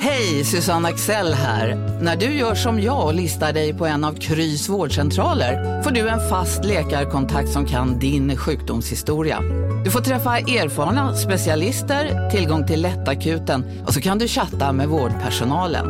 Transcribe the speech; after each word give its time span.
Hej, 0.00 0.44
Susanne 0.44 0.88
Axel 0.88 1.34
här. 1.34 1.74
När 2.02 2.16
du 2.16 2.26
gör 2.26 2.54
som 2.54 2.80
jag 2.80 3.06
och 3.06 3.14
listar 3.14 3.52
dig 3.52 3.74
på 3.74 3.86
en 3.86 4.04
av 4.04 4.14
Krys 4.14 4.68
vårdcentraler 4.68 5.82
får 5.82 5.90
du 5.90 6.08
en 6.08 6.28
fast 6.28 6.64
läkarkontakt 6.64 7.48
som 7.48 7.66
kan 7.66 7.98
din 7.98 8.36
sjukdomshistoria. 8.36 9.40
Du 9.84 9.90
får 9.90 10.00
träffa 10.00 10.38
erfarna 10.38 11.16
specialister, 11.16 12.30
tillgång 12.30 12.66
till 12.66 12.82
lättakuten 12.82 13.84
och 13.86 13.94
så 13.94 14.00
kan 14.00 14.18
du 14.18 14.28
chatta 14.28 14.72
med 14.72 14.88
vårdpersonalen. 14.88 15.86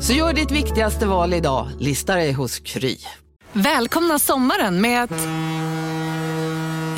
Så 0.00 0.12
gör 0.12 0.32
ditt 0.32 0.50
viktigaste 0.50 1.06
val 1.06 1.34
idag, 1.34 1.68
lista 1.78 2.14
dig 2.14 2.32
hos 2.32 2.58
Kry. 2.58 2.96
Välkomna 3.52 4.18
sommaren 4.18 4.80
med 4.80 5.02
att... 5.02 5.10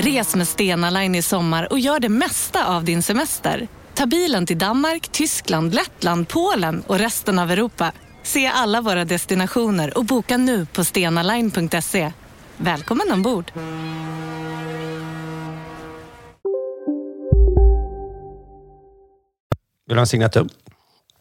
Res 0.05 0.37
med 0.37 0.49
Stena 0.49 0.91
Line 0.91 1.15
i 1.15 1.23
sommar 1.23 1.73
och 1.73 1.79
gör 1.79 2.01
det 2.01 2.09
mesta 2.09 2.67
av 2.67 2.85
din 2.85 3.03
semester. 3.03 3.69
Ta 3.95 4.07
bilen 4.07 4.47
till 4.47 4.59
Danmark, 4.59 5.09
Tyskland, 5.09 5.75
Lettland, 5.75 6.29
Polen 6.29 6.83
och 6.87 6.99
resten 6.99 7.39
av 7.39 7.51
Europa. 7.51 7.93
Se 8.23 8.47
alla 8.47 8.81
våra 8.81 9.05
destinationer 9.05 9.99
och 9.99 10.05
boka 10.05 10.37
nu 10.37 10.67
på 10.67 10.85
stenaline.se. 10.85 12.13
Välkommen 12.57 13.13
ombord! 13.13 13.53
Vill 19.87 19.95
du 19.95 19.95
ha 19.95 20.01
en 20.01 20.07
signatur? 20.07 20.49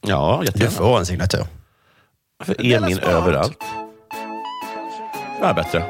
Ja, 0.02 0.38
Du 0.40 0.45
jättegärna. 0.45 0.72
får 0.72 1.00
en 1.00 1.06
signatur. 1.06 1.45
För 2.44 2.66
är 2.66 2.80
min 2.80 3.00
överallt. 3.00 3.59
Det 5.40 5.45
är 5.45 5.53
bättre. 5.53 5.84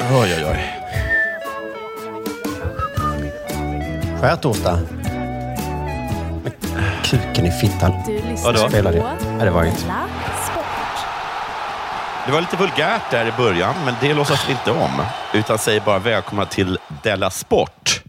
Oj, 0.00 0.34
oj, 0.36 0.44
oj. 0.46 0.77
Skärtorsdag. 4.20 4.78
Med 6.44 6.52
kuken 7.04 7.46
i 7.46 7.50
fittan. 7.50 7.92
Vadå? 8.44 8.68
Spelar 8.68 8.92
det? 8.92 9.16
Nej, 9.36 9.44
det 9.44 9.50
var 9.50 9.64
inget. 9.64 9.86
Det 12.26 12.32
var 12.32 12.40
lite 12.40 12.56
vulgärt 12.56 13.10
där 13.10 13.26
i 13.26 13.32
början, 13.32 13.74
men 13.84 13.94
det 14.00 14.14
låtsas 14.14 14.48
vi 14.48 14.52
inte 14.52 14.70
om. 14.70 15.02
Utan 15.34 15.58
säger 15.58 15.80
bara 15.80 15.98
välkomna 15.98 16.44
till 16.46 16.78
Della 17.02 17.30
Sport. 17.30 18.02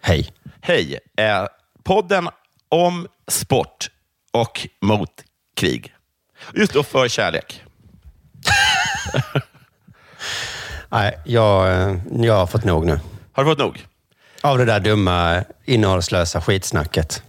Hej. 0.00 0.28
Hej! 0.60 0.98
Eh, 1.16 1.46
podden 1.84 2.28
om 2.68 3.06
sport 3.28 3.90
och 4.32 4.68
mot 4.80 5.10
krig. 5.56 5.94
Just 6.54 6.72
då 6.72 6.82
för 6.82 7.08
kärlek. 7.08 7.62
Nej, 10.88 11.18
jag, 11.24 11.72
eh, 11.72 11.96
jag 12.20 12.34
har 12.34 12.46
fått 12.46 12.64
nog 12.64 12.86
nu. 12.86 13.00
Har 13.32 13.44
du 13.44 13.50
fått 13.50 13.58
nog? 13.58 13.86
Av 14.42 14.58
det 14.58 14.64
där 14.64 14.80
dumma, 14.80 15.44
innehållslösa 15.64 16.40
skitsnacket. 16.40 17.22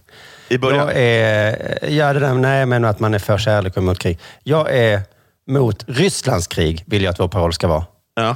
I 0.50 0.58
början? 0.58 0.88
Jag 0.88 0.98
är... 0.98 1.90
Ja, 1.90 2.14
det 2.14 2.20
där, 2.20 2.34
nej, 2.34 2.66
menar 2.66 2.90
att 2.90 3.00
man 3.00 3.14
är 3.14 3.20
för 3.20 3.38
kärlek 3.38 3.78
och 3.78 3.84
mot 3.84 4.00
krig. 4.00 4.20
Jag 4.44 4.76
är 4.76 5.02
mot 5.48 5.84
Rysslands 5.88 6.48
krig, 6.48 6.84
vill 6.88 7.04
jag 7.04 7.12
att 7.12 7.20
vår 7.20 7.28
paroll 7.28 7.54
ska 7.54 7.68
vara. 7.68 7.86
Ja. 8.16 8.36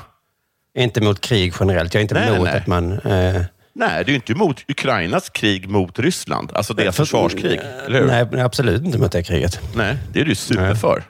Inte 0.77 1.01
mot 1.01 1.21
krig 1.21 1.53
generellt. 1.59 1.93
Jag 1.93 1.99
är 1.99 2.01
inte 2.01 2.15
Nej, 2.15 2.29
emot 2.29 2.43
nej. 2.45 2.57
att 2.57 2.67
man... 2.67 2.91
Eh, 2.99 3.41
Nej, 3.77 4.03
du 4.05 4.11
är 4.11 4.15
inte 4.15 4.31
emot 4.33 4.63
Ukrainas 4.67 5.29
krig 5.29 5.69
mot 5.69 5.99
Ryssland. 5.99 6.51
Alltså 6.53 6.73
deras 6.73 6.95
försvarskrig. 6.95 7.59
Eller 7.85 7.99
hur? 7.99 8.07
nej, 8.07 8.41
absolut 8.41 8.83
inte 8.83 8.97
emot 8.97 9.11
det 9.11 9.23
kriget. 9.23 9.59
Nej, 9.75 9.97
det 10.13 10.21
är 10.21 10.25
du 10.25 10.35
super 10.35 10.75
för. 10.75 11.03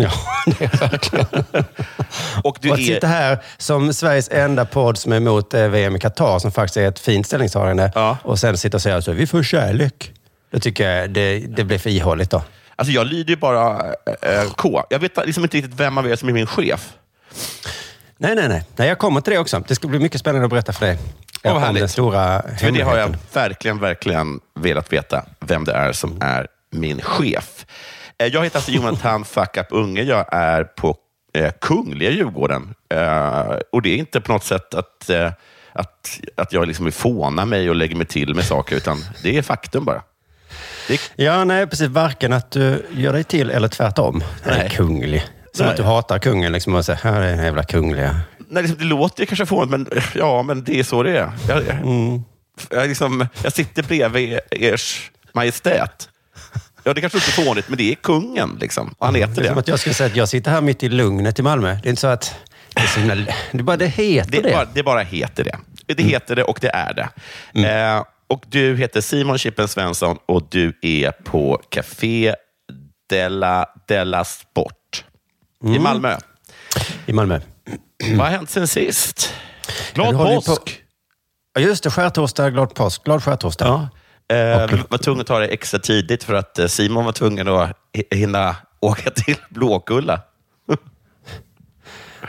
Ja, 0.00 0.10
det 0.58 0.64
är 0.64 0.78
verkligen. 0.90 1.26
Och 2.44 2.58
du 2.60 2.68
Och 2.68 2.74
att 2.74 2.80
är... 2.80 2.84
sitta 2.84 3.06
här 3.06 3.38
som 3.58 3.92
Sveriges 3.92 4.28
enda 4.28 4.64
podd 4.64 4.98
som 4.98 5.12
är 5.12 5.16
emot 5.16 5.54
eh, 5.54 5.68
VM 5.68 5.96
i 5.96 5.98
Qatar, 5.98 6.38
som 6.38 6.52
faktiskt 6.52 6.76
är 6.76 6.88
ett 6.88 6.98
fint 6.98 7.26
ställningstagande, 7.26 7.92
Ja. 7.94 8.16
och 8.22 8.38
sen 8.38 8.58
sitta 8.58 8.76
och 8.76 8.82
säga 8.82 9.02
så 9.02 9.12
vi 9.12 9.26
får 9.26 9.42
kärlek. 9.42 10.12
Det 10.52 10.60
tycker 10.60 10.90
jag 10.90 11.10
det, 11.10 11.38
det 11.38 11.64
blir 11.64 11.78
för 11.78 11.90
ihåligt 11.90 12.30
då. 12.30 12.42
Alltså 12.76 12.92
jag 12.92 13.06
lyder 13.06 13.30
ju 13.30 13.36
bara 13.36 13.86
eh, 14.22 14.50
K. 14.56 14.82
Jag 14.90 14.98
vet 14.98 15.16
liksom 15.26 15.42
inte 15.44 15.56
riktigt 15.56 15.74
vem 15.80 15.98
av 15.98 16.08
er 16.10 16.16
som 16.16 16.28
är 16.28 16.32
min 16.32 16.46
chef. 16.46 16.92
Nej, 18.18 18.34
nej, 18.34 18.48
nej, 18.48 18.62
nej. 18.76 18.88
Jag 18.88 18.98
kommer 18.98 19.20
till 19.20 19.32
det 19.32 19.38
också. 19.38 19.62
Det 19.68 19.74
ska 19.74 19.88
bli 19.88 19.98
mycket 19.98 20.20
spännande 20.20 20.44
att 20.44 20.50
berätta 20.50 20.72
för 20.72 20.86
dig. 20.86 20.98
vad 21.42 21.52
om 21.56 21.62
härligt. 21.62 21.80
den 21.80 21.88
stora 21.88 22.42
För 22.58 22.70
det 22.70 22.80
har 22.82 22.96
jag 22.98 23.14
verkligen, 23.32 23.78
verkligen 23.78 24.40
velat 24.54 24.92
veta 24.92 25.24
vem 25.40 25.64
det 25.64 25.72
är 25.72 25.92
som 25.92 26.16
är 26.20 26.46
min 26.72 27.00
chef. 27.02 27.66
Eh, 28.20 28.26
Jag 28.26 28.44
heter 28.44 28.58
alltså 28.58 28.70
Jonathan 28.70 29.24
Fuck 29.24 29.56
Up 29.56 29.66
Unge. 29.70 30.02
Jag 30.02 30.26
är 30.32 30.64
på 30.64 30.96
eh, 31.34 31.52
Kungliga 31.60 32.10
Djurgården. 32.10 32.74
Eh, 32.94 33.56
och 33.72 33.82
det 33.82 33.90
är 33.90 33.96
inte 33.96 34.20
på 34.20 34.32
något 34.32 34.44
sätt 34.44 34.74
att, 34.74 35.10
eh, 35.10 35.32
att, 35.72 36.20
att 36.36 36.52
jag 36.52 36.66
liksom 36.68 36.84
vill 36.84 36.94
fåna 36.94 37.44
mig 37.44 37.68
och 37.70 37.76
lägger 37.76 37.96
mig 37.96 38.06
till 38.06 38.34
med 38.34 38.44
saker, 38.44 38.76
utan 38.76 39.04
det 39.22 39.36
är 39.38 39.42
faktum 39.42 39.84
bara. 39.84 40.02
Är, 40.88 41.00
Ja, 41.16 41.44
nej, 41.44 41.66
precis. 41.66 41.88
Varken 41.88 42.32
att 42.32 42.50
du 42.50 42.86
gör 42.92 43.12
dig 43.12 43.24
till 43.24 43.50
eller 43.50 43.68
tvärtom. 43.68 44.24
Nej. 44.46 44.70
Kunglig. 44.70 45.24
Som 45.52 45.64
Nej. 45.66 45.70
att 45.70 45.76
du 45.76 45.82
hatar 45.82 46.18
kungen. 46.18 46.52
Liksom, 46.52 46.74
och 46.74 46.84
säger, 46.84 46.98
här 47.02 47.20
är 47.22 47.36
den 47.36 47.44
jävla 47.44 47.62
kungliga. 47.62 48.20
nej, 48.48 48.62
liksom, 48.62 48.78
det 48.78 48.84
låter 48.84 49.24
kanske 49.24 49.46
fånigt, 49.46 49.70
men 49.70 50.02
ja, 50.14 50.42
men 50.42 50.64
det 50.64 50.78
är 50.78 50.82
så 50.82 51.02
det 51.02 51.18
är. 51.18 51.32
Jag, 51.48 51.62
Mm. 51.68 52.22
jag, 52.70 52.88
liksom, 52.88 53.26
jag 53.42 53.52
sitter 53.52 53.82
bredvid 53.82 54.38
ers 54.50 55.10
majestät. 55.34 56.08
Ja, 56.84 56.94
det 56.94 57.00
kanske 57.00 57.18
inte 57.18 57.40
är 57.40 57.44
fånigt, 57.44 57.68
men 57.68 57.78
det 57.78 57.90
är 57.90 57.94
kungen. 57.94 58.58
Liksom. 58.60 58.94
Och 58.98 59.06
han 59.06 59.14
Det 59.14 59.20
heter 59.20 59.42
är 59.42 59.46
som 59.46 59.54
det. 59.54 59.60
att 59.60 59.68
jag 59.68 59.78
skulle 59.80 59.94
säga 59.94 60.06
att 60.10 60.16
jag 60.16 60.28
sitter 60.28 60.50
här 60.50 60.60
mitt 60.60 60.82
i 60.82 60.88
lugnet 60.88 61.38
i 61.38 61.42
Malmö. 61.42 61.76
Det 61.82 61.88
är 61.88 61.90
inte 61.90 62.00
så 62.00 62.06
att... 62.06 62.34
Det 62.74 62.80
är, 62.82 62.86
så 62.86 63.00
himla, 63.00 63.14
det 63.14 63.58
är 63.58 63.62
bara 63.62 63.76
det 63.76 63.86
heter 63.86 64.30
Det, 64.30 64.40
det. 64.40 64.50
bara, 64.52 64.64
det 64.64 64.82
bara 64.82 65.00
heter 65.02 65.44
det. 65.44 65.56
Det 65.94 66.02
heter 66.02 66.36
det 66.36 66.42
och 66.44 66.58
det 66.60 66.68
är 66.74 66.94
det. 66.94 67.68
Eh, 67.68 68.04
och 68.28 68.44
Du 68.48 68.76
heter 68.76 69.00
Simon 69.00 69.38
Chippen 69.38 69.68
Svensson 69.68 70.18
och 70.26 70.42
du 70.50 70.78
är 70.82 71.10
på 71.10 71.62
Café 71.68 72.34
Della, 73.08 73.66
Della 73.88 74.24
Sport 74.24 75.04
i 75.64 75.78
Malmö. 75.78 76.16
I 77.06 77.12
Malmö. 77.12 77.40
Vad 78.10 78.18
har 78.26 78.26
hänt 78.26 78.50
sen 78.50 78.68
sist? 78.68 79.34
Glad 79.94 80.16
påsk! 80.16 80.82
Ja, 81.54 81.60
just 81.60 81.84
det. 81.84 81.90
Skärtorsdag, 81.90 82.50
glad 82.50 82.74
påsk. 82.74 83.04
Glad 83.04 83.22
skärtorsdag. 83.24 83.66
Ja. 83.66 83.88
Eh, 84.30 84.80
var 84.88 84.98
tvungna 84.98 85.20
att 85.20 85.26
ta 85.26 85.38
det 85.38 85.46
extra 85.46 85.80
tidigt 85.80 86.24
för 86.24 86.34
att 86.34 86.58
eh, 86.58 86.66
Simon 86.66 87.04
var 87.04 87.12
tvungen 87.12 87.48
att 87.48 87.70
hi- 87.92 88.14
hinna 88.16 88.56
åka 88.80 89.10
till 89.14 89.36
Blåkulla. 89.48 90.20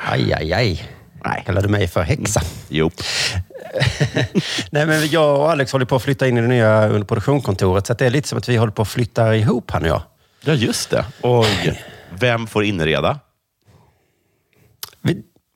Aj, 0.09 0.33
aj, 0.33 0.53
aj. 0.53 0.89
Nej. 1.25 1.43
Kallar 1.45 1.61
du 1.61 1.67
mig 1.67 1.87
för 1.87 2.01
häxa? 2.01 2.41
Jo. 2.69 2.91
Nej, 4.71 4.85
men 4.85 5.07
jag 5.07 5.39
och 5.39 5.51
Alex 5.51 5.71
håller 5.71 5.85
på 5.85 5.95
att 5.95 6.03
flytta 6.03 6.27
in 6.27 6.37
i 6.37 6.41
det 6.41 6.47
nya 6.47 6.87
underproduktionskontoret. 6.87 7.87
Så 7.87 7.93
det 7.93 8.05
är 8.05 8.09
lite 8.09 8.27
som 8.27 8.37
att 8.37 8.49
vi 8.49 8.55
håller 8.57 8.71
på 8.73 8.81
att 8.81 8.87
flytta 8.87 9.35
ihop, 9.35 9.71
han 9.71 9.81
och 9.83 9.87
jag. 9.89 10.01
Ja, 10.43 10.53
just 10.53 10.89
det. 10.89 11.05
Oj. 11.21 11.81
Vem 12.09 12.47
får 12.47 12.63
inreda? 12.63 13.19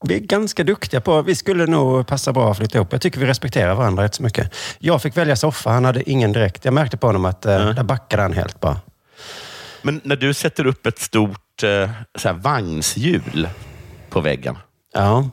Vi, 0.08 0.16
är 0.16 0.20
ganska 0.20 0.64
duktiga 0.64 1.02
på... 1.02 1.22
Vi 1.22 1.36
skulle 1.36 1.66
nog 1.66 2.08
passa 2.08 2.34
bra 2.34 2.52
att 2.52 2.58
flytta 2.58 2.78
ihop. 2.78 2.88
Jag 2.92 3.02
tycker 3.02 3.20
vi 3.20 3.26
respekterar 3.26 3.76
varandra 3.76 4.04
rätt 4.04 4.16
så 4.16 4.24
mycket. 4.24 4.54
Jag 4.80 5.02
fick 5.02 5.18
välja 5.18 5.36
soffa. 5.36 5.70
Han 5.70 5.86
hade 5.86 6.10
ingen 6.10 6.32
direkt. 6.32 6.66
Jag 6.66 6.74
märkte 6.74 6.98
på 6.98 7.08
honom 7.08 7.26
att 7.26 7.46
eh, 7.46 7.70
där 7.70 7.84
backade 7.84 8.22
han 8.22 8.34
helt 8.34 8.60
bara. 8.60 8.80
Men 9.82 10.02
när 10.04 10.16
du 10.16 10.34
sätter 10.34 10.68
upp 10.68 10.86
ett 10.86 11.00
stort 11.00 11.64
eh, 11.64 11.90
så 12.16 12.28
här, 12.28 12.36
vagnshjul 12.36 13.50
på 14.10 14.22
väggen. 14.22 14.58
Ja, 14.94 15.30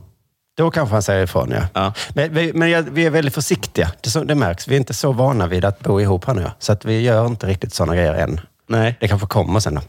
då 0.57 0.71
kanske 0.71 0.95
han 0.95 1.03
säger 1.03 1.25
ifrån, 1.25 1.51
ja. 1.51 1.63
Ja. 1.75 1.93
Men, 2.15 2.35
vi, 2.35 2.53
men 2.53 2.95
vi 2.95 3.07
är 3.07 3.11
väldigt 3.11 3.35
försiktiga. 3.35 3.93
Det, 4.01 4.11
så, 4.11 4.25
det 4.25 4.35
märks. 4.35 4.69
Vi 4.69 4.75
är 4.75 4.79
inte 4.79 4.95
så 4.95 5.13
vana 5.13 5.47
vid 5.47 5.65
att 5.65 5.81
bo 5.81 6.01
ihop, 6.01 6.25
han 6.25 6.39
och 6.39 6.43
jag. 6.43 6.53
Så 6.59 6.73
att 6.73 6.85
vi 6.85 7.01
gör 7.01 7.27
inte 7.27 7.47
riktigt 7.47 7.75
sådana 7.75 7.97
grejer 7.97 8.15
än. 8.15 8.41
Nej. 8.69 8.97
Det 9.01 9.09
kanske 9.09 9.27
kommer 9.27 9.61
sen 9.61 9.75
då. 9.75 9.81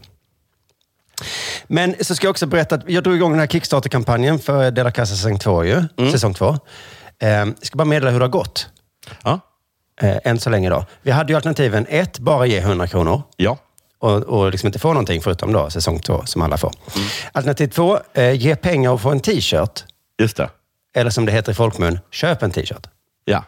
Men 1.66 1.94
så 2.00 2.14
ska 2.14 2.26
jag 2.26 2.30
också 2.30 2.46
berätta 2.46 2.74
att 2.74 2.82
jag 2.88 3.04
drog 3.04 3.16
igång 3.16 3.30
den 3.30 3.40
här 3.40 3.46
Kickstarter-kampanjen 3.46 4.38
för 4.38 4.70
Dela 4.70 4.90
Casa 4.90 5.14
säsong 5.14 5.38
två. 5.38 5.64
Ju, 5.64 5.82
säsong 6.12 6.34
två. 6.34 6.58
Eh, 7.18 7.28
jag 7.28 7.54
ska 7.62 7.76
bara 7.76 7.84
meddela 7.84 8.10
hur 8.10 8.18
det 8.18 8.24
har 8.24 8.30
gått. 8.30 8.68
Ja. 9.22 9.40
Eh, 10.00 10.16
än 10.24 10.40
så 10.40 10.50
länge 10.50 10.70
då. 10.70 10.86
Vi 11.02 11.10
hade 11.10 11.32
ju 11.32 11.36
alternativen 11.36 11.86
ett, 11.88 12.18
bara 12.18 12.46
ge 12.46 12.58
100 12.58 12.86
kronor. 12.86 13.22
Ja. 13.36 13.58
Och, 13.98 14.22
och 14.22 14.50
liksom 14.50 14.66
inte 14.66 14.78
få 14.78 14.88
någonting 14.88 15.22
förutom 15.22 15.52
då 15.52 15.70
säsong 15.70 16.00
två, 16.00 16.22
som 16.26 16.42
alla 16.42 16.56
får. 16.56 16.72
Alternativ 17.32 17.68
två, 17.68 17.98
eh, 18.14 18.32
ge 18.32 18.56
pengar 18.56 18.90
och 18.90 19.00
få 19.00 19.10
en 19.10 19.20
t-shirt. 19.20 19.84
Just 20.18 20.36
det. 20.36 20.50
Eller 20.96 21.10
som 21.10 21.26
det 21.26 21.32
heter 21.32 21.52
i 21.52 21.54
folkmun, 21.54 21.98
köp 22.10 22.42
en 22.42 22.50
t-shirt. 22.50 22.86
Ja. 23.24 23.44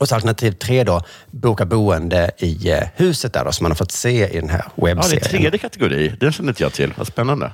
Och 0.00 0.08
så 0.08 0.14
alternativ 0.14 0.52
tre 0.52 0.84
då, 0.84 1.02
boka 1.30 1.64
boende 1.64 2.30
i 2.38 2.70
eh, 2.70 2.82
huset 2.96 3.32
där 3.32 3.44
då, 3.44 3.52
som 3.52 3.64
man 3.64 3.70
har 3.70 3.76
fått 3.76 3.92
se 3.92 4.28
i 4.28 4.40
den 4.40 4.48
här 4.50 4.64
ja, 4.66 4.72
det 4.84 4.90
är 4.90 4.94
webbserien. 4.94 5.24
tredje 5.24 5.58
kategori. 5.58 6.08
Den 6.20 6.32
känner 6.32 6.48
inte 6.48 6.62
jag 6.62 6.72
till. 6.72 6.94
Vad 6.96 7.06
spännande. 7.06 7.52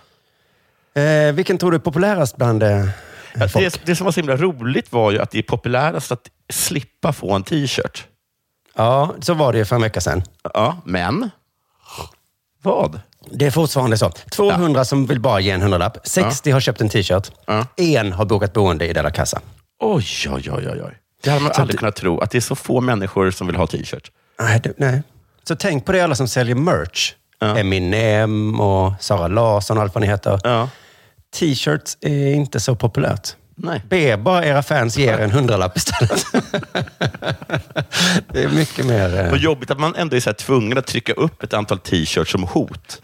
eh, 0.95 1.33
vilken 1.33 1.59
tror 1.59 1.71
du 1.71 1.75
är 1.75 1.81
populärast 1.81 2.37
bland... 2.37 2.63
Eh, 2.63 2.87
det, 3.35 3.49
folk. 3.49 3.81
det 3.87 3.97
som 3.97 4.05
var 4.05 4.13
så 4.13 4.21
himla 4.21 4.37
roligt 4.37 4.93
var 4.93 5.11
ju 5.11 5.19
att 5.21 5.31
det 5.31 5.39
är 5.39 5.43
populärast 5.43 6.13
att 6.13 6.31
slippa 6.53 7.13
få 7.13 7.33
en 7.33 7.43
t-shirt. 7.43 8.07
Ja, 8.75 9.15
så 9.21 9.35
var 9.35 9.53
det 9.53 9.59
ju 9.59 9.65
för 9.65 9.77
en 9.77 9.83
vecka 9.83 10.01
sedan. 10.01 10.23
Ja, 10.55 10.77
men... 10.85 11.31
Vad? 12.63 13.01
Det 13.31 13.47
är 13.47 13.51
fortfarande 13.51 13.99
så. 13.99 14.11
200 14.11 14.85
som 14.85 15.07
vill 15.07 15.21
bara 15.21 15.41
ge 15.41 15.51
en 15.51 15.63
hundralapp. 15.63 15.99
60 16.05 16.51
har 16.51 16.61
köpt 16.61 16.81
en 16.81 16.89
t-shirt. 16.89 17.31
Ja. 17.47 17.67
En 17.77 18.13
har 18.13 18.25
bokat 18.25 18.53
boende 18.53 18.87
i 18.87 18.93
Della 18.93 19.11
Casa. 19.11 19.41
Oj, 19.81 20.05
oj, 20.29 20.51
oj, 20.51 20.83
oj. 20.83 20.97
Det 21.27 21.31
hade 21.33 21.43
man 21.45 21.55
Så 21.55 21.61
aldrig 21.61 21.75
det- 21.75 21.79
kunnat 21.79 21.97
tro, 21.97 22.21
att 22.21 22.31
det 22.31 22.39
är 22.39 22.41
så 22.41 22.55
få 22.55 22.81
människor 22.81 23.31
som 23.31 23.47
vill 23.47 23.57
ha 23.57 23.67
t-shirt. 23.67 24.11
Nej, 24.41 24.61
det, 24.65 24.73
nej. 24.77 25.03
Så 25.49 25.57
tänk 25.57 25.85
på 25.87 25.93
det 25.93 26.01
alla 26.01 26.15
som 26.15 26.29
säljer 26.29 26.55
merch. 26.55 27.13
Ja. 27.39 27.59
Eminem 27.59 28.61
och 28.61 28.93
Sara 29.01 29.29
Larsson 29.29 29.77
och 29.77 29.83
allt 29.83 29.95
vad 29.95 30.03
ni 30.03 30.09
heter. 30.09 30.41
Ja. 30.45 30.69
T-shirts 31.35 31.97
är 32.01 32.33
inte 32.35 32.61
så 32.61 32.77
populärt. 32.77 33.29
Nej. 33.57 33.83
Be 33.89 34.17
bara 34.17 34.45
era 34.45 34.63
fans 34.63 34.97
ge 34.99 35.07
er 35.13 35.19
en 35.19 35.31
hundralapp 35.31 35.77
istället. 35.77 36.25
det 38.33 38.43
är 38.43 38.49
mycket 38.49 38.87
mer... 38.87 39.21
eh, 39.25 39.31
Vad 39.31 39.39
jobbigt 39.39 39.71
att 39.71 39.81
man 39.81 39.95
ändå 39.95 40.17
är 40.17 40.21
så 40.21 40.33
tvungen 40.33 40.79
att 40.79 40.87
trycka 40.87 41.13
upp 41.13 41.43
ett 41.43 41.55
antal 41.55 41.79
t-shirts 41.79 42.33
som 42.33 42.43
hot. 42.43 43.03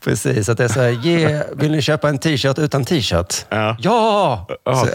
Precis, 0.00 0.48
att 0.48 0.58
det 0.58 0.64
är 0.64 0.68
så 0.68 0.80
här, 0.80 0.88
ge, 0.88 1.42
vill 1.52 1.70
ni 1.70 1.82
köpa 1.82 2.08
en 2.08 2.18
t-shirt 2.18 2.58
utan 2.58 2.84
t-shirt? 2.84 3.46
Ja. 3.48 3.76
Ja! 3.80 4.46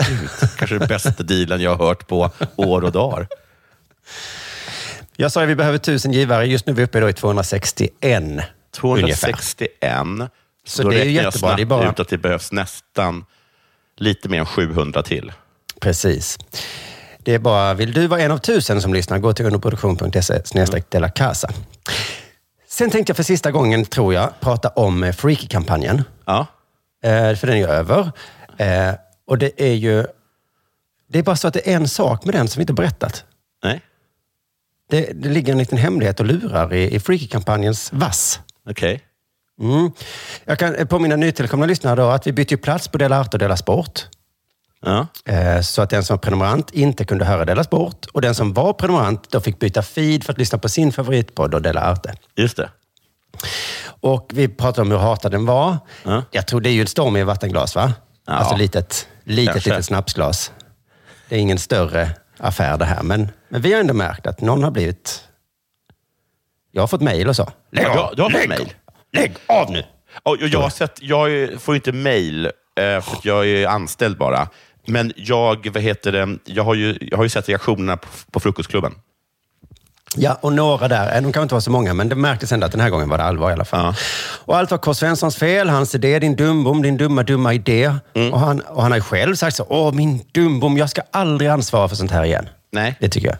Gud. 0.09 0.29
Kanske 0.57 0.77
den 0.77 0.87
bästa 0.87 1.23
dealen 1.23 1.61
jag 1.61 1.75
har 1.75 1.85
hört 1.85 2.07
på 2.07 2.31
år 2.55 2.83
och 2.83 2.91
dagar. 2.91 3.27
Jag 5.15 5.31
sa 5.31 5.43
att 5.43 5.49
vi 5.49 5.55
behöver 5.55 5.77
tusen 5.77 6.13
givare. 6.13 6.45
Just 6.45 6.65
nu 6.65 6.71
är 6.73 6.75
vi 6.77 6.83
uppe 6.83 7.09
i 7.09 7.13
261 7.13 7.91
ungefär. 8.01 8.45
261. 8.71 9.71
Så 10.67 10.83
då 10.83 10.89
det 10.89 11.01
är 11.01 11.05
ju 11.05 11.11
jättebra. 11.11 11.55
Det 11.55 11.61
är 11.61 11.65
bara- 11.65 11.89
ut 11.89 11.99
att 11.99 12.09
det 12.09 12.17
behövs 12.17 12.51
nästan 12.51 13.25
lite 13.97 14.29
mer 14.29 14.39
än 14.39 14.45
700 14.45 15.03
till. 15.03 15.31
Precis. 15.81 16.37
Det 17.23 17.33
är 17.33 17.39
bara, 17.39 17.73
vill 17.73 17.93
du 17.93 18.07
vara 18.07 18.21
en 18.21 18.31
av 18.31 18.37
tusen 18.37 18.81
som 18.81 18.93
lyssnar, 18.93 19.17
gå 19.19 19.33
till 19.33 19.45
underproduktion.se 19.45 20.45
snedstreck 20.45 21.15
casa. 21.15 21.49
Sen 22.79 22.89
tänkte 22.89 23.09
jag 23.09 23.17
för 23.17 23.23
sista 23.23 23.51
gången, 23.51 23.85
tror 23.85 24.13
jag, 24.13 24.39
prata 24.39 24.69
om 24.69 25.03
eh, 25.03 25.13
Freaky-kampanjen. 25.13 26.03
Ja. 26.25 26.47
Eh, 27.03 27.35
för 27.35 27.47
den 27.47 27.55
är 27.55 27.59
ju 27.59 27.67
över. 27.67 28.11
Eh, 28.57 28.93
och 29.27 29.37
det 29.37 29.61
är 29.61 29.73
ju... 29.73 30.05
Det 31.09 31.19
är 31.19 31.23
bara 31.23 31.35
så 31.35 31.47
att 31.47 31.53
det 31.53 31.71
är 31.71 31.75
en 31.75 31.87
sak 31.87 32.25
med 32.25 32.35
den 32.35 32.47
som 32.47 32.59
vi 32.59 32.63
inte 32.63 32.73
berättat. 32.73 33.23
Nej, 33.63 33.81
Det, 34.89 35.11
det 35.13 35.29
ligger 35.29 35.51
en 35.51 35.57
liten 35.57 35.77
hemlighet 35.77 36.19
och 36.19 36.25
lurar 36.25 36.73
i, 36.73 36.95
i 36.95 36.99
Freaky-kampanjens 36.99 37.93
vass. 37.93 38.39
okej. 38.69 39.03
Mm. 39.61 39.91
Jag 40.45 40.59
kan 40.59 40.75
eh, 40.75 40.85
påminna 40.85 41.15
nytillkomna 41.15 41.65
lyssnare 41.65 41.95
då 41.95 42.09
att 42.09 42.27
vi 42.27 42.31
bytte 42.31 42.57
plats 42.57 42.87
på 42.87 42.97
Dela 42.97 43.19
Art 43.19 43.33
och 43.33 43.39
Dela 43.39 43.57
Sport. 43.57 44.07
Ja. 44.85 45.07
Eh, 45.25 45.61
Så 45.61 45.81
att 45.81 45.89
den 45.89 46.03
som 46.03 46.13
var 46.13 46.19
prenumerant 46.19 46.71
inte 46.71 47.05
kunde 47.05 47.25
höra 47.25 47.45
Dela 47.45 47.63
Sport 47.63 48.05
och 48.13 48.21
den 48.21 48.35
som 48.35 48.53
var 48.53 48.73
prenumerant 48.73 49.29
då 49.31 49.41
fick 49.41 49.59
byta 49.59 49.81
feed 49.81 50.23
för 50.23 50.33
att 50.33 50.37
lyssna 50.39 50.57
på 50.59 50.69
sin 50.69 50.91
favoritpodd 50.91 51.53
och 51.53 51.61
Dela 51.61 51.81
Arte. 51.81 52.13
Just 52.35 52.57
det. 52.57 52.69
Och 54.01 54.31
vi 54.33 54.47
pratade 54.47 54.81
om 54.81 54.91
hur 54.91 54.97
hatad 54.97 55.31
den 55.31 55.45
var. 55.45 55.77
Ja. 56.03 56.23
Jag 56.31 56.47
tror 56.47 56.61
det 56.61 56.69
är 56.69 56.73
ju 56.73 56.81
en 56.81 56.87
storm 56.87 57.17
i 57.17 57.23
vattenglas 57.23 57.75
va? 57.75 57.93
Ja. 58.27 58.33
Alltså 58.33 58.55
litet, 58.55 59.07
litet, 59.23 59.53
Kanske. 59.53 59.69
litet 59.69 59.85
snapsglas. 59.85 60.51
Det 61.29 61.35
är 61.35 61.39
ingen 61.39 61.57
större 61.59 62.09
affär 62.37 62.77
det 62.77 62.85
här. 62.85 63.03
Men, 63.03 63.31
men 63.49 63.61
vi 63.61 63.73
har 63.73 63.79
ändå 63.79 63.93
märkt 63.93 64.27
att 64.27 64.41
någon 64.41 64.63
har 64.63 64.71
blivit... 64.71 65.23
Jag 66.71 66.81
har 66.81 66.87
fått 66.87 67.01
mejl 67.01 67.27
och 67.29 67.35
så. 67.35 67.51
Lägg 67.71 67.85
Ja, 67.85 67.93
du, 67.93 67.99
av! 67.99 68.15
du 68.15 68.21
har 68.21 68.29
fått 68.29 68.39
Lägg 68.39 68.49
mejl. 68.49 68.73
Lägg 69.13 69.35
av 69.47 69.71
nu! 69.71 69.83
Och 70.23 70.37
jag, 70.39 70.59
har 70.61 70.69
sett, 70.69 71.01
jag 71.01 71.49
får 71.61 71.75
inte 71.75 71.91
mejl, 71.91 72.45
eh, 72.45 72.51
för 73.01 73.17
jag 73.23 73.47
är 73.47 73.67
anställd 73.67 74.17
bara. 74.17 74.47
Men 74.85 75.13
jag, 75.15 75.69
vad 75.73 75.83
heter 75.83 76.11
det, 76.11 76.37
jag, 76.45 76.63
har 76.63 76.75
ju, 76.75 76.97
jag 77.01 77.17
har 77.17 77.23
ju 77.23 77.29
sett 77.29 77.49
reaktionerna 77.49 77.97
på, 77.97 78.07
på 78.31 78.39
Frukostklubben. 78.39 78.93
Ja, 80.15 80.37
och 80.41 80.53
några 80.53 80.87
där. 80.87 81.15
Eh, 81.15 81.21
De 81.21 81.31
kan 81.31 81.43
inte 81.43 81.53
vara 81.55 81.61
så 81.61 81.71
många, 81.71 81.93
men 81.93 82.09
det 82.09 82.15
märktes 82.15 82.51
ändå 82.51 82.65
att 82.65 82.71
den 82.71 82.81
här 82.81 82.89
gången 82.89 83.09
var 83.09 83.17
det 83.17 83.23
allvar 83.23 83.49
i 83.49 83.53
alla 83.53 83.65
fall. 83.65 83.85
Ja. 83.85 83.93
Och 84.45 84.57
allt 84.57 84.71
var 84.71 84.77
K. 84.77 84.93
Svenssons 84.93 85.35
fel, 85.35 85.69
hans 85.69 85.95
idé, 85.95 86.19
din 86.19 86.35
dumbom, 86.35 86.81
din 86.81 86.97
dumma, 86.97 87.23
dumma 87.23 87.53
idé. 87.53 87.93
Mm. 88.15 88.33
Och, 88.33 88.39
han, 88.39 88.59
och 88.61 88.81
han 88.81 88.91
har 88.91 88.97
ju 88.97 89.01
själv 89.03 89.35
sagt 89.35 89.55
så, 89.55 89.65
åh 89.69 89.93
min 89.93 90.21
dumbom, 90.31 90.77
jag 90.77 90.89
ska 90.89 91.01
aldrig 91.11 91.49
ansvara 91.49 91.87
för 91.87 91.95
sånt 91.95 92.11
här 92.11 92.23
igen. 92.23 92.49
Nej. 92.71 92.95
Det 92.99 93.09
tycker 93.09 93.27
jag. 93.27 93.37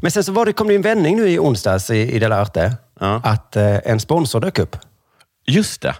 Men 0.00 0.10
sen 0.10 0.24
så 0.24 0.32
var 0.32 0.46
det, 0.46 0.52
kom 0.52 0.68
det 0.68 0.74
en 0.74 0.82
vändning 0.82 1.16
nu 1.16 1.28
i 1.30 1.38
onsdags 1.38 1.90
i, 1.90 1.96
i 2.14 2.18
Dela 2.18 2.40
Arte, 2.40 2.76
Ja. 3.00 3.20
att 3.24 3.56
eh, 3.56 3.76
en 3.84 4.00
sponsor 4.00 4.40
dök 4.40 4.58
upp. 4.58 4.76
Just 5.46 5.82
det. 5.82 5.94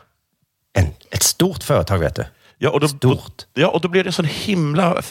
En, 0.78 0.86
ett 1.10 1.22
stort 1.22 1.62
företag, 1.62 1.98
vet 1.98 2.14
du. 2.14 2.24
Ja, 2.58 2.70
och 2.70 2.80
då, 2.80 2.88
Stort. 2.88 3.42
Ja, 3.54 3.68
och 3.68 3.80
då 3.80 3.88
blev 3.88 4.04
det 4.04 4.08
en 4.08 4.12
sån 4.12 4.24
himla 4.24 5.02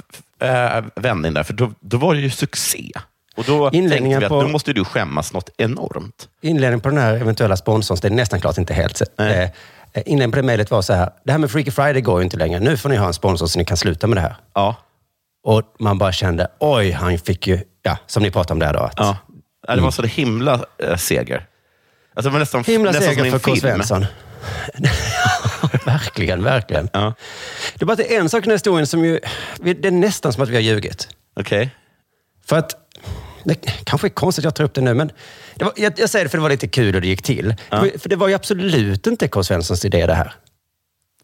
äh, 0.42 0.84
vändning 0.96 1.34
där, 1.34 1.44
för 1.44 1.54
då, 1.54 1.72
då 1.80 1.98
var 1.98 2.14
det 2.16 2.22
ju 2.22 2.30
succé. 2.30 2.92
Och 3.38 3.44
då 3.44 3.60
tänkte 3.64 3.78
Inledningen 3.78 4.20
vi 4.20 4.26
att 4.26 4.30
på- 4.30 4.42
då 4.42 4.48
måste 4.48 4.74
du 4.74 4.86
skämmas 4.86 5.34
något 5.34 5.50
enormt. 5.58 6.28
Inledningen 6.42 6.80
på 6.82 6.90
den 6.90 6.98
här 6.98 7.14
eventuella 7.14 7.58
sponsorn, 7.58 7.98
det 8.02 8.08
är 8.08 8.12
nästan 8.12 8.42
klart 8.42 8.58
inte 8.58 8.74
helt. 8.74 9.02
Nej. 9.18 9.54
Eh, 9.94 10.04
inledningen 10.06 10.32
på 10.32 10.36
det 10.38 10.44
mejlet 10.44 10.72
var 10.72 10.82
så 10.82 10.94
här, 10.94 11.10
det 11.24 11.32
här 11.32 11.40
med 11.40 11.52
Freaky 11.52 11.72
Friday 11.72 12.02
går 12.02 12.20
ju 12.20 12.24
inte 12.24 12.38
längre. 12.38 12.60
Nu 12.60 12.78
får 12.78 12.90
ni 12.90 12.96
ha 12.96 13.08
en 13.08 13.14
sponsor 13.14 13.48
så 13.48 13.60
ni 13.60 13.66
kan 13.66 13.78
sluta 13.78 14.08
med 14.08 14.18
det 14.18 14.22
här. 14.22 14.36
Ja. 14.54 14.76
Och 15.44 15.62
man 15.80 15.98
bara 15.98 16.12
kände, 16.12 16.48
oj, 16.60 16.92
han 16.92 17.18
fick 17.18 17.48
ju, 17.48 17.60
ja, 17.82 17.98
som 18.08 18.24
ni 18.24 18.32
pratade 18.32 18.54
om 18.54 18.60
där 18.60 18.74
då. 18.74 18.80
Att, 18.80 18.94
ja. 18.98 19.18
ja 19.68 19.76
det 19.76 19.82
var 19.82 19.92
så 19.92 20.04
himla 20.04 20.60
äh, 20.78 20.96
seger. 20.96 21.46
Alltså, 22.16 22.30
nästan, 22.32 22.64
Himla 22.64 22.92
nästan 22.92 23.16
seger 23.16 23.32
för 23.32 23.40
K. 23.40 23.56
Svensson. 23.56 24.06
verkligen, 25.86 26.44
verkligen. 26.44 26.90
Ja. 26.94 27.14
Det 27.76 27.82
är 27.84 27.86
bara 27.86 27.92
att 27.94 27.98
det 27.98 28.16
är 28.16 28.20
en 28.20 28.30
sak 28.30 28.40
i 28.40 28.42
den 28.42 28.50
här 28.52 28.56
historien 28.56 28.88
som 28.88 29.06
ju, 29.06 29.20
det 29.60 29.86
är 29.88 29.92
nästan 29.92 30.34
som 30.34 30.44
att 30.44 30.50
vi 30.50 30.54
har 30.56 30.62
ljugit. 30.62 31.10
Okej. 31.40 31.70
För 32.46 32.58
att, 32.58 32.76
det 33.44 33.56
kanske 33.84 34.08
är 34.08 34.10
konstigt 34.10 34.42
att 34.42 34.46
jag 34.46 34.56
tar 34.56 34.64
upp 34.64 34.74
det 34.74 34.82
nu, 34.82 34.94
men 34.94 35.12
det 35.56 35.66
var, 35.66 35.74
jag, 35.76 35.94
jag 36.00 36.10
säger 36.10 36.26
det 36.26 36.30
för 36.30 36.38
det 36.38 36.42
var 36.42 36.50
lite 36.50 36.68
kul 36.68 36.94
hur 36.94 37.02
det 37.02 37.08
gick 37.08 37.22
till. 37.22 37.56
Det 37.70 37.76
var, 37.78 37.98
för 38.00 38.10
det 38.10 38.16
var 38.16 38.28
ju 38.28 38.34
absolut 38.34 39.08
inte 39.08 39.28
K. 39.28 39.44
Svenssons 39.44 39.86
idé 39.86 40.06
det 40.06 40.14
här. 40.14 40.34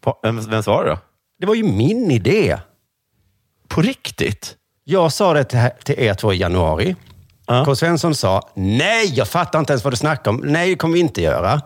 Va- 0.04 0.18
Vem, 0.22 0.50
vem 0.50 0.62
var 0.62 0.84
det 0.84 0.90
då? 0.90 0.98
Det 1.40 1.46
var 1.46 1.54
ju 1.54 1.62
min 1.62 2.10
idé. 2.10 2.58
På 3.68 3.82
riktigt? 3.82 4.56
Jag 4.84 5.12
sa 5.12 5.32
det 5.34 5.44
till, 5.44 5.58
till 5.84 5.94
er 5.98 6.14
två 6.14 6.32
i 6.32 6.36
januari. 6.36 6.96
Ja. 7.46 7.64
K. 7.64 7.74
Svensson 7.76 8.14
sa, 8.14 8.50
nej, 8.54 9.12
jag 9.14 9.28
fattar 9.28 9.58
inte 9.58 9.72
ens 9.72 9.84
vad 9.84 9.92
du 9.92 9.96
snackar 9.96 10.30
om. 10.30 10.36
Nej, 10.44 10.70
det 10.70 10.76
kommer 10.76 10.94
vi 10.94 11.00
inte 11.00 11.22
göra. 11.22 11.60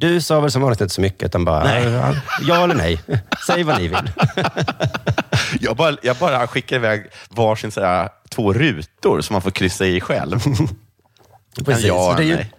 Du 0.00 0.20
sa 0.20 0.40
väl 0.40 0.50
som 0.50 0.62
vanligt 0.62 0.80
inte 0.80 0.94
så 0.94 1.00
mycket, 1.00 1.22
utan 1.26 1.44
bara 1.44 1.64
Nej. 1.64 1.84
ja, 1.84 2.14
ja 2.42 2.64
eller 2.64 2.74
nej. 2.74 3.00
Säg 3.46 3.62
vad 3.62 3.78
ni 3.80 3.88
vill. 3.88 3.98
Jag 5.60 5.76
bara, 5.76 5.96
jag 6.02 6.16
bara 6.16 6.46
skickar 6.46 6.76
iväg 6.76 7.06
varsin 7.28 7.70
så 7.70 7.80
här, 7.80 8.08
två 8.30 8.52
rutor 8.52 9.20
som 9.20 9.34
man 9.34 9.42
får 9.42 9.50
kryssa 9.50 9.86
i 9.86 10.00
själv. 10.00 10.40
Precis. 11.64 11.84
Ja, 11.84 12.14
det 12.16 12.22
är 12.22 12.26
ju, 12.26 12.34
nej. 12.34 12.52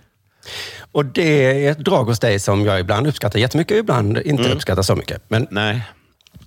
och 0.92 1.06
det 1.06 1.66
är 1.68 1.72
ett 1.72 1.78
drag 1.78 2.04
hos 2.06 2.20
dig 2.20 2.40
som 2.40 2.66
jag 2.66 2.80
ibland 2.80 3.08
uppskattar 3.08 3.40
jättemycket 3.40 3.78
ibland 3.78 4.18
inte 4.18 4.44
Mm. 4.44 4.56
uppskattar 4.58 4.82
så 4.82 4.96
mycket. 4.96 5.22
Men, 5.28 5.48
Nej. 5.52 5.82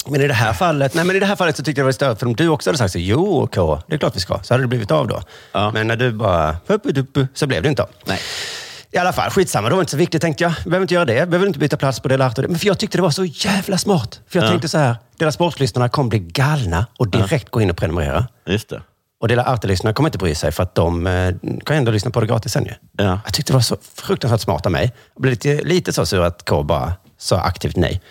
men, 0.06 0.20
i 0.20 0.28
det 0.28 0.34
här 0.34 0.52
fallet, 0.52 0.94
nej, 0.94 1.04
men 1.04 1.16
i 1.16 1.18
det 1.20 1.26
här 1.26 1.36
fallet 1.36 1.56
så 1.56 1.62
tyckte 1.62 1.80
jag 1.80 1.84
det 1.84 1.88
var 1.88 1.92
större, 1.92 2.16
för 2.16 2.26
om 2.26 2.36
du 2.36 2.48
också 2.48 2.70
hade 2.70 2.78
sagt 2.78 2.92
så, 2.92 2.98
jo, 2.98 3.48
K, 3.54 3.82
det 3.88 3.94
är 3.94 3.98
klart 3.98 4.16
vi 4.16 4.20
ska, 4.20 4.38
så 4.42 4.54
hade 4.54 4.64
det 4.64 4.68
blivit 4.68 4.90
av 4.90 5.08
då. 5.08 5.22
Ja. 5.52 5.70
Men 5.70 5.86
när 5.86 5.96
du 5.96 6.12
bara, 6.12 6.56
så 7.34 7.46
blev 7.46 7.62
det 7.62 7.68
inte 7.68 7.82
av. 7.82 7.88
Nej. 8.06 8.20
I 8.94 8.98
alla 8.98 9.12
fall, 9.12 9.30
skitsamma. 9.30 9.68
Det 9.68 9.74
var 9.74 9.82
inte 9.82 9.90
så 9.90 9.96
viktigt 9.96 10.22
tänkte 10.22 10.44
jag. 10.44 10.52
Behöver 10.64 10.82
inte 10.82 10.94
göra 10.94 11.04
det. 11.04 11.28
Behöver 11.28 11.46
inte 11.46 11.58
byta 11.58 11.76
plats 11.76 12.00
på 12.00 12.08
Dela 12.08 12.26
Arte. 12.26 12.42
Men 12.48 12.58
för 12.58 12.66
jag 12.66 12.78
tyckte 12.78 12.98
det 12.98 13.02
var 13.02 13.10
så 13.10 13.24
jävla 13.24 13.78
smart. 13.78 14.20
För 14.28 14.38
jag 14.38 14.46
Ja. 14.46 14.50
tänkte 14.50 14.68
så 14.68 14.78
här, 14.78 14.96
Dela 15.18 15.32
Sportlyssnarna 15.32 15.88
kommer 15.88 16.10
bli 16.10 16.18
galna 16.18 16.86
och 16.98 17.08
direkt 17.08 17.50
gå 17.50 17.60
in 17.60 17.70
och 17.70 17.76
prenumerera. 17.76 18.26
Just 18.46 18.68
det. 18.68 18.82
Och 19.20 19.28
Dela 19.28 19.44
Arte-lyssnarna 19.44 19.94
kommer 19.94 20.08
inte 20.08 20.18
bry 20.18 20.34
sig 20.34 20.52
för 20.52 20.62
att 20.62 20.74
de 20.74 21.06
eh, 21.06 21.34
kan 21.64 21.76
ändå 21.76 21.92
lyssna 21.92 22.10
på 22.10 22.20
det 22.20 22.26
gratis 22.26 22.52
sen 22.52 22.64
ju. 22.64 22.72
Ja. 22.98 23.20
Jag 23.24 23.34
tyckte 23.34 23.52
det 23.52 23.56
var 23.56 23.60
så 23.60 23.76
fruktansvärt 23.94 24.40
smart 24.40 24.66
av 24.66 24.72
mig. 24.72 24.92
Jag 25.14 25.22
blev 25.22 25.30
lite, 25.30 25.62
lite 25.64 25.92
så 25.92 26.06
sur 26.06 26.22
att 26.22 26.44
K 26.48 26.62
bara 26.62 26.92
sa 27.18 27.40
aktivt 27.40 27.76
nej. 27.76 28.02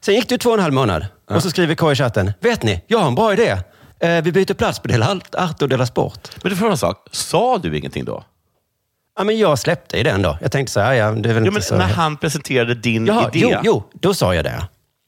Sen 0.00 0.14
gick 0.14 0.28
det 0.28 0.34
ju 0.34 0.38
två 0.38 0.50
och 0.50 0.56
en 0.56 0.62
halv 0.62 0.74
månad 0.74 1.06
och 1.30 1.42
så 1.42 1.50
skriver 1.50 1.74
K 1.74 1.92
i 1.92 1.94
chatten. 1.94 2.32
Vet 2.40 2.62
ni, 2.62 2.84
jag 2.86 2.98
har 2.98 3.08
en 3.08 3.14
bra 3.14 3.32
idé. 3.32 3.56
Eh, 4.00 4.22
vi 4.22 4.32
byter 4.32 4.54
plats 4.54 4.78
på 4.78 4.88
Dela 4.88 5.18
Arte 5.32 5.64
och 5.64 5.68
Dela 5.68 5.86
Sport. 5.86 6.28
Men 6.42 6.50
det 6.52 6.56
får 6.56 6.70
en 6.70 6.76
sak. 6.78 7.08
Sa 7.12 7.58
du 7.58 7.78
ingenting 7.78 8.04
då? 8.04 8.24
Ja, 9.20 9.24
men 9.24 9.38
jag 9.38 9.58
släppte 9.58 9.96
i 9.98 10.02
den 10.02 10.22
då. 10.22 10.38
Jag 10.40 10.52
tänkte 10.52 10.72
så 10.72 10.80
här, 10.80 10.92
ja, 10.92 11.10
det 11.12 11.30
är 11.30 11.34
väl 11.34 11.44
Jo, 11.46 11.52
inte 11.52 11.62
så... 11.62 11.76
när 11.76 11.84
han 11.86 12.16
presenterade 12.16 12.74
din 12.74 13.06
Jaha, 13.06 13.30
idé. 13.32 13.38
jo, 13.38 13.60
jo, 13.64 13.84
då 13.92 14.14
sa 14.14 14.34
jag 14.34 14.44
det. 14.44 14.62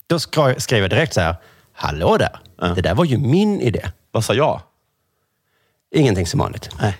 Då 0.06 0.18
skrev 0.58 0.82
jag 0.82 0.90
direkt 0.90 1.14
så 1.14 1.20
här, 1.20 1.36
hallå 1.74 2.16
där. 2.16 2.38
Ja. 2.60 2.66
Det 2.66 2.82
där 2.82 2.94
var 2.94 3.04
ju 3.04 3.18
min 3.18 3.60
idé. 3.60 3.88
Vad 4.10 4.24
sa 4.24 4.34
jag? 4.34 4.60
Ingenting 5.94 6.26
som 6.26 6.40
vanligt. 6.40 6.68
Nej. 6.80 6.96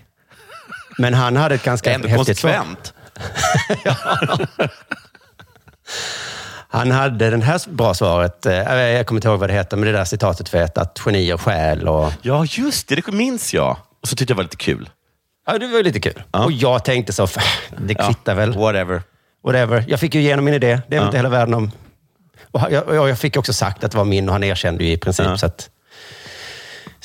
Men 0.99 1.15
han 1.15 1.37
hade 1.37 1.55
ett 1.55 1.63
ganska 1.65 1.91
häftigt 1.91 2.39
svar. 2.39 2.55
konsekvent. 2.57 2.95
Han 6.69 6.91
hade 6.91 7.31
det 7.31 7.45
här 7.45 7.71
bra 7.71 7.95
svaret, 7.95 8.47
eh, 8.47 8.55
jag 8.55 9.07
kommer 9.07 9.19
inte 9.19 9.29
ihåg 9.29 9.41
vad 9.41 9.49
det 9.51 9.55
heter, 9.55 9.77
men 9.77 9.87
det 9.87 9.93
där 9.93 10.05
citatet 10.05 10.55
vet 10.55 10.79
att 10.79 10.99
genier 10.99 11.37
stjäl 11.37 11.89
och... 11.89 12.13
Ja, 12.23 12.45
just 12.49 12.89
det. 12.89 12.95
Det 12.95 13.13
minns 13.13 13.55
jag. 13.55 13.77
Och 14.03 14.09
så 14.09 14.17
tyckte 14.17 14.33
jag 14.33 14.37
det 14.37 14.39
var 14.39 14.45
lite 14.45 14.57
kul. 14.57 14.91
Ja, 15.47 15.59
det 15.59 15.67
var 15.67 15.83
lite 15.83 16.01
kul. 16.01 16.23
Ja. 16.33 16.45
Och 16.45 16.53
jag 16.53 16.85
tänkte 16.85 17.13
så, 17.13 17.29
det 17.79 17.95
kvittar 17.95 18.35
väl. 18.35 18.53
Whatever. 18.53 19.03
Whatever. 19.45 19.85
Jag 19.89 20.01
fick 20.01 20.15
ju 20.15 20.21
igenom 20.21 20.45
min 20.45 20.55
idé. 20.55 20.81
Det 20.89 20.97
är 20.97 21.01
väl 21.01 21.07
inte 21.07 21.17
hela 21.19 21.29
världen 21.29 21.55
om... 21.55 21.71
Och 22.51 22.61
jag, 22.71 22.73
jag 22.89 23.09
jag 23.09 23.19
fick 23.19 23.37
också 23.37 23.53
sagt 23.53 23.85
att 23.85 23.91
det 23.93 23.99
var 23.99 24.05
min 24.05 24.29
och 24.29 24.33
han 24.33 24.45
erkände 24.45 24.85
ju 24.85 24.93
i 24.93 24.97
princip. 24.99 25.39
Så, 25.39 25.47
att, 25.47 25.61
så 25.61 25.69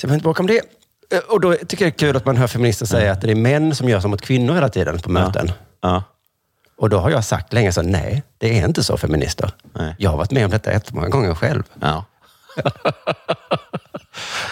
jag 0.06 0.08
behöver 0.08 0.14
inte 0.14 0.24
bråka 0.24 0.44
om 0.44 0.48
det. 0.48 0.62
Eh, 1.14 1.20
Och 1.30 1.42
då 1.42 1.54
tycker 1.54 1.86
jag 1.86 1.94
det 1.94 1.96
är 1.96 2.08
kul 2.08 2.16
att 2.18 2.26
man 2.26 2.38
hör 2.38 2.48
feminister 2.48 2.86
säga 2.86 3.12
att 3.12 3.22
det 3.22 3.32
är 3.32 3.36
män 3.36 3.76
som 3.76 3.90
gör 3.90 4.00
så 4.00 4.08
mot 4.08 4.22
kvinnor 4.22 4.54
hela 4.54 4.70
tiden 4.70 5.00
på 5.00 5.10
möten. 5.10 5.52
Ja. 5.82 6.04
Och 6.78 6.90
då 6.90 6.98
har 6.98 7.10
jag 7.10 7.24
sagt 7.26 7.54
länge 7.54 7.72
så, 7.72 7.82
nej, 7.82 8.24
det 8.38 8.60
är 8.60 8.66
inte 8.66 8.84
så 8.84 8.98
feminister. 8.98 9.52
Nej. 9.74 9.96
Jag 9.98 10.10
har 10.10 10.18
varit 10.18 10.32
med 10.32 10.46
om 10.46 10.52
detta 10.52 10.72
jättemånga 10.72 11.08
gånger 11.10 11.36
själv. 11.36 11.64
Ja. 11.82 12.06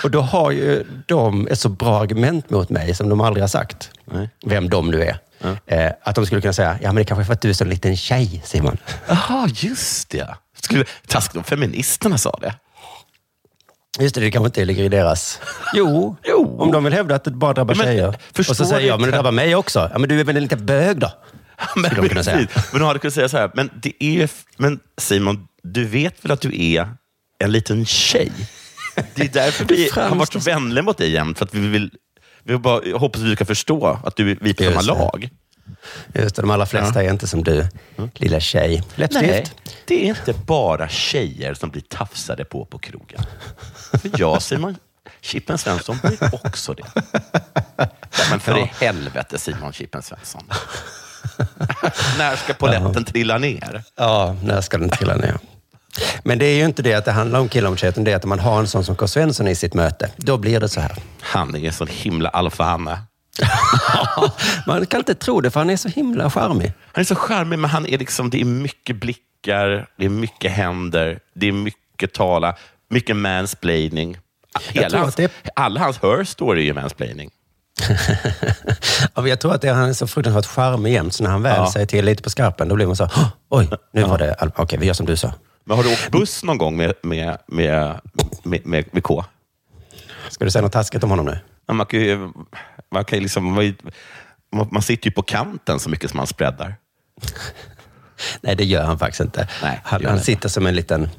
Och 0.03 0.11
då 0.11 0.21
har 0.21 0.51
ju 0.51 0.85
de 1.05 1.47
ett 1.47 1.59
så 1.59 1.69
bra 1.69 1.99
argument 2.01 2.49
mot 2.49 2.69
mig 2.69 2.95
som 2.95 3.09
de 3.09 3.21
aldrig 3.21 3.43
har 3.43 3.47
sagt. 3.47 3.89
Nej. 4.05 4.29
Vem 4.45 4.69
de 4.69 4.91
nu 4.91 5.03
är. 5.03 5.17
Eh, 5.65 5.91
att 6.03 6.15
de 6.15 6.25
skulle 6.25 6.41
kunna 6.41 6.53
säga, 6.53 6.79
ja 6.81 6.87
men 6.87 6.95
det 6.95 7.03
kanske 7.03 7.21
är 7.23 7.25
för 7.25 7.33
att 7.33 7.41
du 7.41 7.49
är 7.49 7.53
så 7.53 7.63
en 7.63 7.69
liten 7.69 7.97
tjej, 7.97 8.41
Simon. 8.45 8.77
Jaha, 9.07 9.47
just 9.55 10.09
det. 10.09 10.35
Skulle, 10.61 10.85
taskigt 11.07 11.35
om 11.37 11.43
feministerna 11.43 12.17
sa 12.17 12.37
det. 12.41 12.53
Just 13.99 14.15
det, 14.15 14.21
det 14.21 14.31
kanske 14.31 14.45
inte 14.45 14.65
ligger 14.65 14.83
i 14.83 14.89
deras... 14.89 15.39
Jo, 15.73 16.15
Jo. 16.23 16.57
om 16.59 16.71
de 16.71 16.83
vill 16.83 16.93
hävda 16.93 17.15
att 17.15 17.23
det 17.23 17.31
bara 17.31 17.53
drabbar 17.53 17.75
Men, 17.75 17.85
tjejer. 17.85 18.17
Och 18.37 18.45
så 18.45 18.65
säger 18.65 18.87
jag, 18.87 18.99
men 18.99 19.09
det 19.09 19.15
drabbar 19.15 19.31
mig 19.31 19.55
också. 19.55 19.89
Ja, 19.93 19.99
men 19.99 20.09
du 20.09 20.19
är 20.19 20.23
väl 20.23 20.37
en 20.37 20.43
liten 20.43 20.65
bög 20.65 20.99
då? 20.99 21.11
Men, 21.75 21.95
de 21.95 22.09
kunna 22.09 22.23
säga. 22.23 22.47
men 22.71 22.79
de 22.81 22.87
hade 22.87 22.99
kunnat 22.99 23.13
säga 23.13 23.29
så 23.29 23.37
här, 23.37 23.51
men, 23.53 23.69
det 23.81 24.03
är, 24.03 24.29
men 24.57 24.79
Simon, 24.97 25.47
du 25.63 25.85
vet 25.85 26.25
väl 26.25 26.31
att 26.31 26.41
du 26.41 26.63
är 26.73 26.89
en 27.39 27.51
liten 27.51 27.85
tjej? 27.85 28.31
Det 29.15 29.23
är 29.23 29.29
därför 29.29 29.65
vi 29.65 29.89
har 29.93 30.15
varit 30.15 30.33
så 30.33 30.39
vänliga 30.39 30.83
mot 30.83 30.97
dig 30.97 31.11
jämt, 31.11 31.37
för 31.37 31.45
att 31.45 31.53
vi 31.53 31.67
vill 31.67 31.91
vi 32.43 32.53
vill 32.53 32.61
bara, 32.61 32.85
jag 32.85 32.99
hoppas 32.99 33.21
att 33.21 33.27
du 33.27 33.35
kan 33.35 33.47
förstå 33.47 33.99
att 34.03 34.15
du, 34.15 34.23
vi 34.23 34.49
är 34.49 34.53
på 34.53 34.63
samma 34.63 34.81
lag. 34.81 35.29
Just 36.13 36.35
det, 36.35 36.41
de 36.41 36.51
allra 36.51 36.65
flesta 36.65 37.03
är 37.03 37.09
inte 37.09 37.27
som 37.27 37.43
du, 37.43 37.67
lilla 38.13 38.39
tjej. 38.39 38.83
Läppstift? 38.95 39.55
det 39.85 40.05
är 40.05 40.09
inte 40.09 40.33
bara 40.33 40.89
tjejer 40.89 41.53
som 41.53 41.69
blir 41.69 41.81
tafsade 41.81 42.45
på 42.45 42.65
på 42.65 42.79
krogen. 42.79 43.21
För 43.91 44.11
jag, 44.17 44.41
Simon 44.41 44.77
Chippen 45.21 45.57
Svensson, 45.57 45.97
blir 46.03 46.35
också 46.45 46.73
det. 46.73 46.83
Ja, 47.77 47.87
men 48.29 48.39
för 48.39 48.57
i 48.57 48.71
helvete, 48.79 49.37
Simon 49.37 49.73
Chippen 49.73 50.01
Svensson. 50.01 50.43
När 52.17 52.35
ska 52.35 52.53
poletten 52.53 53.05
trilla 53.05 53.37
ner? 53.37 53.83
Ja, 53.95 54.35
när 54.43 54.61
ska 54.61 54.77
den 54.77 54.89
trilla 54.89 55.15
ner? 55.15 55.37
Men 56.23 56.39
det 56.39 56.45
är 56.45 56.55
ju 56.57 56.65
inte 56.65 56.81
det 56.81 56.93
att 56.93 57.05
det 57.05 57.11
handlar 57.11 57.39
om 57.39 57.49
utan 57.83 58.03
det 58.03 58.11
är 58.11 58.15
att 58.15 58.25
man 58.25 58.39
har 58.39 58.59
en 58.59 58.67
sån 58.67 58.83
som 58.83 58.95
K. 58.95 59.07
Svensson 59.07 59.47
i 59.47 59.55
sitt 59.55 59.73
möte. 59.73 60.09
Då 60.17 60.37
blir 60.37 60.59
det 60.59 60.69
så 60.69 60.81
här. 60.81 60.91
Han 61.21 61.55
är 61.55 61.71
så 61.71 61.85
himla 61.85 62.29
alfahanne. 62.29 62.99
Man 64.67 64.85
kan 64.85 64.99
inte 64.99 65.15
tro 65.15 65.41
det, 65.41 65.51
för 65.51 65.59
han 65.59 65.69
är 65.69 65.77
så 65.77 65.89
himla 65.89 66.29
charmig. 66.31 66.73
Han 66.93 67.01
är 67.01 67.05
så 67.05 67.15
charmig, 67.15 67.59
men 67.59 67.69
han 67.69 67.85
är 67.85 67.97
liksom, 67.97 68.29
det 68.29 68.41
är 68.41 68.45
mycket 68.45 68.95
blickar, 68.95 69.87
det 69.97 70.05
är 70.05 70.09
mycket 70.09 70.51
händer, 70.51 71.19
det 71.35 71.47
är 71.47 71.51
mycket 71.51 72.13
tala, 72.13 72.55
mycket 72.89 73.15
mansplaining. 73.15 74.17
Hela 74.69 74.97
hans, 74.99 75.15
det- 75.15 75.31
Alla 75.55 75.79
hans 75.79 75.97
her 76.03 76.23
story 76.23 76.61
är 76.61 76.65
ju 76.65 76.73
mansplaining. 76.73 77.29
Ja, 79.15 79.27
jag 79.27 79.39
tror 79.39 79.53
att 79.55 79.61
det, 79.61 79.69
han 79.69 79.89
är 79.89 79.93
så 79.93 80.07
fruktansvärt 80.07 80.45
charmig 80.45 80.93
jämt, 80.93 81.13
så 81.13 81.23
när 81.23 81.29
han 81.31 81.43
väl 81.43 81.55
Ja. 81.57 81.71
säger 81.71 81.85
till 81.85 82.05
lite 82.05 82.23
på 82.23 82.29
skarpen, 82.29 82.67
då 82.67 82.75
blir 82.75 82.85
man 82.87 82.95
så, 82.95 83.03
"Åh, 83.03 83.27
oj, 83.49 83.69
nu 83.93 84.03
var 84.03 84.17
det, 84.17 84.35
okej, 84.55 84.79
vi 84.79 84.85
gör 84.85 84.93
som 84.93 85.05
du 85.05 85.17
sa. 85.17 85.33
Men 85.65 85.77
har 85.77 85.83
du 85.83 85.93
åkt 85.93 86.11
buss 86.11 86.43
någon 86.43 86.57
gång 86.57 86.77
med, 86.77 86.93
med, 87.03 87.37
med, 87.47 87.99
med, 88.43 88.65
med, 88.65 88.85
med 88.91 89.03
K? 89.03 89.25
Ska 90.29 90.45
du 90.45 90.51
säga 90.51 90.61
något 90.61 90.71
taskigt 90.71 91.03
om 91.03 91.09
honom 91.09 91.25
nu? 91.25 91.39
Ja, 91.65 91.73
Man, 91.73 91.85
kan 91.85 91.99
ju, 91.99 92.29
man, 92.91 93.05
kan 93.05 93.19
liksom, 93.19 93.43
man, 94.51 94.67
man 94.71 94.81
sitter 94.81 95.05
ju 95.05 95.11
på 95.11 95.21
kanten 95.21 95.79
så 95.79 95.89
mycket 95.89 96.09
som 96.09 96.17
man 96.17 96.27
spreadar. 96.27 96.75
Nej, 98.41 98.55
det 98.55 98.63
gör 98.63 98.83
han 98.83 98.99
faktiskt 98.99 99.21
inte. 99.21 99.47
Nej, 99.63 99.81
han 99.83 100.05
han 100.05 100.19
sitter 100.19 100.49
som 100.49 100.65
en 100.65 100.75
liten... 100.75 101.09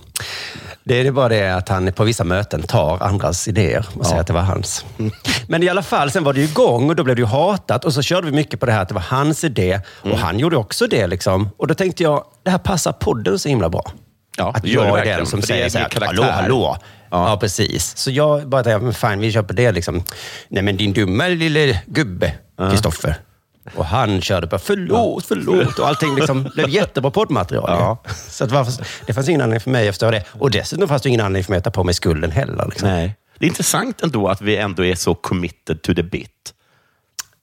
Det 0.84 1.06
är 1.06 1.10
bara 1.10 1.28
det 1.28 1.50
att 1.56 1.68
han 1.68 1.92
på 1.92 2.04
vissa 2.04 2.24
möten 2.24 2.62
tar 2.62 3.02
andras 3.02 3.48
idéer 3.48 3.86
och 3.94 4.06
säger 4.06 4.20
att 4.20 4.26
det 4.26 4.32
var 4.32 4.42
hans. 4.42 4.84
Men 5.48 5.62
i 5.62 5.68
alla 5.68 5.82
fall, 5.82 6.10
sen 6.10 6.24
var 6.24 6.32
det 6.32 6.40
ju 6.40 6.46
igång 6.46 6.88
och 6.88 6.96
då 6.96 7.04
blev 7.04 7.16
det 7.16 7.22
ju 7.22 7.26
hatat 7.26 7.84
och 7.84 7.94
så 7.94 8.02
körde 8.02 8.26
vi 8.26 8.32
mycket 8.32 8.60
på 8.60 8.66
det 8.66 8.72
här 8.72 8.82
att 8.82 8.88
det 8.88 8.94
var 8.94 9.02
hans 9.02 9.44
idé 9.44 9.80
och 10.02 10.18
han 10.18 10.38
gjorde 10.38 10.56
också 10.56 10.86
det. 10.86 11.06
Liksom. 11.06 11.48
Och 11.56 11.66
då 11.66 11.74
tänkte 11.74 12.02
jag, 12.02 12.24
det 12.42 12.50
här 12.50 12.58
passar 12.58 12.92
podden 12.92 13.38
så 13.38 13.48
himla 13.48 13.68
bra. 13.68 13.92
Ja, 14.36 14.52
att 14.54 14.66
jag 14.66 14.98
är 14.98 15.16
den 15.16 15.26
som 15.26 15.42
säger 15.42 15.68
så 15.68 15.78
här, 15.78 16.06
hallå, 16.06 16.22
hallå. 16.22 16.76
Ja. 17.10 17.30
Ja. 17.30 17.36
precis. 17.36 17.96
Så 17.96 18.10
jag 18.10 18.48
bara 18.48 18.62
tänkte, 18.64 18.84
men 18.84 18.94
fine, 18.94 19.20
vi 19.20 19.32
köper 19.32 19.54
det. 19.54 19.72
Liksom. 19.72 20.02
Nej, 20.48 20.62
men 20.62 20.76
din 20.76 20.92
dumma 20.92 21.28
lille 21.28 21.82
gubbe, 21.86 22.32
Kristoffer. 22.70 23.16
Och 23.74 23.86
han 23.86 24.20
körde 24.20 24.46
på 24.46 24.58
förlåt, 24.58 25.26
förlåt 25.26 25.78
och 25.78 25.88
allting 25.88 26.14
liksom 26.14 26.42
blev 26.54 26.68
jättebra 26.68 27.10
poddmaterial. 27.10 27.64
Ja. 27.68 28.02
Så 28.28 28.44
att 28.44 28.50
varför, 28.52 28.86
det 29.06 29.14
fanns 29.14 29.28
ingen 29.28 29.40
anledning 29.40 29.60
för 29.60 29.70
mig 29.70 29.88
att 29.88 29.94
förstå 29.94 30.10
det. 30.10 30.24
Och 30.32 30.50
dessutom 30.50 30.88
fanns 30.88 31.02
det 31.02 31.08
ingen 31.08 31.20
anledning 31.20 31.44
för 31.44 31.52
mig 31.52 31.58
att 31.58 31.64
ta 31.64 31.70
på 31.70 31.84
mig 31.84 31.94
skulden 31.94 32.30
heller. 32.30 32.66
Liksom. 32.66 32.88
Nej. 32.88 33.16
Det 33.38 33.46
är 33.46 33.48
intressant 33.48 34.02
ändå 34.02 34.28
att 34.28 34.40
vi 34.40 34.56
ändå 34.56 34.84
är 34.84 34.94
så 34.94 35.14
committed 35.14 35.82
to 35.82 35.94
the 35.94 36.02
bit. 36.02 36.54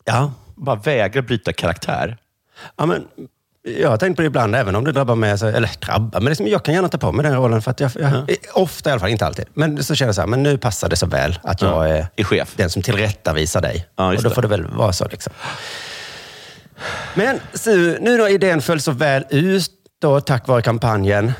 Ja. 0.05 0.33
Bara 0.55 0.75
vägrar 0.75 1.21
bryta 1.21 1.53
karaktär. 1.53 2.17
Ja, 2.75 2.85
men, 2.85 3.07
jag 3.63 3.89
har 3.89 3.97
tänkt 3.97 4.15
på 4.15 4.21
det 4.21 4.25
ibland, 4.25 4.55
även 4.55 4.75
om 4.75 4.83
det 4.85 4.91
drabbar 4.91 5.15
mig. 5.15 5.31
Alltså, 5.31 5.47
eller 5.47 5.69
drabbar, 5.79 6.19
men 6.19 6.29
liksom, 6.29 6.47
jag 6.47 6.63
kan 6.65 6.73
gärna 6.73 6.87
ta 6.89 6.97
på 6.97 7.11
mig 7.11 7.23
den 7.23 7.35
rollen. 7.35 7.61
För 7.61 7.71
att 7.71 7.79
jag, 7.79 7.91
jag, 7.99 8.35
Ofta 8.53 8.89
i 8.89 8.91
alla 8.93 8.99
fall, 8.99 9.09
inte 9.09 9.25
alltid. 9.25 9.45
Men 9.53 9.83
så 9.83 9.95
känner 9.95 10.07
jag 10.07 10.15
så 10.15 10.21
här, 10.21 10.27
men 10.27 10.43
nu 10.43 10.57
passar 10.57 10.89
det 10.89 10.95
så 10.95 11.05
väl 11.05 11.39
att 11.43 11.61
jag 11.61 11.71
Ja, 11.71 11.87
är 11.87 12.07
är 12.15 12.23
chef. 12.23 12.53
den 12.55 12.69
som 12.69 12.81
tillrättavisar 12.81 13.61
dig. 13.61 13.87
Ja, 13.95 14.07
och 14.07 14.15
då 14.23 14.29
det. 14.29 14.35
får 14.35 14.41
det 14.41 14.47
väl 14.47 14.65
vara 14.67 14.93
så. 14.93 15.07
Liksom. 15.07 15.33
Men 17.15 17.39
Su, 17.53 17.97
nu 18.01 18.17
då 18.17 18.29
idén 18.29 18.61
föll 18.61 18.81
så 18.81 18.91
väl 18.91 19.23
ut 19.29 19.71
då, 20.01 20.21
tack 20.21 20.47
vare 20.47 20.61
kampanjen. 20.61 21.33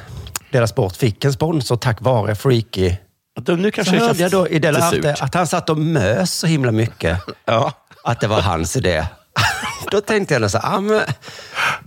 Deras 0.51 0.70
Sport 0.70 0.96
fick 0.96 1.25
en 1.25 1.34
sponsor 1.34 1.77
tack 1.77 2.01
vare 2.01 2.36
Freaky. 2.36 2.96
Då, 3.42 3.53
nu 3.56 3.63
Så 3.63 3.72
kanske 3.72 3.96
det 3.96 4.06
hörde 4.06 4.20
jag 4.22 4.32
då 4.32 4.48
i 4.48 4.62
surt. 4.92 5.22
att 5.22 5.34
han 5.34 5.48
satt 5.48 5.70
och 5.70 5.77
mös 5.77 6.32
så 6.34 6.48
himla 6.48 6.72
mycket. 6.72 7.20
Ja. 7.46 7.72
Att 8.03 8.20
det 8.22 8.27
var 8.27 8.42
hans 8.42 8.77
idé. 8.77 9.06
Då 9.92 10.02
tänkte 10.02 10.34
jag 10.34 10.52
så 10.52 10.58
ah, 10.63 10.80
men, 10.80 11.02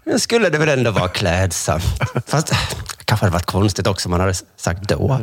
nu 0.04 0.18
skulle 0.18 0.48
det 0.48 0.58
väl 0.58 0.68
ändå 0.68 0.90
vara 0.90 1.08
klädsamt. 1.08 1.84
Fast 2.26 2.52
kanske 3.04 3.26
hade 3.26 3.32
varit 3.32 3.46
konstigt 3.46 3.86
också 3.86 4.08
om 4.08 4.10
man 4.10 4.20
hade 4.20 4.34
sagt 4.56 4.88
då. 4.88 5.20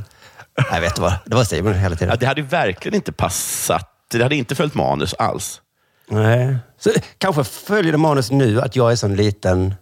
Jag 0.71 0.81
vet 0.81 0.99
vad, 0.99 1.13
det 1.25 1.35
var 1.35 1.43
Simon 1.43 1.73
hela 1.73 1.93
Ja, 1.93 1.99
tiden. 1.99 2.17
det 2.19 2.25
hade 2.25 2.41
verkligen 2.41 2.95
inte 2.95 3.11
passat. 3.11 3.89
Det 4.11 4.23
hade 4.23 4.35
inte 4.35 4.55
följt 4.55 4.73
manus 4.73 5.13
alls. 5.13 5.61
Nej. 6.09 6.57
Så, 6.79 6.89
kanske 7.17 7.43
följer 7.43 7.91
det 7.91 7.97
manus 7.97 8.31
nu 8.31 8.61
att 8.61 8.75
jag 8.75 8.91
är 8.91 8.95
sån 8.95 9.15
liten, 9.15 9.75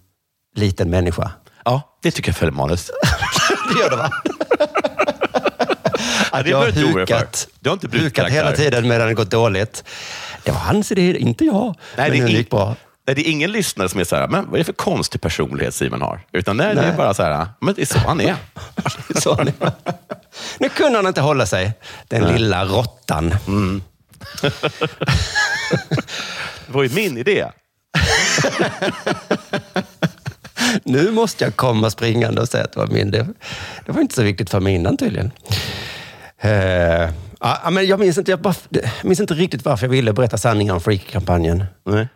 liten 0.55 0.89
människa. 0.89 1.31
Ja, 1.65 1.97
det 2.03 2.11
tycker 2.11 2.29
jag 2.29 2.37
följer 2.37 2.53
manus. 2.53 2.91
Det 3.73 3.79
gör 3.79 3.89
det 3.89 3.95
va? 3.95 4.09
Att 6.31 6.43
det 6.43 6.49
jag 6.49 6.57
har 6.57 6.71
hukat, 6.71 7.47
Du 7.59 7.69
har 7.69 7.73
inte 7.73 7.97
hukat 7.97 8.29
hela 8.29 8.51
tiden 8.51 8.87
medan 8.87 9.07
det 9.07 9.13
gått 9.13 9.31
dåligt. 9.31 9.83
Det 10.43 10.51
var 10.51 10.59
hans 10.59 10.91
idé, 10.91 11.17
inte 11.17 11.45
jag. 11.45 11.75
Nej, 11.97 12.09
Men 12.09 12.19
det, 12.19 12.25
är 12.25 12.37
gick 12.37 12.49
bra. 12.49 12.75
nej, 13.07 13.15
det 13.15 13.27
är 13.27 13.31
ingen 13.31 13.51
lyssnare 13.51 13.89
som 13.89 13.99
är 13.99 14.03
så 14.03 14.15
här, 14.15 14.27
men 14.27 14.45
vad 14.45 14.53
är 14.53 14.57
det 14.57 14.63
för 14.63 14.73
konstig 14.73 15.21
personlighet 15.21 15.73
Simon 15.73 16.01
har? 16.01 16.21
Utan 16.31 16.57
nej, 16.57 16.75
det 16.75 16.81
Nej. 16.81 16.89
är 16.91 16.97
bara 16.97 17.13
så 17.13 17.23
här, 17.23 17.47
men 17.61 17.73
det 17.73 17.81
är 17.81 17.85
så 17.85 17.99
han 17.99 18.21
är. 18.21 18.35
Så 19.21 19.43
nu. 19.43 19.53
nu 20.59 20.69
kunde 20.69 20.97
han 20.97 21.07
inte 21.07 21.21
hålla 21.21 21.45
sig, 21.45 21.71
den 22.07 22.33
lilla 22.33 22.65
råttan. 22.65 23.29
Det 26.67 26.73
var 26.73 26.83
ju 26.83 26.89
min 26.89 27.17
idé. 27.17 27.45
Nu 30.83 31.11
måste 31.11 31.43
jag 31.43 31.55
komma 31.55 31.89
springande 31.89 32.41
och 32.41 32.47
säga 32.47 32.63
att 32.63 32.71
det 32.73 32.79
var 32.79 32.87
min. 32.87 33.11
Det, 33.11 33.27
det 33.85 33.91
var 33.91 34.01
inte 34.01 34.15
så 34.15 34.23
viktigt 34.23 34.49
för 34.49 34.59
mig 34.59 34.73
innan 34.75 34.97
tydligen. 34.97 35.31
Eh, 36.39 37.09
ja, 37.41 37.69
men 37.69 37.87
jag, 37.87 37.99
minns 37.99 38.17
inte, 38.17 38.31
jag, 38.31 38.41
bara, 38.41 38.53
jag 38.69 38.83
minns 39.03 39.19
inte 39.19 39.33
riktigt 39.33 39.65
varför 39.65 39.85
jag 39.85 39.91
ville 39.91 40.13
berätta 40.13 40.37
sanningen 40.37 40.73
om 40.73 40.81
Freak-kampanjen. 40.81 41.65
Nej. 41.85 42.07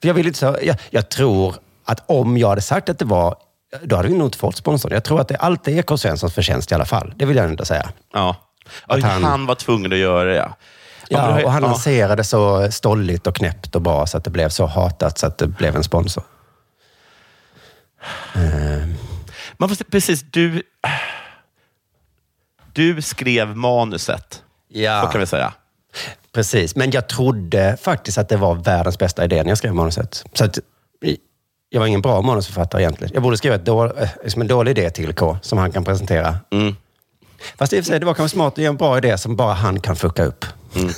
För 0.00 0.08
jag, 0.08 0.14
vill 0.14 0.26
inte 0.26 0.38
så, 0.38 0.56
jag, 0.62 0.76
jag 0.90 1.08
tror 1.08 1.54
att 1.84 2.04
om 2.06 2.38
jag 2.38 2.48
hade 2.48 2.60
sagt 2.60 2.88
att 2.88 2.98
det 2.98 3.04
var, 3.04 3.36
då 3.82 3.96
hade 3.96 4.08
vi 4.08 4.14
nog 4.14 4.26
inte 4.26 4.38
fått 4.38 4.56
sponsorn. 4.56 4.92
Jag 4.92 5.04
tror 5.04 5.20
att 5.20 5.28
det 5.28 5.36
alltid 5.36 5.78
är 5.78 5.82
K. 5.82 5.96
Svenssons 5.96 6.34
förtjänst 6.34 6.72
i 6.72 6.74
alla 6.74 6.84
fall. 6.84 7.12
Det 7.16 7.24
vill 7.24 7.36
jag 7.36 7.46
ändå 7.46 7.64
säga. 7.64 7.90
Ja. 8.12 8.36
Att 8.86 9.02
han, 9.02 9.24
han- 9.24 9.46
var 9.46 9.54
tvungen 9.54 9.92
att 9.92 9.98
göra 9.98 10.24
det, 10.24 10.36
ja. 10.36 10.56
Ja, 11.08 11.44
och 11.44 11.52
han 11.52 11.62
ja. 11.62 11.68
lanserade 11.68 12.24
så 12.24 12.72
stolligt 12.72 13.26
och 13.26 13.36
knäppt 13.36 13.74
och 13.74 13.82
bra 13.82 14.06
så 14.06 14.16
att 14.16 14.24
det 14.24 14.30
blev 14.30 14.48
så 14.48 14.66
hatat 14.66 15.18
så 15.18 15.26
att 15.26 15.38
det 15.38 15.46
blev 15.46 15.76
en 15.76 15.84
sponsor. 15.84 16.24
Men 19.56 19.68
fast 19.68 19.90
precis, 19.90 20.22
du... 20.22 20.62
Du 22.72 23.02
skrev 23.02 23.56
manuset. 23.56 24.42
Ja. 24.68 25.02
Så 25.02 25.08
kan 25.08 25.20
vi 25.20 25.26
säga. 25.26 25.52
Precis, 26.32 26.76
men 26.76 26.90
jag 26.90 27.08
trodde 27.08 27.76
faktiskt 27.82 28.18
att 28.18 28.28
det 28.28 28.36
var 28.36 28.54
världens 28.54 28.98
bästa 28.98 29.24
idé 29.24 29.42
när 29.42 29.50
jag 29.50 29.58
skrev 29.58 29.74
manuset. 29.74 30.24
Så 30.32 30.44
att, 30.44 30.58
jag 31.68 31.80
var 31.80 31.86
ingen 31.86 32.02
bra 32.02 32.22
manusförfattare 32.22 32.82
egentligen. 32.82 33.14
Jag 33.14 33.22
borde 33.22 33.36
skriva 33.36 33.54
ett 33.54 33.64
då, 33.64 33.84
eh, 33.84 34.08
liksom 34.22 34.42
en 34.42 34.48
dålig 34.48 34.78
idé 34.78 34.90
till 34.90 35.14
K 35.14 35.38
som 35.42 35.58
han 35.58 35.72
kan 35.72 35.84
presentera. 35.84 36.36
Mm. 36.50 36.76
Fast 37.58 37.72
i 37.72 37.80
och 37.80 37.84
för 37.84 37.90
sig, 37.90 38.00
det 38.00 38.06
var 38.06 38.14
kanske 38.14 38.34
smart 38.34 38.52
att 38.52 38.58
ge 38.58 38.64
en 38.64 38.76
bra 38.76 38.98
idé 38.98 39.18
som 39.18 39.36
bara 39.36 39.54
han 39.54 39.80
kan 39.80 39.96
fucka 39.96 40.24
upp. 40.24 40.44
Mm. 40.74 40.88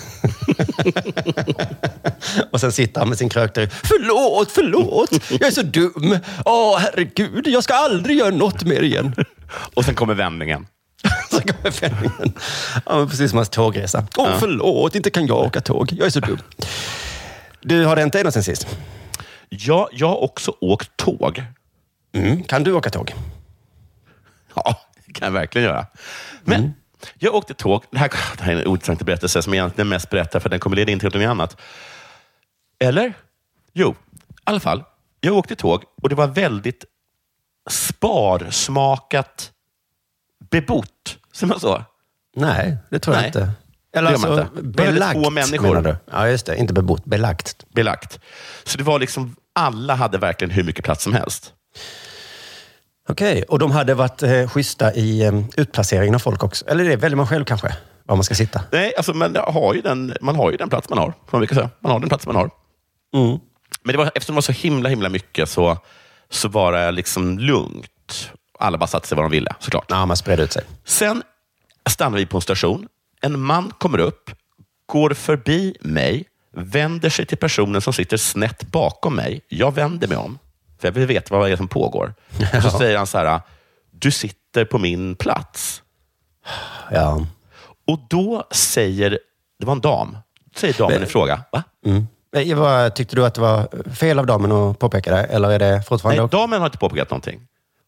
och 2.53 2.61
sen 2.61 2.73
sitter 2.73 3.01
han 3.01 3.09
med 3.09 3.19
sin 3.19 3.29
krökter. 3.29 3.67
Förlåt, 3.67 4.53
förlåt, 4.53 5.11
jag 5.31 5.43
är 5.43 5.51
så 5.51 5.63
dum. 5.63 6.19
Åh, 6.45 6.79
herregud, 6.79 7.47
jag 7.47 7.65
ska 7.65 7.75
aldrig 7.75 8.19
göra 8.19 8.31
något 8.31 8.65
mer 8.65 8.83
igen. 8.83 9.15
Och 9.75 9.85
sen 9.85 9.95
kommer 9.95 10.15
vändningen. 10.15 10.67
Så 11.31 11.41
kommer 11.41 11.81
vändningen. 11.81 12.33
Ja, 12.87 13.07
precis 13.07 13.31
som 13.31 13.37
hans 13.37 13.49
tågresa. 13.49 14.07
Åh, 14.17 14.37
förlåt, 14.39 14.95
inte 14.95 15.11
kan 15.11 15.27
jag 15.27 15.39
åka 15.39 15.61
tåg. 15.61 15.93
Jag 15.93 16.07
är 16.07 16.11
så 16.11 16.21
dum. 16.21 16.39
Du, 17.61 17.85
har 17.85 17.97
det 17.97 18.03
inte 18.03 18.23
något 18.23 18.35
sen 18.35 18.45
sist? 18.45 18.67
Ja, 19.49 19.89
jag 19.93 20.09
har 20.09 20.23
också 20.23 20.55
åkt 20.61 20.97
tåg. 20.97 21.43
Mm. 22.13 22.45
Kan 22.45 22.63
du 22.63 22.73
åka 22.73 22.91
tåg? 22.91 23.15
Ja, 24.55 24.81
det 25.07 25.13
kan 25.13 25.27
jag 25.27 25.33
verkligen 25.33 25.69
göra. 25.69 25.87
Men 26.45 26.75
jag 27.19 27.35
åkte 27.35 27.55
tåg. 27.55 27.85
Det 27.91 27.99
här, 27.99 28.11
det 28.37 28.43
här 28.43 28.53
är 28.53 28.61
en 28.61 28.67
ointressant 28.67 29.03
berättelse 29.03 29.43
som 29.43 29.55
jag 29.55 29.63
egentligen 29.63 29.89
mest 29.89 30.11
berättar 30.11 30.41
för 30.41 30.49
den 30.49 30.61
kommer 30.61 30.77
leda 30.77 30.93
in 30.93 30.99
till 30.99 31.09
något 31.09 31.29
annat. 31.29 31.57
Eller? 32.81 33.15
Jo, 33.73 33.91
i 33.91 33.95
alla 34.45 34.61
fall. 34.61 34.85
Jag 35.21 35.35
åkte 35.37 35.57
tåg 35.57 35.85
och 36.03 36.09
det 36.09 36.15
var 36.15 36.27
väldigt 36.27 36.85
sparsmakat 37.71 39.53
bebott. 40.51 41.18
Som 41.39 41.49
man 41.49 41.61
så? 41.61 41.85
Nej, 42.37 42.77
det 42.91 42.99
tror 42.99 43.17
jag 43.17 43.21
Nej. 43.21 43.27
inte. 43.27 43.51
Eller 43.93 44.11
Det 44.11 44.13
gör 44.13 44.29
man 44.29 44.39
alltså, 44.39 44.59
inte. 44.59 44.69
Belagt 44.69 45.25
få 45.25 45.31
människor. 45.31 45.69
menar 45.69 45.83
du? 45.83 45.97
Ja, 46.13 46.29
just 46.29 46.47
det. 46.47 46.57
Inte 46.57 46.73
bebott, 46.73 47.05
belagt. 47.05 47.65
Belagt. 47.75 48.21
Så 48.65 48.79
det 48.79 48.85
var 48.85 48.99
liksom, 48.99 49.37
alla 49.55 49.95
hade 49.95 50.19
verkligen 50.19 50.51
hur 50.51 50.63
mycket 50.65 50.85
plats 50.85 51.05
som 51.05 51.13
helst. 51.13 51.53
Okej, 53.09 53.43
och 53.43 53.59
de 53.59 53.71
hade 53.71 53.95
varit 53.95 54.23
eh, 54.23 54.49
schyssta 54.49 54.95
i 54.95 55.23
eh, 55.23 55.41
utplaceringen 55.57 56.15
av 56.15 56.19
folk 56.19 56.43
också. 56.45 56.65
Eller 56.69 56.85
det 56.85 56.97
väljer 56.97 57.17
man 57.17 57.27
själv 57.27 57.45
kanske, 57.45 57.77
var 58.05 58.17
man 58.17 58.25
ska 58.25 58.35
sitta. 58.35 58.63
Nej, 58.73 58.93
alltså, 58.97 59.15
man, 59.15 59.37
har 59.37 59.75
ju 59.75 59.81
den, 59.81 60.15
man 60.21 60.37
har 60.37 60.51
ju 60.51 60.57
den 60.57 60.69
plats 60.69 60.89
man 60.89 60.99
har. 60.99 61.15
Man, 61.31 61.41
brukar 61.41 61.55
säga. 61.55 61.71
man 61.81 61.93
har 61.93 62.01
den 62.01 62.09
plats 62.09 62.27
man 62.27 62.37
har. 62.37 62.51
Mm. 63.15 63.39
Men 63.83 63.93
det 63.93 63.99
var, 63.99 64.07
eftersom 64.07 64.35
det 64.35 64.37
var 64.37 64.43
så 64.43 64.53
himla 64.53 64.89
himla 64.89 65.09
mycket 65.09 65.49
så, 65.49 65.79
så 66.31 66.49
var 66.49 66.73
det 66.73 66.91
liksom 66.91 67.39
lugnt. 67.39 68.31
Alla 68.59 68.79
bara 68.79 68.87
satte 68.87 69.09
sig 69.09 69.17
var 69.17 69.23
de 69.23 69.31
ville, 69.33 69.55
såklart. 69.59 69.85
Ja, 69.89 70.07
man 70.07 70.17
spred 70.17 70.41
ut 70.41 70.53
sig. 70.53 70.63
Sen 70.85 71.23
stannar 71.89 72.19
vi 72.19 72.27
på 72.27 72.37
en 72.37 72.41
station. 72.43 72.89
En 73.21 73.41
man 73.41 73.73
kommer 73.79 73.99
upp, 73.99 74.31
går 74.87 75.11
förbi 75.11 75.77
mig, 75.81 76.25
vänder 76.57 77.11
sig 77.11 77.27
till 77.27 77.39
personen 77.39 77.81
som 77.81 77.93
sitter 77.93 78.17
snett 78.17 78.63
bakom 78.71 79.15
mig. 79.17 79.41
Jag 79.49 79.75
vänder 79.75 80.09
mig 80.09 80.17
om, 80.17 80.39
för 80.81 80.89
jag 80.89 80.93
vill 80.93 81.07
veta 81.07 81.35
vad 81.39 81.49
det 81.49 81.53
är 81.53 81.57
som 81.57 81.69
pågår. 81.69 82.15
Och 82.57 82.63
så 82.63 82.71
säger 82.79 82.97
han 82.99 83.07
så 83.07 83.19
här, 83.19 83.41
du 83.91 84.11
sitter 84.11 84.65
på 84.65 84.79
min 84.79 85.15
plats. 85.17 85.83
Ja. 86.91 87.27
Och 87.87 87.99
då 88.11 88.45
säger, 88.51 89.19
det 89.59 89.67
var 89.67 89.73
en 89.73 89.81
dam, 89.81 90.17
säger 90.57 90.75
damen 90.79 91.03
i 91.03 91.07
fråga, 91.07 91.43
va? 91.53 91.63
Mm. 91.87 92.07
Vad- 92.57 92.95
Tyckte 92.95 93.17
du 93.17 93.27
att 93.27 93.35
det 93.35 93.41
var 93.41 93.91
fel 93.95 94.19
av 94.19 94.27
damen 94.27 94.53
att 94.53 94.79
påpeka 94.79 95.11
det? 95.11 95.23
Eller 95.25 95.51
är 95.51 95.59
det 95.59 95.83
fortfarande... 95.89 96.23
Nej, 96.23 96.29
damen 96.31 96.61
har 96.61 96.67
inte 96.67 96.79
påpekat 96.79 97.11
någonting. 97.11 97.41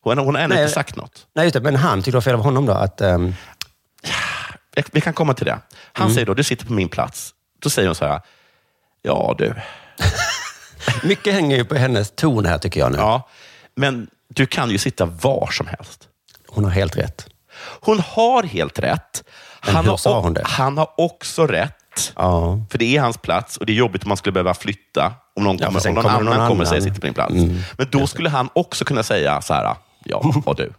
Hon, 0.03 0.19
hon 0.19 0.35
har 0.35 0.43
ännu 0.43 0.55
Nej. 0.55 0.63
inte 0.63 0.75
sagt 0.75 0.97
något. 0.97 1.27
Nej, 1.35 1.45
just 1.45 1.55
det. 1.55 1.61
Men 1.61 1.77
han 1.77 1.99
tyckte 1.99 2.11
det 2.11 2.15
var 2.17 2.21
fel 2.21 2.35
av 2.35 2.43
honom 2.43 2.67
då? 2.67 2.73
Att, 2.73 3.01
Jag- 3.01 3.33
Vi 4.93 5.01
kan 5.01 5.13
komma 5.13 5.35
till 5.35 5.47
det. 5.47 5.59
Han 5.93 6.05
Mm. 6.07 6.15
säger 6.15 6.27
då, 6.27 6.35
du 6.35 6.45
sitter 6.45 6.67
på 6.67 6.73
min 6.73 6.89
plats. 6.89 7.35
Då 7.63 7.71
säger 7.71 7.89
hon 7.89 7.95
så 7.95 8.07
här, 8.07 8.21
ja 9.03 9.35
du, 9.39 9.55
mycket 11.03 11.35
hänger 11.35 11.57
ju 11.57 11.65
på 11.65 11.75
hennes 11.75 12.11
ton 12.17 12.47
här 12.47 12.59
tycker 12.59 12.81
jag 12.81 12.93
nu. 12.93 12.99
ja, 12.99 13.29
men 13.77 14.09
du 14.29 14.47
kan 14.47 14.71
ju 14.71 14.79
sitta 14.79 15.05
var 15.05 15.49
som 15.53 15.67
helst. 15.67 16.09
Hon 16.49 16.65
har 16.65 16.71
helt 16.71 16.97
rätt. 16.97 17.27
Hon 17.81 18.01
har 18.01 18.43
helt 18.43 18.79
rätt. 18.79 19.25
Men 19.67 19.77
hur 19.77 19.83
har, 19.91 19.97
sa 19.97 20.21
hon 20.21 20.35
det? 20.35 20.43
han 20.45 20.79
har 20.79 20.91
också 20.97 21.47
rätt. 21.47 22.13
Ja. 22.17 22.59
För 22.71 22.79
det 22.79 22.97
är 22.97 23.01
hans 23.01 23.19
plats 23.19 23.57
och 23.57 23.67
det 23.67 23.73
är 23.73 23.75
jobbigt 23.75 24.03
om 24.05 24.09
man 24.09 24.17
skulle 24.17 24.33
behöva 24.33 24.55
flytta. 24.55 25.13
Om 25.37 25.45
någon, 25.45 25.59
kommer, 25.59 25.89
om 25.89 25.95
någon 25.95 26.03
kommer 26.05 26.11
annan 26.17 26.25
någon 26.39 26.49
kommer 26.49 26.63
och 26.63 26.69
säger 26.69 26.83
annan. 26.83 26.95
sitter 26.95 27.01
på 27.01 27.07
din 27.07 27.15
plats. 27.15 27.33
Mm. 27.35 27.59
Men 27.79 27.87
då 27.91 28.07
skulle 28.07 28.29
han 28.29 28.49
också 28.53 28.85
kunna 28.85 29.03
säga 29.03 29.41
så 29.43 29.55
här, 29.55 29.75
ja, 30.05 30.33
och 30.45 30.57
du. 30.57 30.73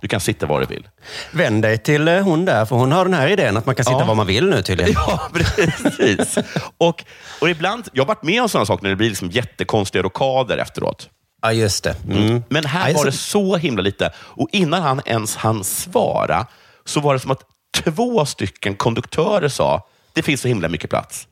Du 0.00 0.08
kan 0.08 0.20
sitta 0.20 0.46
var 0.46 0.60
du 0.60 0.66
vill. 0.66 0.88
Vänd 1.32 1.62
dig 1.62 1.78
till 1.78 2.08
eh, 2.08 2.20
hon 2.22 2.44
där, 2.44 2.64
för 2.64 2.76
hon 2.76 2.92
har 2.92 3.04
den 3.04 3.14
här 3.14 3.28
idén 3.28 3.56
att 3.56 3.66
man 3.66 3.74
kan 3.74 3.84
sitta 3.84 3.98
Ja. 3.98 4.04
var 4.04 4.14
man 4.14 4.26
vill 4.26 4.46
nu 4.50 4.62
tydligen. 4.62 4.92
Ja, 4.92 5.28
precis. 5.32 6.38
och, 6.78 7.04
och 7.40 7.50
ibland, 7.50 7.88
jag 7.92 8.02
har 8.04 8.08
varit 8.08 8.22
med 8.22 8.42
om 8.42 8.48
sådana 8.48 8.66
saker 8.66 8.82
när 8.82 8.90
det 8.90 8.96
blir 8.96 9.08
liksom 9.08 9.30
jättekonstiga 9.30 10.02
rockader 10.02 10.58
efteråt. 10.58 11.08
Ja, 11.42 11.52
just 11.52 11.84
det. 11.84 11.96
Mm. 12.10 12.42
Men 12.48 12.64
här 12.66 12.94
var 12.94 13.04
det 13.04 13.12
så- 13.12 13.56
himla 13.56 13.82
lite. 13.82 14.10
Och 14.16 14.48
innan 14.52 14.82
han 14.82 15.00
ens 15.06 15.36
hann 15.36 15.64
svara 15.64 16.46
så 16.84 17.00
var 17.00 17.14
det 17.14 17.20
som 17.20 17.30
att 17.30 17.42
två 17.84 18.26
stycken 18.26 18.76
konduktörer 18.76 19.48
sa, 19.48 19.86
det 20.12 20.22
finns 20.22 20.40
så 20.40 20.48
himla 20.48 20.68
mycket 20.68 20.90
plats. 20.90 21.26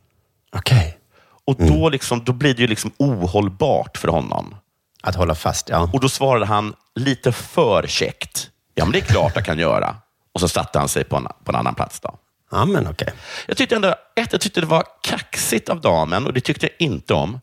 Okej. 0.52 0.98
Och 1.44 1.56
då, 1.58 1.88
liksom, 1.88 2.24
då 2.24 2.32
blir 2.32 2.54
det 2.54 2.60
ju 2.62 2.66
liksom 2.68 2.92
ohållbart 2.96 3.96
för 3.96 4.08
honom. 4.08 4.54
Att 5.02 5.14
hålla 5.14 5.34
fast, 5.34 5.68
ja. 5.68 5.90
Och 5.92 6.00
då 6.00 6.08
svarade 6.08 6.46
han 6.46 6.74
lite 6.94 7.32
för 7.32 7.86
käckt. 7.86 8.50
Ja, 8.78 8.84
men 8.84 8.92
det 8.92 8.98
är 8.98 9.02
klart 9.04 9.32
jag 9.34 9.44
kan 9.44 9.58
göra. 9.58 9.96
Och 10.34 10.40
så 10.40 10.48
satte 10.48 10.78
han 10.78 10.88
sig 10.88 11.04
på 11.04 11.16
en, 11.16 11.26
på 11.44 11.50
en 11.52 11.56
annan 11.56 11.74
plats. 11.74 12.00
Då. 12.00 12.18
Ja, 12.50 12.64
men 12.64 12.86
okej. 12.86 13.12
Jag 13.46 13.56
tyckte 13.56 13.76
ändå, 13.76 13.88
ett, 14.16 14.32
jag 14.32 14.40
tyckte 14.40 14.60
det 14.60 14.66
var 14.66 14.84
kaxigt 15.02 15.68
av 15.68 15.80
damen 15.80 16.26
och 16.26 16.32
det 16.32 16.40
tyckte 16.40 16.66
jag 16.66 16.86
inte 16.88 17.14
om. 17.14 17.40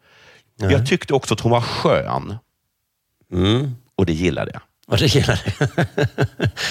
Jag 0.58 0.88
tyckte 0.88 1.14
också 1.14 1.34
att 1.34 1.40
hon 1.40 1.52
var 1.52 1.62
skön. 1.62 2.38
Mm. 3.34 3.76
Och 3.98 4.06
det 4.06 4.14
gillade 4.14 4.52
jag. 4.54 4.62
Och 4.88 4.98
det 4.98 5.06
gillar 5.16 5.42
det. 5.46 5.88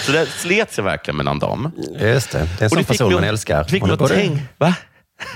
Så 0.07 0.13
det 0.13 0.27
slet 0.27 0.73
sig 0.73 0.85
verkligen 0.85 1.17
mellan 1.17 1.39
dem. 1.39 1.73
Just 2.01 2.33
det. 2.33 2.39
Det 2.39 2.61
är 2.61 2.65
en 2.65 2.71
sån 2.71 2.85
person 2.85 3.13
man 3.13 3.25
älskar. 3.25 3.65
det 3.65 3.71
Fick 3.71 3.83
att 3.83 3.99
både- 3.99 4.15
tänka, 4.15 4.43
va? 4.59 4.75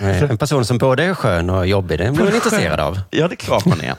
Nej, 0.01 0.23
En 0.31 0.39
person 0.39 0.65
som 0.65 0.79
både 0.79 1.05
är 1.05 1.15
skön 1.15 1.51
och 1.51 1.67
jobbig, 1.67 1.99
det 1.99 2.11
blir 2.13 2.25
man 2.25 2.35
intresserad 2.35 2.81
av. 2.81 3.01
Ja, 3.11 3.29
det 3.29 3.35
är 3.35 3.37
klart 3.37 3.65
man 3.65 3.81
är. 3.81 3.95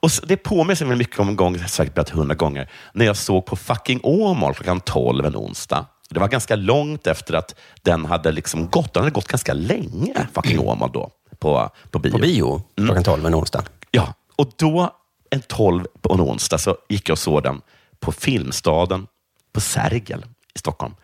Och 0.00 0.10
det 0.26 0.36
påminner 0.36 0.74
sig 0.74 0.86
mycket 0.86 1.18
om 1.18 1.28
en 1.28 1.36
gång, 1.36 1.58
säkert 1.58 1.94
berättat 1.94 2.14
hundra 2.14 2.34
gånger, 2.34 2.70
när 2.92 3.06
jag 3.06 3.16
såg 3.16 3.46
på 3.46 3.56
fucking 3.56 4.00
Åmål 4.02 4.54
klockan 4.54 4.80
12 4.80 5.26
en 5.26 5.36
onsdag. 5.36 5.86
Det 6.10 6.20
var 6.20 6.28
ganska 6.28 6.56
långt 6.56 7.06
efter 7.06 7.34
att 7.34 7.54
den 7.82 8.04
hade 8.04 8.32
liksom 8.32 8.68
gått. 8.68 8.94
Den 8.94 9.02
hade 9.02 9.14
gått 9.14 9.28
ganska 9.28 9.52
länge, 9.52 10.28
fucking 10.32 10.58
Åmål 10.58 10.90
då, 10.92 11.10
på, 11.38 11.70
på 11.90 11.98
bio. 11.98 12.12
På 12.12 12.18
bio, 12.18 12.62
klockan 12.76 13.04
12 13.04 13.26
en 13.26 13.34
onsdag. 13.34 13.64
Ja, 13.90 14.14
och 14.36 14.50
då 14.56 14.94
en 15.30 15.40
12 15.40 15.84
på 16.00 16.14
en 16.14 16.20
onsdag 16.20 16.58
så 16.58 16.76
gick 16.88 17.08
jag 17.08 17.14
och 17.14 17.18
såg 17.18 17.42
den 17.42 17.60
på 18.00 18.12
Filmstaden 18.12 19.06
på 19.52 19.60
Sergel 19.60 20.26
i 20.54 20.58
Stockholm. 20.58 20.94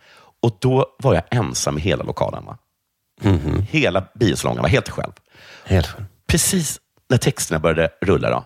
Och 0.41 0.57
då 0.61 0.85
var 0.99 1.13
jag 1.13 1.23
ensam 1.31 1.77
i 1.77 1.81
hela 1.81 2.03
lokalen. 2.03 2.45
Va? 2.45 2.57
Hela 3.69 4.03
biosalongen 4.13 4.61
var 4.61 4.69
helt 4.69 4.89
själv. 4.89 5.11
Helt 5.65 5.87
skön. 5.87 6.05
Precis 6.27 6.79
när 7.09 7.17
texterna 7.17 7.59
började 7.59 7.89
rulla 8.01 8.29
då, 8.29 8.45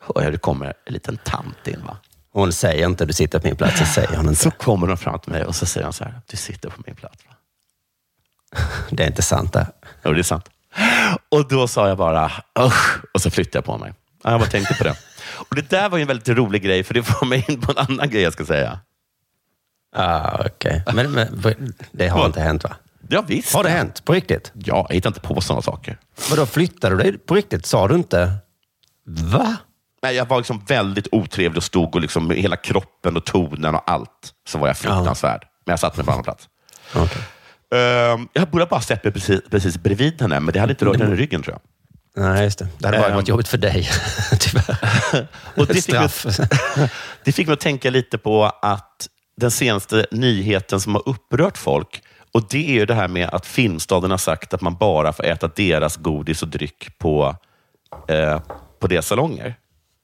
hör 0.00 0.22
jag 0.22 0.32
det 0.32 0.38
kommer 0.38 0.66
en 0.66 0.92
liten 0.92 1.16
tant 1.16 1.66
in. 1.68 1.82
Va? 1.86 1.96
Hon 2.32 2.52
säger 2.52 2.86
inte 2.86 3.06
du 3.06 3.12
sitter 3.12 3.38
på 3.38 3.46
min 3.46 3.56
plats, 3.56 3.78
det 3.80 3.86
säger 3.86 4.16
hon 4.16 4.36
Så 4.36 4.48
inte. 4.48 4.58
kommer 4.58 4.86
de 4.86 4.96
fram 4.96 5.18
till 5.20 5.32
mig 5.32 5.44
och 5.44 5.54
så 5.56 5.66
säger 5.66 5.84
han 5.84 5.92
så 5.92 6.04
här, 6.04 6.20
du 6.26 6.36
sitter 6.36 6.70
på 6.70 6.82
min 6.86 6.94
plats. 6.96 7.24
Va? 7.28 7.34
Det 8.90 9.02
är 9.02 9.06
inte 9.06 9.22
sant 9.22 9.52
det. 9.52 9.66
Jo, 10.04 10.12
det 10.12 10.18
är 10.20 10.22
sant. 10.22 10.48
Och 11.28 11.48
då 11.48 11.68
sa 11.68 11.88
jag 11.88 11.98
bara, 11.98 12.32
usch, 12.60 12.98
och 13.14 13.22
så 13.22 13.30
flyttade 13.30 13.56
jag 13.58 13.64
på 13.64 13.78
mig. 13.78 13.94
Ja, 14.24 14.30
Jag 14.30 14.40
bara 14.40 14.50
tänkte 14.50 14.74
på 14.74 14.84
det. 14.84 14.94
Och 15.48 15.56
det 15.56 15.70
där 15.70 15.88
var 15.88 15.98
ju 15.98 16.02
en 16.02 16.08
väldigt 16.08 16.28
rolig 16.28 16.62
grej, 16.62 16.84
för 16.84 16.94
det 16.94 17.02
får 17.02 17.26
mig 17.26 17.44
in 17.48 17.60
på 17.60 17.72
en 17.72 17.78
annan 17.78 18.10
grej 18.10 18.22
jag 18.22 18.32
ska 18.32 18.44
säga. 18.44 18.80
Ah, 19.96 20.44
okej. 20.46 20.82
Men, 20.94 21.10
men 21.12 21.74
det 21.92 22.08
har 22.08 22.26
inte 22.26 22.40
hänt 22.40 22.64
va? 22.64 22.76
Ja, 23.08 23.24
visst. 23.26 23.54
Har 23.54 23.62
det 23.64 23.70
hänt? 23.70 24.04
På 24.04 24.12
riktigt? 24.12 24.52
Ja, 24.54 24.86
jag 24.88 24.94
hittar 24.94 25.10
inte 25.10 25.20
på 25.20 25.40
sådana 25.40 25.62
saker. 25.62 25.98
Vadå, 26.30 26.46
flyttade 26.46 26.96
du 26.96 27.02
dig 27.02 27.18
på 27.18 27.34
riktigt? 27.34 27.66
Sa 27.66 27.88
du 27.88 27.94
inte? 27.94 28.32
Va? 29.06 29.56
Nej, 30.02 30.16
jag 30.16 30.28
var 30.28 30.36
liksom 30.36 30.64
väldigt 30.68 31.08
otrevlig 31.12 31.56
och 31.56 31.62
stod 31.62 31.94
och 31.94 32.00
liksom 32.00 32.30
hela 32.30 32.56
kroppen 32.56 33.16
och 33.16 33.24
tonen 33.24 33.74
och 33.74 33.90
allt. 33.90 34.32
Så 34.48 34.58
var 34.58 34.66
jag 34.66 34.78
fruktansvärd. 34.78 35.44
Men 35.66 35.72
jag 35.72 35.80
satt 35.80 35.96
mig 35.96 36.06
på 36.06 36.12
annan 36.12 36.24
plats. 36.24 36.48
Okej. 36.94 37.22
Ehm, 37.80 38.28
jag 38.32 38.48
borde 38.50 38.66
bara 38.66 38.80
sett 38.80 39.04
mig 39.04 39.12
precis, 39.12 39.40
precis 39.50 39.78
bredvid 39.78 40.20
henne, 40.22 40.40
men 40.40 40.52
det 40.54 40.60
hade 40.60 40.72
inte 40.72 40.84
rört 40.84 41.00
henne 41.00 41.14
i 41.14 41.16
ryggen 41.16 41.42
tror 41.42 41.54
jag. 41.54 41.60
Nej, 42.24 42.44
just 42.44 42.58
det. 42.58 42.68
Det 42.78 42.86
hade 42.86 42.98
bara 42.98 43.08
Ehm. 43.08 43.14
varit 43.14 43.28
jobbigt 43.28 43.48
för 43.48 43.58
dig, 43.58 43.88
tyvärr. 44.40 45.26
Och 45.56 45.66
det, 45.66 45.74
fick 45.74 45.88
mig, 45.94 46.08
det 47.24 47.32
fick 47.32 47.46
mig 47.46 47.54
att 47.54 47.60
tänka 47.60 47.90
lite 47.90 48.18
på 48.18 48.44
att 48.62 49.08
den 49.36 49.50
senaste 49.50 50.06
nyheten 50.10 50.80
som 50.80 50.94
har 50.94 51.08
upprört 51.08 51.58
folk, 51.58 52.02
och 52.32 52.42
det 52.50 52.68
är 52.68 52.72
ju 52.72 52.86
det 52.86 52.94
här 52.94 53.08
med 53.08 53.28
att 53.28 53.46
Filmstaden 53.46 54.10
har 54.10 54.18
sagt 54.18 54.54
att 54.54 54.60
man 54.60 54.76
bara 54.76 55.12
får 55.12 55.24
äta 55.24 55.48
deras 55.56 55.96
godis 55.96 56.42
och 56.42 56.48
dryck 56.48 56.98
på, 56.98 57.36
eh, 58.08 58.40
på 58.80 58.86
deras 58.86 59.06
salonger. 59.06 59.54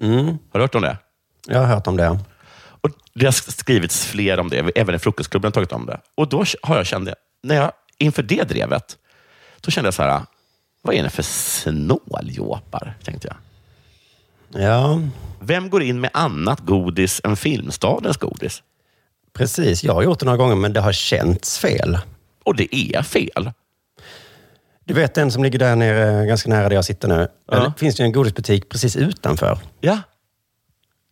Mm. 0.03 0.27
Har 0.27 0.59
du 0.59 0.61
hört 0.61 0.75
om 0.75 0.83
det? 0.83 0.99
Jag 1.47 1.59
har 1.59 1.67
hört 1.67 1.87
om 1.87 1.97
det. 1.97 2.19
Och 2.67 2.91
det 3.15 3.25
har 3.25 3.33
skrivits 3.33 4.07
fler 4.07 4.41
om 4.41 4.49
det. 4.49 4.79
Även 4.79 4.95
i 4.95 4.99
Frukostklubben 4.99 5.49
har 5.49 5.53
tagit 5.53 5.73
om 5.73 5.87
det. 5.87 6.01
Och 6.15 6.29
då 6.29 6.45
har 6.63 6.77
jag 6.77 6.87
känt, 6.87 7.07
det, 7.07 7.15
när 7.43 7.55
jag, 7.55 7.73
inför 7.99 8.23
det 8.23 8.49
drevet, 8.49 8.99
då 9.61 9.71
kände 9.71 9.87
jag 9.87 9.95
så 9.95 10.03
här, 10.03 10.23
vad 10.83 10.95
är 10.95 11.03
det 11.03 11.11
för 11.11 11.23
snåljåpar? 11.23 12.95
Tänkte 13.05 13.29
jag. 13.29 13.37
Ja, 14.63 15.01
Vem 15.41 15.71
går 15.71 15.83
in 15.83 16.01
med 16.01 16.11
annat 16.15 16.61
godis 16.61 17.21
än 17.25 17.37
Filmstadens 17.37 18.17
godis? 18.17 18.63
precis. 19.33 19.85
Jag 19.85 19.95
har 19.95 20.03
gjort 20.03 20.19
det 20.19 20.25
några 20.25 20.37
gånger, 20.37 20.55
men 20.55 20.73
det 20.73 20.81
har 20.81 20.93
känts 20.93 21.59
fel. 21.59 21.99
Och 22.45 22.57
det 22.57 22.77
är 22.77 23.03
fel. 23.03 23.53
Du 24.85 24.95
vet 24.95 25.15
den 25.15 25.31
som 25.33 25.43
ligger 25.43 25.59
där 25.59 25.77
nere, 25.77 26.27
ganska 26.27 26.49
nära 26.49 26.69
där 26.69 26.77
jag 26.77 26.85
sitter 26.85 27.09
nu. 27.09 27.29
Ja. 27.51 27.59
Där 27.59 27.73
finns 27.77 27.97
det 27.97 28.03
ju 28.03 28.05
en 28.07 28.13
godisbutik 28.13 28.69
precis 28.69 28.97
utanför. 28.97 29.59
Ja. 29.81 29.99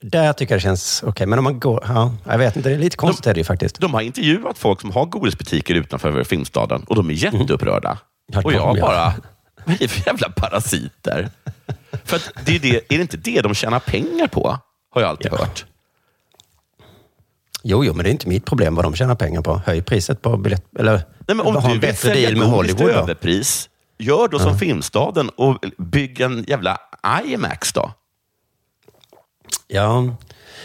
Där 0.03 0.33
tycker 0.33 0.55
jag 0.55 0.59
det 0.59 0.63
känns 0.63 1.03
okej. 1.07 1.27
Men 1.27 1.39
om 1.39 1.45
man 1.45 1.61
går... 1.61 1.85
Ja, 1.89 2.15
jag 2.25 2.39
vet 2.39 2.57
inte, 2.57 2.69
det 2.69 2.75
är 2.75 2.79
lite 2.79 2.97
konstigt 2.97 3.27
är 3.27 3.35
det 3.35 3.41
ju 3.41 3.45
faktiskt. 3.45 3.81
De 3.81 3.95
har 3.95 4.01
intervjuat 4.01 4.59
folk 4.59 4.81
som 4.81 4.91
har 4.91 5.07
godisbutiker 5.07 5.75
utanför 5.75 6.25
Filmstaden 6.25 6.83
och 6.83 6.97
de 6.97 7.11
är 7.11 7.15
jätteupprörda. 7.15 7.89
Mm. 7.89 8.01
Ja, 8.27 8.39
och 8.45 8.53
de, 8.53 8.57
jag 8.57 8.79
ja. 8.79 8.81
bara, 8.81 9.15
vad 9.65 9.75
är 9.75 9.79
det 9.79 9.89
för 9.89 10.07
jävla 10.07 10.29
parasiter? 10.31 11.29
för 12.05 12.17
att 12.17 12.31
det 12.45 12.57
är, 12.57 12.61
det, 12.61 12.77
är 12.77 12.83
det 12.97 13.03
inte 13.03 13.17
det 13.17 13.41
de 13.41 13.55
tjänar 13.55 13.81
pengar 13.81 14.27
på? 14.27 14.59
Har 14.95 15.01
jag 15.01 15.11
alltid 15.11 15.33
Ja. 15.33 15.37
hört. 15.39 15.65
Jo, 17.63 17.85
jo, 17.85 17.95
men 17.95 18.05
det 18.05 18.11
är 18.11 18.13
inte 18.13 18.29
mitt 18.29 18.45
problem 18.45 18.75
vad 18.75 18.85
de 18.85 18.95
tjänar 18.95 19.15
pengar 19.15 19.43
på. 19.43 19.63
Höj 19.67 19.83
priset 19.83 20.23
på 20.23 20.37
biljett... 20.37 20.65
Eller 20.79 20.93
Nej, 20.93 21.37
men 21.37 21.41
om 21.41 21.55
ha 21.55 21.61
du 21.61 21.67
en 21.67 21.73
vill 21.73 21.81
bättre 21.81 22.15
deal 22.15 22.37
med 22.37 22.49
Hollywood 22.49 22.89
då. 22.89 22.93
överpris, 22.93 23.69
gör 23.99 24.29
då 24.29 24.39
som 24.39 24.59
Filmstaden 24.59 25.29
och 25.29 25.59
bygg 25.79 26.21
en 26.21 26.45
jävla 26.49 26.79
IMAX 27.25 27.73
då. 27.73 27.93
Ja, 29.67 30.17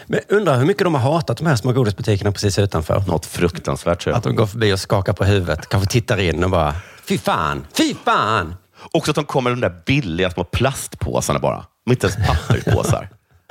men 0.06 0.20
undrar 0.30 0.58
hur 0.60 0.66
mycket 0.66 0.84
de 0.84 0.94
har 0.94 1.02
hatat 1.12 1.38
de 1.38 1.48
här 1.48 1.56
små 1.56 1.72
godisbutikerna 1.72 2.32
precis 2.32 2.60
utanför. 2.60 3.04
Något 3.08 3.26
fruktansvärt. 3.26 4.06
jag. 4.06 4.16
Att 4.16 4.24
de 4.24 4.36
går 4.36 4.46
förbi 4.46 4.74
och 4.74 4.80
skakar 4.80 5.14
på 5.14 5.24
huvudet. 5.24 5.70
Kanske 5.70 5.90
tittar 5.90 6.18
in 6.18 6.44
och 6.44 6.50
bara, 6.50 6.76
fy 7.04 7.18
fan, 7.18 7.66
fy 7.74 7.96
fan! 8.06 8.56
Också 8.92 9.12
att 9.12 9.16
de 9.16 9.26
kommer 9.26 9.52
med 9.56 9.62
de 9.62 9.68
där 9.70 9.82
billiga 9.86 10.30
små 10.32 10.44
plastpåsarna 10.44 11.40
bara. 11.40 11.66
De 11.86 11.92
är 11.92 11.96
inte 11.96 12.08
ens 12.08 12.28
papperspåsar. 12.28 13.10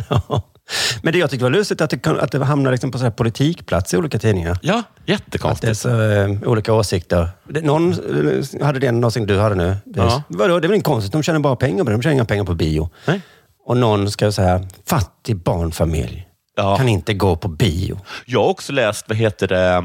Men 1.03 1.13
det 1.13 1.19
jag 1.19 1.31
tyckte 1.31 1.45
var 1.45 1.51
lustigt 1.51 1.81
att 1.81 1.91
det, 1.91 2.07
att 2.07 2.33
det 2.33 2.45
hamnar 2.45 2.71
liksom 2.73 2.91
på 2.91 2.99
så 2.99 3.05
här 3.05 3.11
politikplats 3.11 3.95
i 3.95 3.97
olika 3.97 4.19
tidningar. 4.19 4.59
ja, 4.63 4.79
Att 4.79 4.85
det 5.07 5.13
är 5.13 5.15
jättekonstigt. 5.17 5.79
så 5.79 6.01
eh, 6.11 6.31
olika 6.45 6.73
åsikter. 6.73 7.29
Det, 7.49 7.61
någon 7.61 7.93
eh, 7.93 8.67
hade 8.67 8.79
den 8.79 9.05
åsikten 9.05 9.27
du 9.27 9.39
hade 9.39 9.55
nu. 9.55 9.77
Det, 9.85 10.01
Ja. 10.01 10.23
vadå, 10.29 10.61
det 10.61 10.67
är 10.67 10.69
väl 10.69 10.77
inte 10.77 10.85
konstigt, 10.85 11.13
de 11.13 11.23
tjänar 11.23 11.41
bara 11.41 11.57
pengar 11.57 11.85
på 11.85 11.91
det. 11.91 11.97
De 11.97 12.03
tjänar 12.03 12.15
inga 12.15 12.25
pengar 12.25 12.45
på 12.45 12.55
bio. 12.55 12.91
Nej. 13.07 13.21
Och 13.65 13.77
någon 13.77 14.11
ska 14.11 14.33
säga, 14.33 14.61
fattig 14.87 15.37
barnfamilj 15.37 16.29
Ja. 16.57 16.77
kan 16.77 16.89
inte 16.89 17.15
gå 17.15 17.37
på 17.37 17.49
bio. 17.49 18.01
Jag 18.25 18.41
har 18.43 18.49
också 18.49 18.73
läst, 18.73 19.05
vad 19.09 19.19
heter 19.19 19.49
det, 19.49 19.83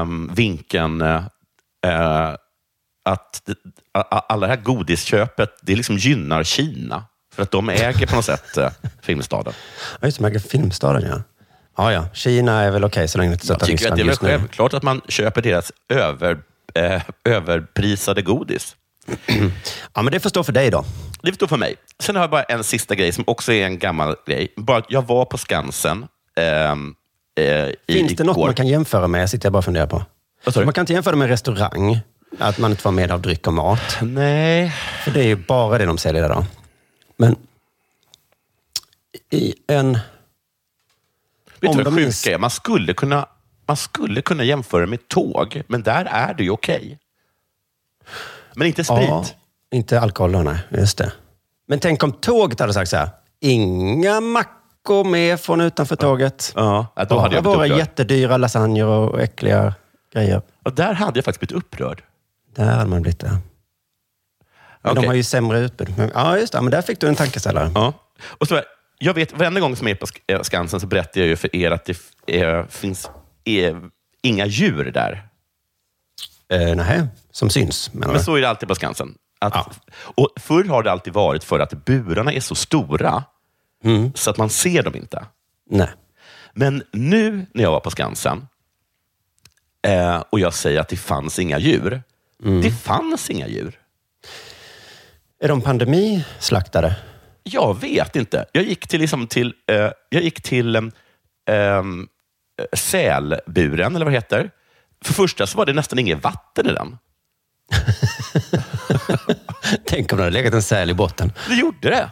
um, 0.00 0.30
vinkeln 0.34 1.00
eh, 1.02 1.22
att 3.04 3.42
alla 4.28 4.46
det 4.46 4.52
här 4.56 4.62
godisköpet, 4.62 5.50
det 5.62 5.76
liksom 5.76 5.96
gynnar 5.96 6.42
Kina. 6.44 7.04
För 7.34 7.42
att 7.42 7.50
de 7.50 7.68
äger 7.68 8.06
på 8.06 8.16
något 8.16 8.24
sätt 8.24 8.56
eh, 8.56 8.70
Filmstaden. 9.02 9.52
Ja, 10.00 10.06
just 10.06 10.18
det, 10.18 10.22
man 10.22 10.30
äger 10.30 10.40
Filmstaden 10.40 11.02
ja. 11.08 11.22
Ja, 11.76 11.92
ja. 11.92 12.06
Kina 12.12 12.60
är 12.62 12.70
väl 12.70 12.84
okej 12.84 13.08
så 13.08 13.18
länge 13.18 13.30
det 13.30 13.32
inte 13.34 13.46
Jag 13.46 13.56
stöttar 13.56 13.66
tycker 13.66 13.92
att 13.92 13.98
Ryssland 13.98 13.98
det 13.98 14.02
är 14.02 14.04
väl 14.04 14.08
just 14.10 14.22
nu. 14.22 14.28
självklart 14.28 14.74
att 14.74 14.82
man 14.82 15.00
köper 15.08 15.42
deras 15.42 15.72
över, 15.88 16.38
eh, 16.74 17.02
överprisade 17.24 18.22
godis. 18.22 18.76
Ja, 19.94 20.02
men 20.02 20.12
det 20.12 20.20
förstår 20.20 20.42
för 20.42 20.52
dig 20.52 20.70
då. 20.70 20.84
Det 21.22 21.30
förstår 21.30 21.46
för 21.46 21.56
mig. 21.56 21.74
Sen 22.00 22.16
har 22.16 22.22
jag 22.22 22.30
bara 22.30 22.42
en 22.42 22.64
sista 22.64 22.94
grej 22.94 23.12
som 23.12 23.24
också 23.26 23.52
är 23.52 23.64
en 23.66 23.78
gammal 23.78 24.16
grej. 24.26 24.52
Bara, 24.56 24.78
att 24.78 24.86
jag 24.88 25.06
var 25.06 25.24
på 25.24 25.38
Skansen 25.38 26.06
ehm, 26.36 26.94
eh, 27.38 27.44
i, 27.46 27.76
Finns 27.88 28.16
det 28.16 28.24
något 28.24 28.36
igår. 28.36 28.46
man 28.46 28.54
kan 28.54 28.66
jämföra 28.66 29.08
med? 29.08 29.30
Sitter 29.30 29.46
jag 29.46 29.52
bara 29.52 29.58
och 29.58 29.64
funderar 29.64 29.86
på. 29.86 30.04
Vad 30.44 30.54
sa 30.54 30.60
du? 30.60 30.66
Man 30.66 30.72
kan 30.74 30.82
inte 30.82 30.92
jämföra 30.92 31.16
med 31.16 31.24
en 31.24 31.30
restaurang. 31.30 32.00
Att 32.38 32.58
man 32.58 32.70
inte 32.70 32.82
får 32.82 32.90
med 32.90 33.10
av 33.10 33.20
dryck 33.22 33.46
och 33.46 33.52
mat. 33.54 33.98
Nej. 34.02 34.72
För 35.04 35.10
det 35.10 35.20
är 35.20 35.24
ju 35.26 35.36
bara 35.36 35.78
det 35.78 35.84
de 35.86 35.98
säljer 35.98 36.22
där 36.22 36.28
då. 36.28 36.44
Men 37.16 37.36
i 39.30 39.54
en... 39.66 39.92
Vet 39.92 40.00
du 41.60 41.68
vad 41.68 41.84
de 41.84 41.96
det 41.96 42.12
sjuka 42.12 42.34
är? 42.34 42.38
Man 42.38 42.50
skulle, 42.50 42.94
kunna, 42.94 43.26
man 43.66 43.76
skulle 43.76 44.22
kunna 44.22 44.44
jämföra 44.44 44.86
med 44.86 45.08
tåg, 45.08 45.62
men 45.66 45.82
där 45.82 46.04
är 46.04 46.34
det 46.34 46.42
ju 46.44 46.50
okej. 46.50 46.98
Men 48.54 48.66
inte 48.68 48.84
sprit. 48.84 49.08
Ja, 49.08 49.24
inte 49.70 50.00
alkohol 50.00 50.44
nej. 50.44 50.58
Just 50.70 50.98
det. 50.98 51.12
Men 51.66 51.80
tänk 51.80 52.02
om 52.02 52.12
tåget 52.12 52.60
hade 52.60 52.72
sagt 52.72 52.90
så 52.90 52.96
här. 52.96 53.10
Inga 53.40 54.20
mackor 54.20 55.04
med 55.04 55.40
från 55.40 55.60
utanför 55.60 55.96
tåget. 55.96 56.52
Ja, 56.56 56.86
ja, 56.96 57.04
då 57.04 57.18
hade 57.18 57.34
jag 57.34 57.44
Bara 57.44 57.56
blivit 57.56 57.58
våra 57.58 57.66
upprörd. 57.66 57.78
jättedyra 57.78 58.36
lasagner 58.36 58.86
och 58.86 59.20
äckliga 59.22 59.74
grejer. 60.12 60.42
Och 60.62 60.74
där 60.74 60.92
hade 60.94 61.18
jag 61.18 61.24
faktiskt 61.24 61.40
blivit 61.40 61.64
upprörd. 61.64 62.02
Där 62.54 62.64
hade 62.64 62.90
man 62.90 63.02
blivit 63.02 63.20
det. 63.20 63.38
Men 64.84 64.92
Okej. 64.92 65.02
de 65.02 65.06
har 65.08 65.14
ju 65.14 65.22
sämre 65.22 65.58
utbud. 65.60 65.94
Men, 65.98 66.10
ja, 66.14 66.38
just 66.38 66.52
det. 66.52 66.60
Men 66.60 66.70
där 66.70 66.82
fick 66.82 67.00
du 67.00 67.08
en 67.08 67.14
tankeställare. 67.16 67.70
Ja. 67.74 67.92
Och 68.24 68.48
så, 68.48 68.62
jag 68.98 69.14
vet, 69.14 69.38
varenda 69.38 69.60
gång 69.60 69.76
som 69.76 69.86
jag 69.88 69.96
är 69.96 70.00
på 70.00 70.06
eh, 70.26 70.42
Skansen 70.42 70.80
så 70.80 70.86
berättar 70.86 71.20
jag 71.20 71.28
ju 71.28 71.36
för 71.36 71.56
er 71.56 71.70
att 71.70 71.84
det 71.84 71.96
eh, 72.42 72.66
finns 72.66 73.10
eh, 73.44 73.76
inga 74.22 74.46
djur 74.46 74.84
där. 74.84 75.28
Eh, 76.52 76.74
nej, 76.76 77.06
som 77.30 77.50
syns 77.50 77.90
Men 77.94 78.12
du? 78.12 78.18
så 78.18 78.34
är 78.34 78.40
det 78.40 78.48
alltid 78.48 78.68
på 78.68 78.74
Skansen. 78.74 79.14
Att, 79.38 79.54
Ja. 79.54 79.70
och 80.14 80.28
förr 80.36 80.64
har 80.64 80.82
det 80.82 80.92
alltid 80.92 81.12
varit 81.12 81.44
för 81.44 81.58
att 81.60 81.84
burarna 81.84 82.32
är 82.32 82.40
så 82.40 82.54
stora 82.54 83.24
Mm. 83.84 84.12
så 84.14 84.30
att 84.30 84.36
man 84.38 84.50
ser 84.50 84.82
dem 84.82 84.96
inte. 84.96 85.26
Nej. 85.70 85.88
Men 86.52 86.82
nu 86.92 87.46
när 87.54 87.62
jag 87.62 87.70
var 87.70 87.80
på 87.80 87.90
Skansen 87.90 88.46
eh, 89.86 90.22
och 90.30 90.40
jag 90.40 90.54
säger 90.54 90.80
att 90.80 90.88
det 90.88 90.96
fanns 90.96 91.38
inga 91.38 91.58
djur. 91.58 92.02
Mm. 92.44 92.62
Det 92.62 92.70
fanns 92.70 93.30
inga 93.30 93.48
djur. 93.48 93.78
Är 95.44 95.48
de 95.48 95.60
pandemislaktade? 95.60 96.96
Jag 97.42 97.80
vet 97.80 98.16
inte. 98.16 98.44
Jag 98.52 98.64
gick 98.64 98.88
till, 98.88 99.00
liksom 99.00 99.26
till, 99.26 99.54
eh, 99.66 99.90
jag 100.08 100.22
gick 100.22 100.42
till 100.42 100.76
em, 100.76 100.92
em, 101.50 102.08
sälburen, 102.72 103.96
eller 103.96 104.04
vad 104.04 104.12
det 104.12 104.16
heter. 104.16 104.50
För 105.04 105.14
första 105.14 105.46
så 105.46 105.58
var 105.58 105.66
det 105.66 105.72
nästan 105.72 105.98
inget 105.98 106.24
vatten 106.24 106.66
i 106.66 106.72
den. 106.72 106.98
Tänk 109.86 110.12
om 110.12 110.18
det 110.18 110.24
hade 110.24 110.34
legat 110.34 110.54
en 110.54 110.62
säl 110.62 110.90
i 110.90 110.94
botten. 110.94 111.32
Det 111.48 111.54
gjorde 111.54 111.90
det. 111.90 112.10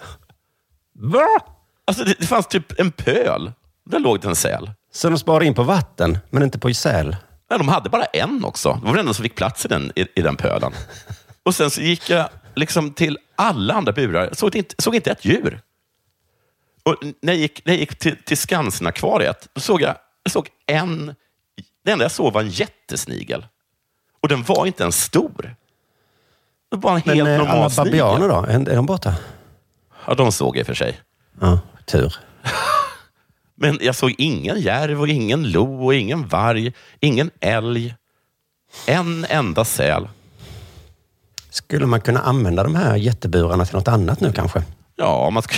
Va? 0.95 1.27
Alltså, 1.85 2.05
det, 2.05 2.15
det 2.19 2.27
fanns 2.27 2.47
typ 2.47 2.81
en 2.81 2.93
pöl. 2.93 3.53
Där 3.85 3.99
låg 3.99 4.21
det 4.21 4.29
en 4.29 4.37
säl. 4.37 4.71
Så 4.93 5.09
de 5.11 5.19
sparade 5.19 5.47
in 5.47 5.55
på 5.55 5.63
vatten, 5.63 6.19
men 6.31 6.43
inte 6.43 6.59
på 6.59 6.75
säl? 6.75 7.17
Nej, 7.51 7.59
de 7.59 7.69
hade 7.69 7.91
bara 7.91 8.05
en 8.05 8.45
också. 8.45 8.73
Det 8.73 8.87
var 8.87 8.93
den 8.93 9.01
enda 9.01 9.15
som 9.15 9.23
fick 9.23 9.35
plats 9.35 9.65
i 9.65 9.69
den, 9.69 9.93
i, 9.97 10.07
i 10.15 10.23
den 10.23 10.37
pölen. 10.37 10.73
Och 11.43 11.55
sen 11.55 11.71
så 11.71 11.81
gick 11.81 12.11
jag 12.11 12.29
liksom 12.55 12.91
till 12.93 13.19
alla 13.37 13.75
andra 13.75 13.93
burar. 13.93 14.31
Såg 14.33 14.57
inte, 14.57 14.75
såg 14.79 14.95
inte 14.95 15.11
ett 15.11 15.25
djur. 15.25 15.61
Och 16.83 16.97
när 17.21 17.33
jag 17.33 17.41
gick, 17.41 17.65
när 17.65 17.73
jag 17.73 17.81
gick 17.81 17.99
till, 17.99 18.17
till 18.25 18.37
Skansen-akvariet, 18.37 19.49
då 19.53 19.61
såg 19.61 19.83
jag, 19.83 19.97
jag 20.23 20.33
såg 20.33 20.49
en... 20.67 21.15
Det 21.85 21.91
enda 21.91 22.05
jag 22.05 22.13
såg 22.13 22.33
var 22.33 22.41
en 22.41 22.49
jättesnigel. 22.49 23.47
Och 24.21 24.29
den 24.29 24.43
var 24.43 24.67
inte 24.67 24.83
ens 24.83 25.03
stor. 25.03 25.55
Det 26.71 26.77
var 26.77 26.95
en 26.97 27.03
Men 27.05 27.17
helt 27.17 27.29
eh, 27.29 27.39
normal 27.39 27.57
alla 27.57 27.71
snigel. 27.71 27.91
babianer 27.91 28.29
då? 28.29 28.35
Är, 28.35 28.69
är 28.69 28.77
de 28.77 28.87
borta? 28.87 29.15
Ja, 30.07 30.15
de 30.15 30.33
såg 30.33 30.57
jag 30.57 30.61
i 30.61 30.63
och 30.63 30.67
för 30.67 30.75
sig. 30.75 31.01
Ja, 31.41 31.61
tur. 31.87 32.17
Men 33.55 33.79
jag 33.81 33.95
såg 33.97 34.15
ingen 34.19 34.61
järv 34.61 35.01
och 35.01 35.09
ingen 35.09 35.51
lo 35.51 35.85
och 35.85 35.95
ingen 35.95 36.27
varg, 36.29 36.73
ingen 37.01 37.31
älg. 37.41 37.95
En 38.87 39.27
enda 39.29 39.65
säl. 39.65 40.09
Skulle 41.53 41.87
man 41.87 42.01
kunna 42.01 42.21
använda 42.21 42.63
de 42.63 42.75
här 42.75 42.97
jätteburarna 42.97 43.65
till 43.67 43.75
något 43.75 43.89
annat 43.89 44.21
nu 44.21 44.33
kanske? 44.33 44.63
Ja, 44.97 45.31
man 45.31 45.43
ska... 45.43 45.55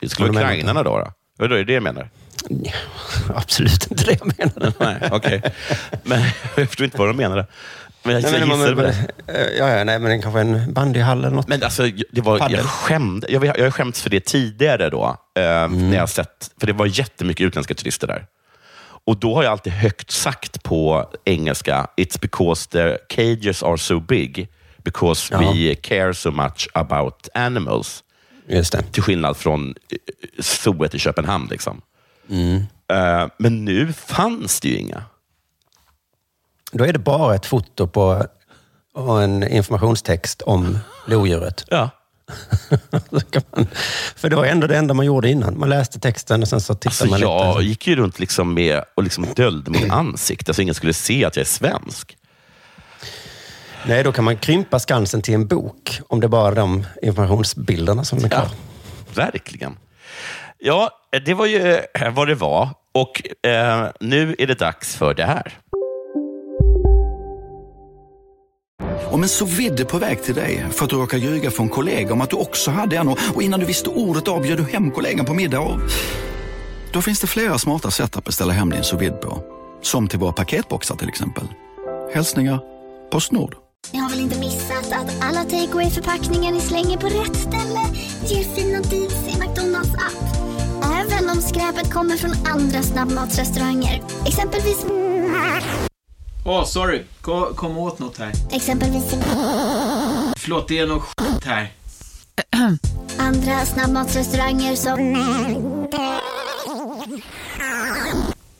Det 0.00 0.08
skulle 0.08 0.32
menar 0.32 0.46
ukrainarna 0.46 0.82
då? 0.82 1.10
då? 1.38 1.44
Är 1.44 1.48
det 1.48 1.64
det 1.64 1.72
jag 1.72 1.82
menar? 1.82 2.10
Ja, 2.48 2.72
absolut 3.34 3.90
inte 3.90 4.04
det 4.04 4.12
jag 4.20 4.38
menade. 4.38 4.72
Nej, 4.80 5.08
okej. 5.12 5.42
Men 6.02 6.20
jag 6.56 6.66
förstår 6.68 6.84
inte 6.84 6.98
vad 6.98 7.08
de 7.08 7.16
menade. 7.16 7.46
Men 8.02 8.14
jag 8.14 8.22
Nej, 8.22 8.32
gissade 8.40 8.76
på 8.76 8.82
men, 8.82 8.94
det. 9.26 9.32
eh, 9.38 9.58
ja, 9.58 9.68
ja, 9.70 9.84
nej, 9.84 9.98
men 9.98 10.22
kanske 10.22 10.40
en 10.40 10.72
bandyhall 10.72 11.18
eller 11.18 11.36
något. 11.36 11.48
Men 11.48 11.62
alltså, 11.62 11.82
det 12.10 12.20
var, 12.20 12.38
Paddel. 12.38 12.56
jag, 12.56 12.66
skämde, 12.66 13.26
jag, 13.32 13.44
jag 13.44 13.64
har 13.64 13.70
skämts 13.70 14.02
för 14.02 14.10
det 14.10 14.20
tidigare 14.24 14.90
då. 14.90 15.16
Eh, 15.38 15.42
Mm. 15.44 15.90
när 15.90 15.96
jag 15.96 16.08
sett, 16.08 16.50
för 16.60 16.66
det 16.66 16.72
var 16.72 16.86
jättemycket 16.86 17.44
utländska 17.44 17.74
turister 17.74 18.06
där. 18.06 18.26
Och 19.04 19.16
då 19.16 19.34
har 19.34 19.42
jag 19.42 19.52
alltid 19.52 19.72
högt 19.72 20.10
sagt 20.10 20.62
på 20.62 21.10
engelska, 21.24 21.86
it's 21.96 22.20
because 22.20 22.70
the 22.70 22.98
cages 23.08 23.62
are 23.62 23.78
so 23.78 24.00
big, 24.00 24.48
because 24.84 25.38
we 25.38 25.74
care 25.74 26.14
so 26.14 26.30
much 26.30 26.68
about 26.74 27.28
animals. 27.34 28.04
Just 28.46 28.72
det. 28.72 28.82
Till 28.92 29.02
skillnad 29.02 29.36
från 29.36 29.68
eh, 29.68 29.96
zooet 30.42 30.94
i 30.94 30.98
Köpenhamn. 30.98 31.48
Liksom. 31.50 31.82
Mm. 32.30 32.56
Eh, 32.88 33.28
men 33.38 33.64
nu 33.64 33.92
fanns 33.92 34.60
det 34.60 34.68
ju 34.68 34.76
inga. 34.76 35.04
Då 36.72 36.84
är 36.84 36.92
det 36.92 36.98
bara 36.98 37.34
ett 37.34 37.46
foto 37.46 37.86
på 37.86 38.26
och 38.94 39.22
en 39.22 39.48
informationstext 39.48 40.42
om 40.42 40.78
lodjuret. 41.06 41.64
Ja. 41.68 41.90
Man, 43.10 43.66
för 44.16 44.28
det 44.30 44.36
var 44.36 44.44
ändå 44.44 44.66
det 44.66 44.76
enda 44.76 44.94
man 44.94 45.06
gjorde 45.06 45.28
innan. 45.30 45.58
Man 45.58 45.68
läste 45.68 46.00
texten 46.00 46.42
och 46.42 46.48
sen 46.48 46.60
så 46.60 46.74
tittade 46.74 46.88
Alltså, 46.88 47.06
man 47.06 47.20
jag 47.20 47.56
lite. 47.58 47.68
gick 47.68 47.86
ju 47.86 47.96
runt 47.96 48.18
liksom 48.18 48.54
med 48.54 48.84
och 48.94 49.02
liksom 49.02 49.26
döljde 49.36 49.70
mitt 49.70 49.90
ansikte 49.92 50.54
så 50.54 50.62
ingen 50.62 50.74
skulle 50.74 50.92
se 50.92 51.24
att 51.24 51.36
jag 51.36 51.40
är 51.40 51.46
svensk. 51.46 52.16
Nej, 53.86 54.02
då 54.04 54.12
kan 54.12 54.24
man 54.24 54.36
krympa 54.36 54.78
Skansen 54.78 55.22
till 55.22 55.34
en 55.34 55.46
bok. 55.46 56.00
Om 56.08 56.20
det 56.20 56.26
är 56.26 56.28
bara 56.28 56.54
de 56.54 56.86
informationsbilderna 57.02 58.04
som 58.04 58.24
är 58.24 58.28
kvar. 58.28 58.48
Ja, 59.14 59.22
verkligen. 59.22 59.76
Ja, 60.58 60.90
det 61.24 61.34
var 61.34 61.46
ju 61.46 61.80
vad 62.14 62.28
det 62.28 62.34
var. 62.34 62.68
Och 62.92 63.46
eh, 63.46 63.88
nu 64.00 64.36
är 64.38 64.46
det 64.46 64.58
dags 64.58 64.96
för 64.96 65.14
det 65.14 65.24
här. 65.24 65.52
Om 69.12 69.22
en 69.22 69.28
så 69.28 69.44
vidde 69.44 69.84
på 69.84 69.98
väg 69.98 70.22
till 70.22 70.34
dig 70.34 70.66
för 70.70 70.84
att 70.84 70.90
du 70.90 70.96
råkar 70.96 71.18
ljuga 71.18 71.50
från 71.50 71.68
kollega 71.68 72.12
om 72.12 72.20
att 72.20 72.30
du 72.30 72.36
också 72.36 72.70
hade 72.70 72.96
en 72.96 73.08
och 73.08 73.42
innan 73.42 73.60
du 73.60 73.66
visste 73.66 73.90
ordet 73.90 74.28
av 74.28 74.42
du 74.42 74.62
hem 74.62 74.90
kollegan 74.90 75.26
på 75.26 75.34
middag 75.34 75.60
och... 75.60 75.80
Då 76.92 77.02
finns 77.02 77.20
det 77.20 77.26
flera 77.26 77.58
smarta 77.58 77.90
sätt 77.90 78.16
att 78.16 78.24
beställa 78.24 78.52
hem 78.52 78.70
din 78.70 78.84
sous 78.84 79.12
på. 79.22 79.42
Som 79.82 80.08
till 80.08 80.18
våra 80.18 80.32
paketboxar 80.32 80.96
till 80.96 81.08
exempel. 81.08 81.44
Hälsningar 82.14 82.60
Postnord. 83.10 83.54
Ni 83.92 83.98
har 83.98 84.10
väl 84.10 84.20
inte 84.20 84.38
missat 84.38 84.92
att 84.92 85.24
alla 85.24 85.44
takeaway 85.44 85.90
förpackningar 85.90 86.52
ni 86.52 86.60
slänger 86.60 86.96
på 86.96 87.06
rätt 87.06 87.36
ställe 87.36 87.80
ger 88.26 88.44
fina 88.44 88.80
deals 88.80 89.28
i 89.28 89.38
McDonalds 89.40 89.94
app. 89.94 90.36
Även 90.84 91.30
om 91.30 91.36
skräpet 91.36 91.92
kommer 91.92 92.16
från 92.16 92.32
andra 92.46 92.82
snabbmatsrestauranger. 92.82 94.02
Exempelvis... 94.26 94.86
Åh, 96.44 96.64
sorry. 96.64 97.02
Kom, 97.20 97.54
kom 97.54 97.78
åt 97.78 97.98
något 97.98 98.18
här. 98.18 98.32
Exempelvis... 98.50 99.14
Förlåt, 100.36 100.68
det 100.68 100.78
är 100.78 100.86
något 100.86 101.02
skit 101.02 101.44
här. 101.44 101.72
Andra 103.18 103.64
snabbmatsrestauranger 103.64 104.76
som... 104.76 104.98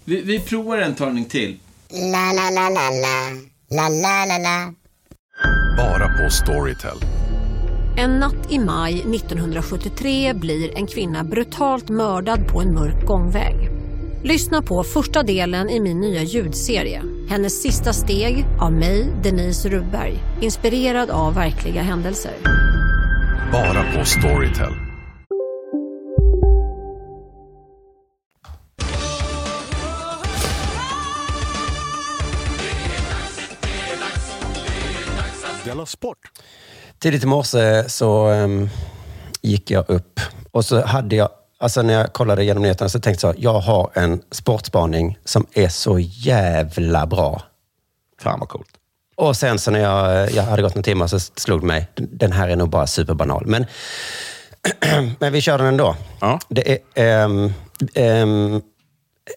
Vi, 0.04 0.22
vi 0.22 0.40
provar 0.40 0.78
en 0.78 0.94
talning 0.94 1.24
till. 1.24 1.58
La, 1.90 2.32
la, 2.32 2.50
la, 2.50 2.68
la, 2.68 2.90
la. 2.90 3.30
La, 3.70 3.88
la, 3.88 4.24
la, 4.26 4.38
la. 4.38 4.72
Bara 5.76 6.08
på 6.08 6.30
Storytel. 6.30 6.98
En 7.96 8.10
natt 8.10 8.52
i 8.52 8.58
maj 8.58 8.94
1973 8.94 10.34
blir 10.34 10.76
en 10.78 10.86
kvinna 10.86 11.24
brutalt 11.24 11.88
mördad 11.88 12.48
på 12.48 12.60
en 12.60 12.74
mörk 12.74 13.06
gångväg. 13.06 13.70
Lyssna 14.24 14.62
på 14.62 14.84
första 14.84 15.22
delen 15.22 15.70
i 15.70 15.80
min 15.80 16.00
nya 16.00 16.22
ljudserie. 16.22 17.02
Hennes 17.32 17.62
sista 17.62 17.92
steg 17.92 18.46
av 18.60 18.72
mig, 18.72 19.12
Denise 19.22 19.68
Rubberg. 19.68 20.18
Inspirerad 20.40 21.10
av 21.10 21.34
verkliga 21.34 21.82
händelser. 21.82 22.32
Bara 23.52 23.92
på 23.92 24.04
Storytel. 24.04 24.72
Della 35.64 35.86
Sport. 35.86 36.18
Tidigt 36.98 37.24
i 37.24 37.26
morse 37.26 37.88
så 37.88 38.26
ehm, 38.26 38.68
gick 39.42 39.70
jag 39.70 39.90
upp 39.90 40.20
och 40.50 40.64
så 40.64 40.82
hade 40.86 41.16
jag, 41.16 41.28
alltså 41.62 41.82
när 41.82 41.94
jag 41.94 42.12
kollade 42.12 42.42
igenom 42.42 42.62
nyheterna 42.62 42.88
så 42.88 43.00
tänkte 43.00 43.26
jag, 43.26 43.38
jag 43.38 43.60
har 43.60 43.90
en 43.94 44.22
sportspaning 44.30 45.18
som 45.24 45.46
är 45.52 45.68
så 45.68 45.98
jävla 45.98 47.06
bra. 47.06 47.42
Fan 48.22 48.40
vad 48.40 48.48
coolt. 48.48 48.68
Och 49.16 49.36
sen 49.36 49.58
så 49.58 49.70
när 49.70 49.80
jag, 49.80 50.30
jag 50.30 50.42
hade 50.42 50.62
gått 50.62 50.74
några 50.74 50.82
timmar 50.84 51.06
så 51.06 51.20
slog 51.20 51.60
det 51.60 51.66
mig, 51.66 51.88
den 51.94 52.32
här 52.32 52.48
är 52.48 52.56
nog 52.56 52.68
bara 52.68 52.86
superbanal. 52.86 53.46
Men, 53.46 53.66
men 55.18 55.32
vi 55.32 55.40
kör 55.40 55.58
den 55.58 55.66
ändå. 55.66 55.96
Det 56.48 56.70
är, 56.70 56.78
ehm, 56.94 57.52
ehm, 57.94 58.62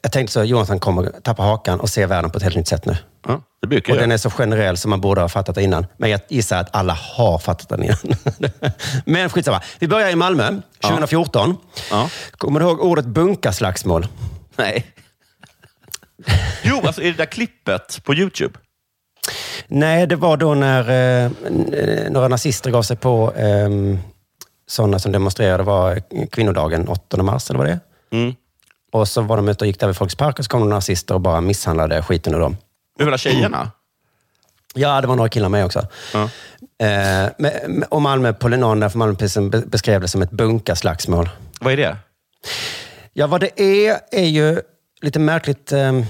jag 0.02 0.12
tänkte 0.12 0.34
så, 0.34 0.44
Jonathan 0.44 0.80
kommer 0.80 1.04
tappa 1.24 1.44
hakan 1.44 1.80
och 1.80 1.90
se 1.90 2.06
världen 2.06 2.32
på 2.32 2.38
ett 2.38 2.44
helt 2.44 2.56
nytt 2.56 2.68
sätt 2.68 2.86
nu. 2.86 2.98
Ja, 3.28 3.42
det 3.62 3.68
brukar 3.68 3.94
Och 3.94 3.98
jag. 3.98 4.04
den 4.04 4.12
är 4.12 4.18
så 4.18 4.30
generell 4.30 4.78
som 4.78 4.90
man 4.90 5.02
borde 5.02 5.22
ha 5.22 5.30
fattat 5.30 5.56
det 5.56 5.64
innan. 5.64 5.86
Men 5.98 6.10
jag 6.10 6.20
gissar 6.30 6.58
att 6.58 6.76
alla 6.76 6.94
har 6.94 7.40
fattat 7.40 7.70
den 7.70 7.84
innan. 7.84 7.98
Men 9.06 9.30
skitsamma. 9.30 9.62
Vi 9.80 9.88
börjar 9.88 10.10
i 10.10 10.16
Malmö 10.16 10.62
2014. 10.82 11.58
Kommer 12.32 12.60
du 12.60 12.66
ihåg 12.66 12.80
ordet 12.80 13.06
bunkaslagsmål? 13.06 14.08
Nej. 14.56 14.86
Jo, 16.64 16.82
alltså 16.86 17.02
är 17.02 17.06
det 17.06 17.18
där 17.18 17.26
klippet 17.26 18.02
på 18.04 18.14
YouTube? 18.16 18.60
Nej, 19.68 20.08
det 20.08 20.16
var 20.16 20.38
då 20.38 20.54
när 20.54 20.82
eh, 21.26 21.32
några 22.10 22.28
nazister 22.28 22.72
gav 22.72 22.84
sig 22.84 22.98
på 22.98 23.34
eh, 23.36 23.70
sådana 24.68 25.00
som 25.00 25.12
demonstrerade. 25.12 25.58
Det 25.58 25.64
var 25.64 26.02
kvinnodagen, 26.32 26.88
8 26.88 27.24
mars 27.24 27.50
eller 27.50 27.58
vad 27.58 27.68
det 27.68 27.72
är. 27.72 27.80
Mm. 28.12 28.36
Och 28.96 29.08
så 29.08 29.22
var 29.22 29.38
de 29.38 29.50
ute 29.50 29.64
och 29.64 29.68
gick 29.68 29.80
där 29.80 29.88
vid 29.88 29.96
Folkets 29.96 30.16
park 30.16 30.40
och 30.40 30.46
så 30.46 30.50
kom 30.50 30.60
några 30.62 30.76
nazister 30.76 31.14
och 31.16 31.22
bara 31.22 31.42
misshandlade 31.42 32.04
skiten 32.04 32.34
ur 32.36 32.40
dem. 32.40 32.58
Med 32.98 33.08
hela 33.08 33.18
tjejerna? 33.18 33.72
Ja, 34.74 35.02
det 35.02 35.08
var 35.08 35.16
några 35.16 35.30
killar 35.30 35.50
med 35.50 35.66
också. 35.66 35.80
Eh, 36.14 37.30
men- 37.38 37.84
och 37.90 38.02
Malmö 38.02 38.34
Polinon, 38.34 38.80
där 38.80 38.90
för 38.90 38.98
Malmöpolisen 38.98 39.50
be- 39.50 39.62
beskrev 39.66 40.02
det 40.02 40.08
som 40.08 40.22
ett 40.22 40.32
bunkaslagsmål. 40.32 41.30
Vad 41.60 41.74
är 41.74 41.78
det? 41.78 41.98
Ja, 43.14 43.28
vad 43.28 43.42
det 43.42 43.62
är, 43.62 44.00
är 44.12 44.26
ju 44.26 44.62
lite 45.02 45.20
märkligt. 45.20 45.72
Eh, 45.72 45.80
jag 45.80 46.04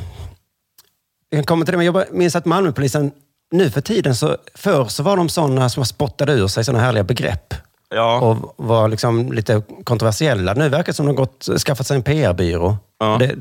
kan 1.32 1.44
komma 1.44 1.66
till 1.66 1.72
det, 1.72 1.78
men 1.78 1.86
jag 1.86 2.04
minns 2.12 2.36
att 2.36 2.46
Malmöpolisen 2.46 3.12
nu 3.52 3.70
för 3.72 3.82
tiden, 3.82 4.16
så, 4.16 4.38
förr 4.56 4.86
så 4.86 5.04
var 5.04 5.18
de 5.18 5.30
sådana 5.30 5.70
som 5.70 5.86
spottade 5.86 6.34
ur 6.34 6.48
sig 6.48 6.64
sådana 6.64 6.84
härliga 6.84 7.04
begrepp. 7.04 7.54
Ja. 7.90 8.20
Och 8.20 8.54
var 8.58 8.88
liksom 8.88 9.32
lite 9.34 9.62
kontroversiella. 9.84 10.54
Nu 10.54 10.70
verkar 10.70 10.86
det 10.86 10.94
som 10.94 11.06
de 11.06 11.16
gått, 11.16 11.48
skaffat 11.66 11.88
sig 11.88 11.96
en 11.98 12.04
PR-byrå. 12.04 12.78
Ja. 13.00 13.18
Det, 13.20 13.36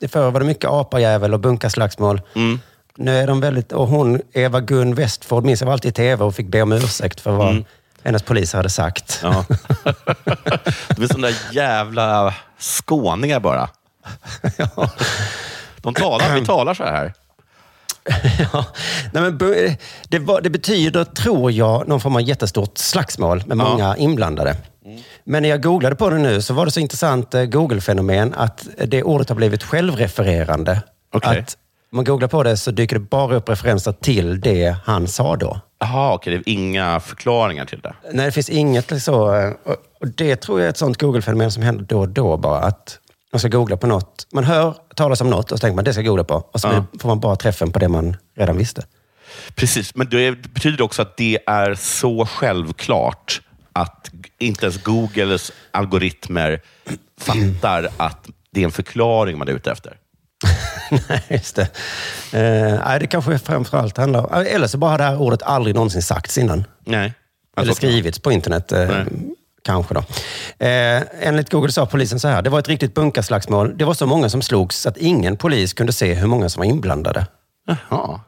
det 0.00 0.08
förr 0.08 0.30
var 0.30 0.40
det 0.40 0.46
mycket 0.46 0.70
apajävel 0.70 1.34
och 1.34 1.40
bunkaslagsmål. 1.40 2.20
Mm. 2.34 2.60
Nu 2.96 3.18
är 3.18 3.26
de 3.26 3.40
väldigt... 3.40 3.72
Och 3.72 3.86
hon, 3.88 4.20
Eva-Gun 4.32 4.94
Westford, 4.94 5.44
minns 5.44 5.60
jag 5.60 5.66
var 5.66 5.72
alltid 5.72 5.88
i 5.88 5.92
tv 5.94 6.24
och 6.24 6.34
fick 6.34 6.46
be 6.48 6.62
om 6.62 6.72
ursäkt 6.72 7.20
för 7.20 7.30
vad 7.30 7.50
Mm. 7.50 7.64
hennes 8.02 8.22
poliser 8.22 8.58
hade 8.58 8.70
sagt. 8.70 9.20
Ja. 9.22 9.44
De 10.96 11.02
är 11.02 11.06
sådana 11.06 11.26
där 11.26 11.36
jävla 11.52 12.34
skåningar 12.58 13.40
bara. 13.40 13.68
De 15.82 15.94
talar, 15.94 16.34
vi 16.34 16.46
talar 16.46 16.74
så 16.74 16.84
här. 16.84 17.12
ja. 18.52 18.66
Nej, 19.12 19.22
men, 19.22 19.38
det, 20.08 20.18
var, 20.18 20.40
det 20.40 20.50
betyder, 20.50 21.04
tror 21.04 21.52
jag, 21.52 21.88
någon 21.88 22.00
form 22.00 22.16
av 22.16 22.22
jättestort 22.22 22.78
slagsmål 22.78 23.42
med 23.46 23.56
många 23.56 23.96
inblandade. 23.96 24.56
Men 25.24 25.42
när 25.42 25.48
jag 25.48 25.62
googlade 25.62 25.96
på 25.96 26.10
det 26.10 26.18
nu 26.18 26.42
så 26.42 26.54
var 26.54 26.64
det 26.64 26.70
så 26.70 26.80
intressant 26.80 27.34
eh, 27.34 27.44
Google-fenomen 27.44 28.34
att 28.36 28.68
det 28.86 29.02
ordet 29.02 29.28
har 29.28 29.36
blivit 29.36 29.62
självrefererande. 29.62 30.82
Okej. 31.12 31.38
Att 31.38 31.56
om 31.92 31.96
man 31.96 32.04
googlar 32.04 32.28
på 32.28 32.42
det 32.42 32.56
så 32.56 32.70
dyker 32.70 32.96
det 32.96 33.00
bara 33.00 33.36
upp 33.36 33.48
referenser 33.48 33.92
till 33.92 34.40
det 34.40 34.76
han 34.84 35.08
sa 35.08 35.36
då. 35.36 35.60
Jaha, 35.78 36.14
okej. 36.14 36.32
Det 36.32 36.50
är 36.50 36.54
inga 36.54 37.00
förklaringar 37.00 37.64
till 37.64 37.80
det. 37.80 37.94
Nej, 38.12 38.26
det 38.26 38.32
finns 38.32 38.50
inget 38.50 39.02
så. 39.02 39.34
eh, 39.36 39.52
och 40.00 40.08
det 40.08 40.36
tror 40.36 40.60
jag 40.60 40.66
är 40.66 40.70
ett 40.70 40.76
sånt 40.76 41.00
Google-fenomen 41.00 41.50
som 41.50 41.62
händer 41.62 41.84
då 41.84 42.00
och 42.00 42.08
då 42.08 42.36
bara. 42.36 42.60
Att 42.60 42.98
man 43.32 43.40
ska 43.40 43.48
googla 43.48 43.76
på 43.76 43.86
något. 43.86 44.26
Man 44.32 44.44
hör 44.44 44.74
talas 44.96 45.20
om 45.20 45.30
något 45.30 45.52
och 45.52 45.58
så 45.58 45.60
tänker 45.60 45.74
man 45.76 45.84
det 45.84 45.92
ska 45.92 46.00
jag 46.02 46.06
googla 46.06 46.24
på. 46.24 46.34
Och 46.52 46.60
så 46.60 46.68
Ja. 46.68 46.84
får 47.00 47.08
man 47.08 47.20
bara 47.20 47.36
träffen 47.36 47.72
på 47.72 47.78
det 47.78 47.88
man 47.88 48.16
redan 48.36 48.56
visste. 48.56 48.84
Precis, 49.54 49.94
men 49.94 50.08
det 50.10 50.32
betyder 50.32 50.84
också 50.84 51.02
att 51.02 51.16
det 51.16 51.38
är 51.46 51.74
så 51.74 52.26
självklart 52.26 53.40
att 53.72 54.10
inte 54.38 54.66
ens 54.66 54.82
Googles 54.82 55.52
algoritmer 55.70 56.60
fattar 57.20 57.88
att 57.96 58.26
det 58.50 58.60
är 58.60 58.64
en 58.64 58.70
förklaring 58.70 59.38
man 59.38 59.48
är 59.48 59.52
ute 59.52 59.70
efter. 59.72 59.96
Nej, 61.08 61.22
just 61.28 61.56
det. 61.56 61.62
Eh, 62.32 62.80
nej, 62.86 63.00
det 63.00 63.06
kanske 63.06 63.38
framförallt 63.38 63.96
handlar 63.96 64.26
om... 64.34 64.44
Eller 64.46 64.66
så 64.66 64.78
bara 64.78 64.90
har 64.90 64.98
det 64.98 65.04
här 65.04 65.16
ordet 65.20 65.42
aldrig 65.42 65.74
någonsin 65.74 66.02
sagts 66.02 66.38
innan. 66.38 66.64
Nej. 66.84 67.12
Eller 67.56 67.72
skrivits 67.74 68.18
på 68.18 68.32
internet. 68.32 68.72
Eh. 68.72 68.90
Kanske 69.62 69.94
då. 69.94 70.00
Eh, 70.66 71.02
enligt 71.20 71.50
Google 71.50 71.72
sa 71.72 71.86
polisen 71.86 72.20
så 72.20 72.28
här. 72.28 72.42
Det 72.42 72.50
var 72.50 72.58
ett 72.58 72.68
riktigt 72.68 72.94
bunkaslagsmål. 72.94 73.78
Det 73.78 73.84
var 73.84 73.94
så 73.94 74.06
många 74.06 74.28
som 74.28 74.42
slogs 74.42 74.86
att 74.86 74.96
ingen 74.96 75.36
polis 75.36 75.72
kunde 75.72 75.92
se 75.92 76.14
hur 76.14 76.26
många 76.26 76.48
som 76.48 76.60
var 76.60 76.66
inblandade. 76.66 77.26
Jaha. 77.66 78.20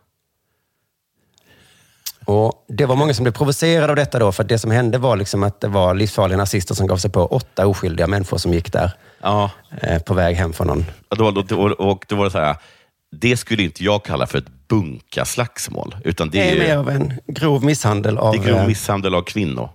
Och 2.24 2.64
det 2.68 2.86
var 2.86 2.96
många 2.96 3.14
som 3.14 3.22
blev 3.22 3.32
provocerade 3.32 3.88
av 3.92 3.96
detta 3.96 4.18
då, 4.18 4.32
för 4.32 4.44
det 4.44 4.58
som 4.58 4.70
hände 4.70 4.98
var 4.98 5.16
liksom 5.16 5.42
att 5.42 5.60
det 5.60 5.68
var 5.68 5.94
livsfarliga 5.94 6.38
nazister 6.38 6.74
som 6.74 6.86
gav 6.86 6.96
sig 6.96 7.10
på 7.10 7.26
åtta 7.26 7.66
oskyldiga 7.66 8.06
människor 8.06 8.38
som 8.38 8.52
gick 8.54 8.72
där 8.72 8.90
Ja. 9.22 9.50
eh, 9.80 10.02
på 10.02 10.14
väg 10.14 10.36
hem 10.36 10.52
från 10.52 10.66
någon. 10.66 10.84
Och 11.08 11.16
då, 11.16 11.30
då, 11.30 11.56
och, 11.62 11.90
och 11.90 12.04
då 12.08 12.16
var 12.16 12.24
det 12.24 12.30
så 12.30 12.38
här, 12.38 12.56
det 13.16 13.36
skulle 13.36 13.62
inte 13.62 13.84
jag 13.84 14.04
kalla 14.04 14.26
för 14.26 14.38
ett 14.38 14.68
bunkaslagsmål. 14.68 15.96
Utan 16.04 16.30
det 16.30 16.50
är, 16.50 16.56
är 16.56 16.58
mer 16.68 16.76
av 16.76 16.90
en 16.90 17.12
grov 17.26 17.64
misshandel 17.64 18.18
av... 18.18 18.32
det 18.32 18.38
är 18.38 18.44
grov 18.44 18.58
eh, 18.58 18.66
misshandel 18.66 19.14
av 19.14 19.22
kvinnor. 19.22 19.68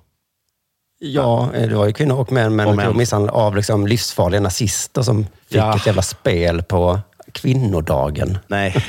Ja, 0.99 1.49
eh, 1.53 1.69
det 1.69 1.75
var 1.75 1.85
ju 1.85 1.93
kvinnor 1.93 2.15
och 2.19 2.31
män, 2.31 2.55
men 2.55 2.67
Och 2.67 2.75
män. 2.75 2.97
misshandel 2.97 3.29
av 3.29 3.55
liksom 3.55 3.87
livsfarliga 3.87 4.41
nazister 4.41 5.01
som 5.01 5.23
fick 5.23 5.31
Ja. 5.57 5.75
ett 5.75 5.85
jävla 5.85 6.01
spel 6.01 6.63
på 6.63 6.99
kvinnodagen. 7.31 8.37
Nej, 8.47 8.85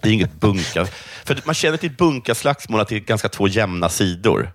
det 0.00 0.08
är 0.08 0.12
inget 0.12 0.40
bunka. 0.40 0.86
För 1.24 1.40
man 1.44 1.54
känner 1.54 1.76
till 1.76 1.90
bunkaslagsmål 1.90 2.80
att 2.80 2.88
det 2.88 2.94
är 2.96 3.00
ganska 3.00 3.28
två 3.28 3.48
jämna 3.48 3.88
sidor. 3.88 4.50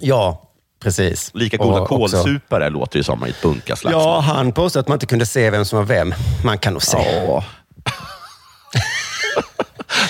Ja, 0.00 0.42
precis. 0.82 1.30
Lika 1.34 1.56
goda 1.56 1.80
Och 1.80 1.92
också- 1.92 2.16
kålsupare 2.16 2.70
låter 2.70 2.98
det 2.98 3.04
som 3.04 3.26
i 3.26 3.30
ett 3.30 3.42
bunkaslagsmål. 3.42 4.02
Ja, 4.02 4.20
han 4.20 4.52
påstod 4.52 4.80
att 4.80 4.88
man 4.88 4.96
inte 4.96 5.06
kunde 5.06 5.26
se 5.26 5.50
vem 5.50 5.64
som 5.64 5.76
var 5.78 5.84
vem. 5.86 6.14
Man 6.44 6.58
kan 6.58 6.72
nog 6.72 6.82
se. 6.82 7.24
Ja. 7.26 7.44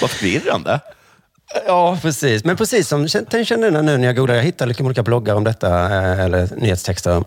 Vad 0.00 0.10
förvirrande. 0.10 0.80
Ja, 1.66 1.98
precis. 2.02 2.44
Men 2.44 2.56
precis 2.56 2.88
som 2.88 3.00
jag 3.30 3.46
kände 3.46 3.66
jag 3.66 3.84
nu 3.84 3.96
när 3.98 4.06
jag 4.06 4.16
googlade, 4.16 4.38
jag 4.38 4.44
hittade 4.44 4.68
lite 4.68 4.82
olika 4.82 5.02
bloggar 5.02 5.34
om 5.34 5.44
detta, 5.44 5.68
eh, 5.84 6.20
eller 6.20 6.48
nyhetstexter. 6.56 7.24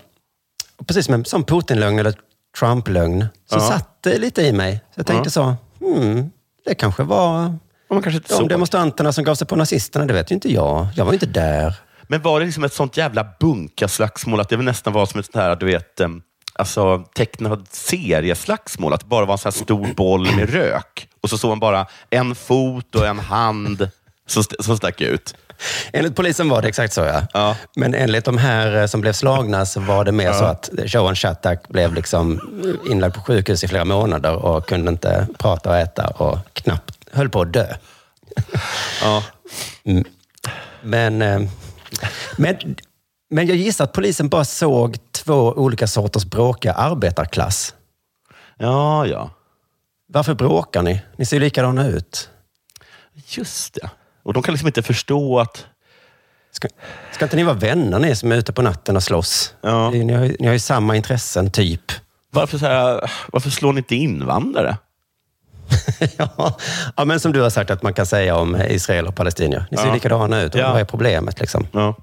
Precis 0.86 1.04
som 1.06 1.14
en 1.14 1.24
som 1.24 1.44
Putin-lögn 1.44 1.98
eller 1.98 2.14
Trump-lögn, 2.58 3.26
så 3.50 3.56
Ja. 3.56 3.60
satt 3.60 4.02
det 4.02 4.18
lite 4.18 4.42
i 4.42 4.52
mig. 4.52 4.80
Så 4.94 4.98
jag 5.00 5.06
tänkte 5.06 5.26
Ja. 5.26 5.30
så, 5.30 5.56
hmm, 5.86 6.30
det 6.66 6.74
kanske 6.74 7.02
var 7.02 7.54
Man 7.92 8.02
kanske 8.02 8.16
inte 8.16 8.28
De 8.28 8.34
såg. 8.38 8.48
demonstranterna 8.48 9.12
som 9.12 9.24
gav 9.24 9.34
sig 9.34 9.46
på 9.46 9.56
nazisterna, 9.56 10.04
det 10.06 10.12
vet 10.14 10.30
ju 10.30 10.34
inte 10.34 10.52
jag. 10.52 10.86
Jag 10.96 11.04
var 11.04 11.12
ju 11.12 11.16
inte 11.16 11.26
där. 11.26 11.74
Men 12.02 12.22
var 12.22 12.40
det 12.40 12.46
liksom 12.46 12.64
ett 12.64 12.72
sånt 12.72 12.96
jävla 12.96 13.26
bunkaslagsmål 13.40 14.40
att 14.40 14.48
det 14.48 14.56
nästan 14.56 14.92
var 14.92 15.06
som 15.06 15.20
ett 15.20 15.26
sånt 15.26 15.36
här, 15.36 15.56
du 15.56 15.66
vet, 15.66 16.00
alltså 16.54 16.98
tecknad 17.14 17.66
serieslagsmål? 17.70 18.92
Att 18.92 19.00
det 19.00 19.06
bara 19.06 19.24
var 19.26 19.34
en 19.34 19.38
sån 19.38 19.52
här 19.52 19.62
stor 19.64 19.94
boll 19.94 20.36
med 20.36 20.50
rök. 20.50 21.08
Och 21.20 21.30
så 21.30 21.38
såg 21.38 21.48
man 21.48 21.60
bara 21.60 21.86
en 22.10 22.34
fot 22.34 22.94
och 22.94 23.06
en 23.06 23.18
hand 23.18 23.90
som, 24.30 24.42
som 24.60 24.76
stack 24.76 25.00
ut. 25.00 25.34
Enligt 25.92 26.16
polisen 26.16 26.48
var 26.48 26.62
det 26.62 26.68
exakt 26.68 26.92
så, 26.92 27.22
ja. 27.32 27.56
Men 27.76 27.94
enligt 27.94 28.24
de 28.24 28.38
här 28.38 28.76
eh, 28.76 28.86
som 28.86 29.00
blev 29.00 29.12
slagna 29.12 29.66
så 29.66 29.80
var 29.80 30.04
det 30.04 30.12
mer 30.12 30.32
så 30.32 30.44
att 30.44 30.70
Showan 30.86 31.16
Shattuck 31.16 31.68
blev 31.68 31.94
liksom 31.94 32.40
inlagd 32.90 33.14
på 33.14 33.20
sjukhus 33.20 33.64
i 33.64 33.68
flera 33.68 33.84
månader 33.84 34.34
och 34.34 34.68
kunde 34.68 34.90
inte 34.90 35.26
prata 35.38 35.70
och 35.70 35.76
äta 35.76 36.06
och 36.06 36.38
knappt 36.52 36.94
höll 37.12 37.28
på 37.28 37.40
att 37.40 37.52
dö. 37.52 37.74
Ja. 39.02 39.24
Mm. 39.84 40.04
Men, 40.82 41.22
eh, 41.22 41.40
men, 42.36 42.76
men 43.30 43.46
jag 43.46 43.56
gissar 43.56 43.84
att 43.84 43.92
polisen 43.92 44.28
bara 44.28 44.44
såg 44.44 44.96
två 45.12 45.52
olika 45.52 45.86
sorters 45.86 46.24
bråkiga 46.24 46.72
arbetarklass. 46.72 47.74
Ja, 48.58 49.06
ja. 49.06 49.30
Varför 50.12 50.34
bråkar 50.34 50.82
ni? 50.82 51.02
Ni 51.16 51.26
ser 51.26 51.36
ju 51.36 51.40
likadana 51.40 51.86
ut. 51.86 52.30
Just 53.26 53.74
det. 53.74 53.90
Och 54.22 54.32
de 54.32 54.42
kan 54.42 54.52
liksom 54.54 54.66
inte 54.66 54.82
förstå 54.82 55.38
att... 55.40 55.66
Ska, 56.52 56.68
ska 57.12 57.24
inte 57.24 57.36
ni 57.36 57.42
vara 57.42 57.54
vänner 57.56 57.98
ni 57.98 58.16
som 58.16 58.32
är 58.32 58.36
ute 58.36 58.52
på 58.52 58.62
natten 58.62 58.96
och 58.96 59.02
slåss? 59.02 59.54
Ja. 59.60 59.90
Ni, 59.90 60.12
har, 60.12 60.36
ni 60.40 60.46
har 60.46 60.52
ju 60.52 60.58
samma 60.58 60.96
intressen, 60.96 61.50
typ. 61.50 61.92
Varför, 62.30 62.58
så 62.58 62.66
här, 62.66 63.10
varför 63.32 63.50
slår 63.50 63.72
ni 63.72 63.78
inte 63.78 63.94
invandrare? 63.96 64.76
ja. 66.16 66.56
ja, 66.96 67.04
men 67.04 67.20
som 67.20 67.32
du 67.32 67.40
har 67.40 67.50
sagt 67.50 67.70
att 67.70 67.82
man 67.82 67.94
kan 67.94 68.06
säga 68.06 68.36
om 68.36 68.56
Israel 68.56 69.06
och 69.06 69.14
palestinier. 69.16 69.64
Ni 69.70 69.76
ser 69.76 69.86
Ja. 69.86 69.94
likadana 69.94 70.40
ut. 70.42 70.54
Och 70.54 70.60
Ja. 70.60 70.72
Vad 70.72 70.80
är 70.80 70.84
problemet? 70.84 71.40
Liksom? 71.40 71.66
Ja. 71.72 71.94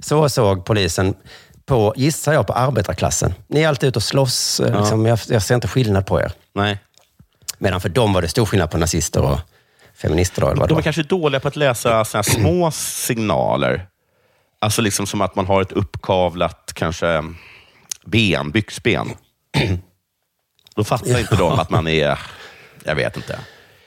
Så 0.00 0.28
såg 0.28 0.64
polisen 0.64 1.14
på, 1.66 1.92
gissar 1.96 2.32
jag, 2.32 2.46
på 2.46 2.52
arbetarklassen. 2.52 3.34
Ni 3.46 3.60
är 3.62 3.68
alltid 3.68 3.88
ute 3.88 3.98
och 3.98 4.02
slåss. 4.02 4.60
Ja. 4.64 4.78
Liksom, 4.78 5.06
jag, 5.06 5.18
jag 5.28 5.42
ser 5.42 5.54
inte 5.54 5.68
skillnad 5.68 6.06
på 6.06 6.20
er. 6.20 6.32
Nej. 6.54 6.78
Medan 7.58 7.80
för 7.80 7.88
dem 7.88 8.12
var 8.12 8.22
det 8.22 8.28
stor 8.28 8.46
skillnad 8.46 8.70
på 8.70 8.78
nazister 8.78 9.22
och 9.22 9.38
feminister. 10.02 10.54
Det 10.54 10.66
De 10.66 10.78
är 10.78 10.82
kanske 10.82 11.02
dåliga 11.02 11.40
på 11.40 11.48
att 11.48 11.56
läsa 11.56 12.04
såna 12.04 12.22
små 12.22 12.70
signaler. 12.72 13.86
Alltså 14.60 14.82
liksom 14.82 15.06
som 15.06 15.20
att 15.20 15.36
man 15.36 15.46
har 15.46 15.62
ett 15.62 15.72
uppkavlat 15.72 16.72
kanske 16.74 17.22
ben, 18.04 18.50
byxben. 18.50 19.10
Då 20.76 20.84
fattar 20.84 21.18
inte 21.20 21.36
de 21.36 21.52
att 21.52 21.70
man 21.70 21.88
är, 21.88 22.18
jag 22.84 22.94
vet 22.94 23.16
inte. 23.16 23.38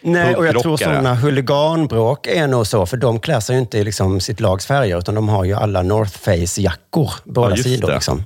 Nej, 0.01 0.35
och 0.35 0.45
jag 0.45 0.59
tror 0.59 0.77
sådana 0.77 1.15
huliganbråk 1.15 2.27
är 2.27 2.47
nog 2.47 2.67
så, 2.67 2.85
för 2.85 2.97
de 2.97 3.19
klär 3.19 3.39
sig 3.39 3.55
ju 3.55 3.61
inte 3.61 3.77
i 3.77 3.83
liksom 3.83 4.19
sitt 4.19 4.39
lags 4.39 4.65
färger, 4.65 4.97
utan 4.97 5.15
de 5.15 5.29
har 5.29 5.43
ju 5.43 5.53
alla 5.53 5.81
North 5.81 6.17
Face-jackor, 6.17 7.11
båda 7.23 7.55
Ja, 7.57 7.63
sidor. 7.63 7.93
Liksom. 7.93 8.25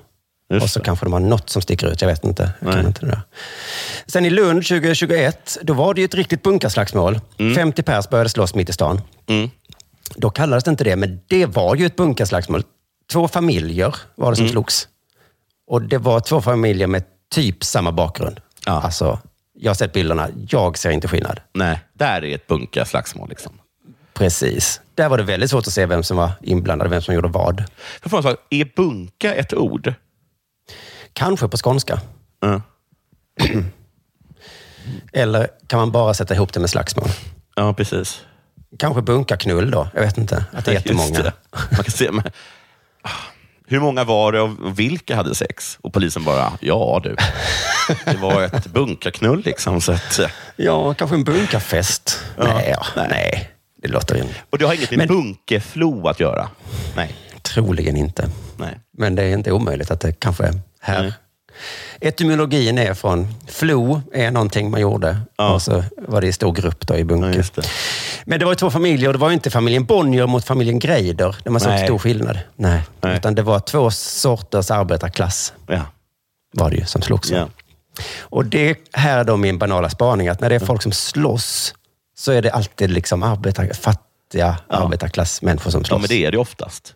Just 0.50 0.64
och 0.64 0.70
så 0.70 0.80
det. 0.80 0.86
kanske 0.86 1.06
de 1.06 1.14
har 1.14 1.20
något 1.20 1.50
som 1.50 1.62
sticker 1.62 1.88
ut, 1.88 2.02
jag 2.02 2.08
vet 2.10 2.24
inte. 2.24 2.52
Jag 2.60 2.74
kan 2.74 2.88
inte 2.88 3.06
det. 3.06 3.22
Sen 4.08 4.26
i 4.26 4.30
Lund 4.30 4.66
2021, 4.68 5.58
då 5.62 5.74
var 5.74 5.94
det 5.94 6.02
ju 6.02 6.06
ett 6.06 6.14
riktigt 6.14 6.44
bunkarslagsmål. 6.44 7.20
50 7.56 7.84
pers 7.84 8.10
började 8.10 8.30
slåss 8.30 8.56
mitt 8.56 8.70
i 8.70 8.74
stan. 8.74 9.02
Mm. 9.28 9.50
Då 10.16 10.30
kallades 10.30 10.64
det 10.64 10.70
inte 10.72 10.84
det, 10.84 10.96
men 10.96 11.20
det 11.28 11.46
var 11.46 11.76
ju 11.76 11.86
ett 11.86 11.96
bunkarslagsmål. 11.96 12.64
Två 13.12 13.28
familjer 13.28 13.96
var 14.16 14.32
det 14.32 14.36
som 14.36 14.44
Mm. 14.46 14.52
slogs. 14.52 14.88
Och 15.68 15.82
det 15.82 15.98
var 15.98 16.20
två 16.20 16.42
familjer 16.42 16.88
med 16.88 17.04
typ 17.32 17.64
samma 17.64 17.92
bakgrund. 17.92 18.40
Alltså, 18.66 19.20
jag 19.54 19.70
har 19.70 19.76
sett 19.76 19.94
bilderna, 19.94 20.30
jag 20.50 20.78
ser 20.78 20.90
inte 20.90 21.08
skillnad. 21.08 21.40
Nej, 21.54 21.80
där 21.94 22.26
är 22.26 22.36
ett 22.36 22.48
bunkaslagsmål. 22.48 23.30
Liksom. 23.30 23.52
Precis. 24.14 24.82
Där 24.96 25.10
var 25.10 25.18
det 25.18 25.24
väldigt 25.24 25.50
svårt 25.50 25.68
att 25.68 25.74
se 25.74 25.86
vem 25.86 26.04
som 26.04 26.18
var 26.18 26.32
inblandad, 26.42 26.90
vem 26.90 27.02
som 27.02 27.16
gjorde 27.16 27.28
vad. 27.28 27.64
För 28.02 28.10
fan, 28.22 28.36
är 28.50 28.72
bunka 28.76 29.34
ett 29.36 29.54
ord? 29.54 29.94
Kanske 31.14 31.48
på 31.48 31.58
skånska. 31.58 32.02
Ja. 32.40 32.62
Eller 35.14 35.48
kan 35.68 35.80
man 35.80 35.92
bara 35.92 36.14
sätta 36.14 36.34
ihop 36.36 36.54
det 36.54 36.60
med 36.60 36.70
slagsmål? 36.70 37.08
Ja, 37.56 37.74
precis. 37.74 38.22
Kanske 38.80 39.02
bunkarknull 39.02 39.72
då? 39.72 39.88
Jag 39.94 40.02
vet 40.02 40.18
inte. 40.18 40.46
Att 40.54 40.66
det 40.66 40.72
är 40.72 40.76
jättemånga. 40.76 41.20
det. 41.22 41.34
Man 41.52 41.84
kan 41.84 41.92
se, 41.92 42.10
Ah, 43.02 43.10
hur 43.68 43.80
många 43.80 44.04
var 44.04 44.32
det 44.32 44.42
och 44.42 44.80
vilka 44.80 45.16
hade 45.16 45.36
sex? 45.36 45.78
Och 45.82 45.94
polisen 45.94 46.24
bara, 46.24 46.54
ja 46.62 47.02
du. 47.04 47.16
Det 48.06 48.18
var 48.18 48.42
ett 48.44 48.68
bunkarknull 48.74 49.42
liksom. 49.46 49.82
Så 49.82 49.92
att, 49.92 50.20
Ja, 50.56 50.94
kanske 50.94 51.16
en 51.16 51.24
bunkarfest. 51.24 52.20
Ja, 52.38 52.44
nej, 52.44 52.76
ja, 52.96 53.04
nej. 53.10 53.50
det 53.82 53.88
låter 53.88 54.16
rimligt. 54.16 54.36
och 54.50 54.58
det 54.58 54.66
har 54.66 54.74
inget 54.74 54.90
med 54.92 54.98
Men- 54.98 55.08
bunkeflo 55.08 56.08
att 56.08 56.20
göra? 56.20 56.50
Nej. 56.96 57.16
Troligen 57.42 57.98
inte. 57.98 58.30
Nej. 58.58 58.80
Men 58.98 59.16
det 59.16 59.24
är 59.24 59.34
inte 59.34 59.52
omöjligt 59.52 59.92
att 59.92 60.00
det 60.00 60.12
kanske 60.12 60.44
är 60.44 60.60
här. 60.82 61.02
Nej. 61.02 61.14
Etymologin 62.02 62.78
är 62.78 62.94
från 62.94 63.28
flo, 63.48 64.02
är 64.14 64.32
någonting 64.32 64.72
man 64.72 64.82
gjorde. 64.82 65.18
Och 65.54 65.62
så 65.62 65.84
var 66.08 66.22
det 66.22 66.28
i 66.28 66.32
stor 66.34 66.52
grupp 66.52 66.88
då 66.88 66.96
i 66.96 67.04
bunker. 67.04 67.40
Ja, 67.40 67.62
det. 67.62 67.68
Men 68.26 68.40
det 68.40 68.46
var 68.46 68.56
två 68.56 68.70
familjer 68.72 69.10
och 69.10 69.14
det 69.14 69.20
var 69.20 69.32
inte 69.32 69.50
familjen 69.50 69.86
Bonnier 69.86 70.28
mot 70.28 70.46
familjen 70.46 70.80
Greider, 70.80 71.36
där 71.44 71.52
man 71.52 71.62
såg 71.62 71.80
stor 71.80 71.98
skillnad. 71.98 72.40
Nej. 72.56 72.82
Nej. 73.02 73.18
Utan 73.18 73.36
det 73.36 73.42
var 73.42 73.60
två 73.60 73.92
sorters 73.92 74.72
arbetarklass, 74.72 75.54
Ja. 75.68 75.82
var 76.54 76.70
det 76.70 76.76
ju, 76.76 76.86
som 76.86 77.02
slogs. 77.02 77.32
Ja. 77.32 77.48
Och 78.20 78.46
det 78.46 78.78
här 78.94 79.18
är 79.20 79.24
då 79.24 79.38
min 79.38 79.58
banala 79.58 79.90
spaning, 79.90 80.28
att 80.28 80.42
när 80.42 80.50
det 80.50 80.56
är 80.56 80.60
folk 80.60 80.82
som 80.82 80.92
slåss, 80.92 81.74
så 82.18 82.32
är 82.32 82.42
det 82.42 82.52
alltid 82.52 82.90
liksom 82.90 83.24
arbetar, 83.24 83.74
fattiga 83.74 84.58
arbetarklassmänniskor 84.68 85.72
som 85.72 85.82
ja, 85.82 85.86
slåss. 85.88 86.02
men 86.02 86.08
det 86.08 86.26
är 86.26 86.32
det 86.32 86.38
oftast. 86.38 86.94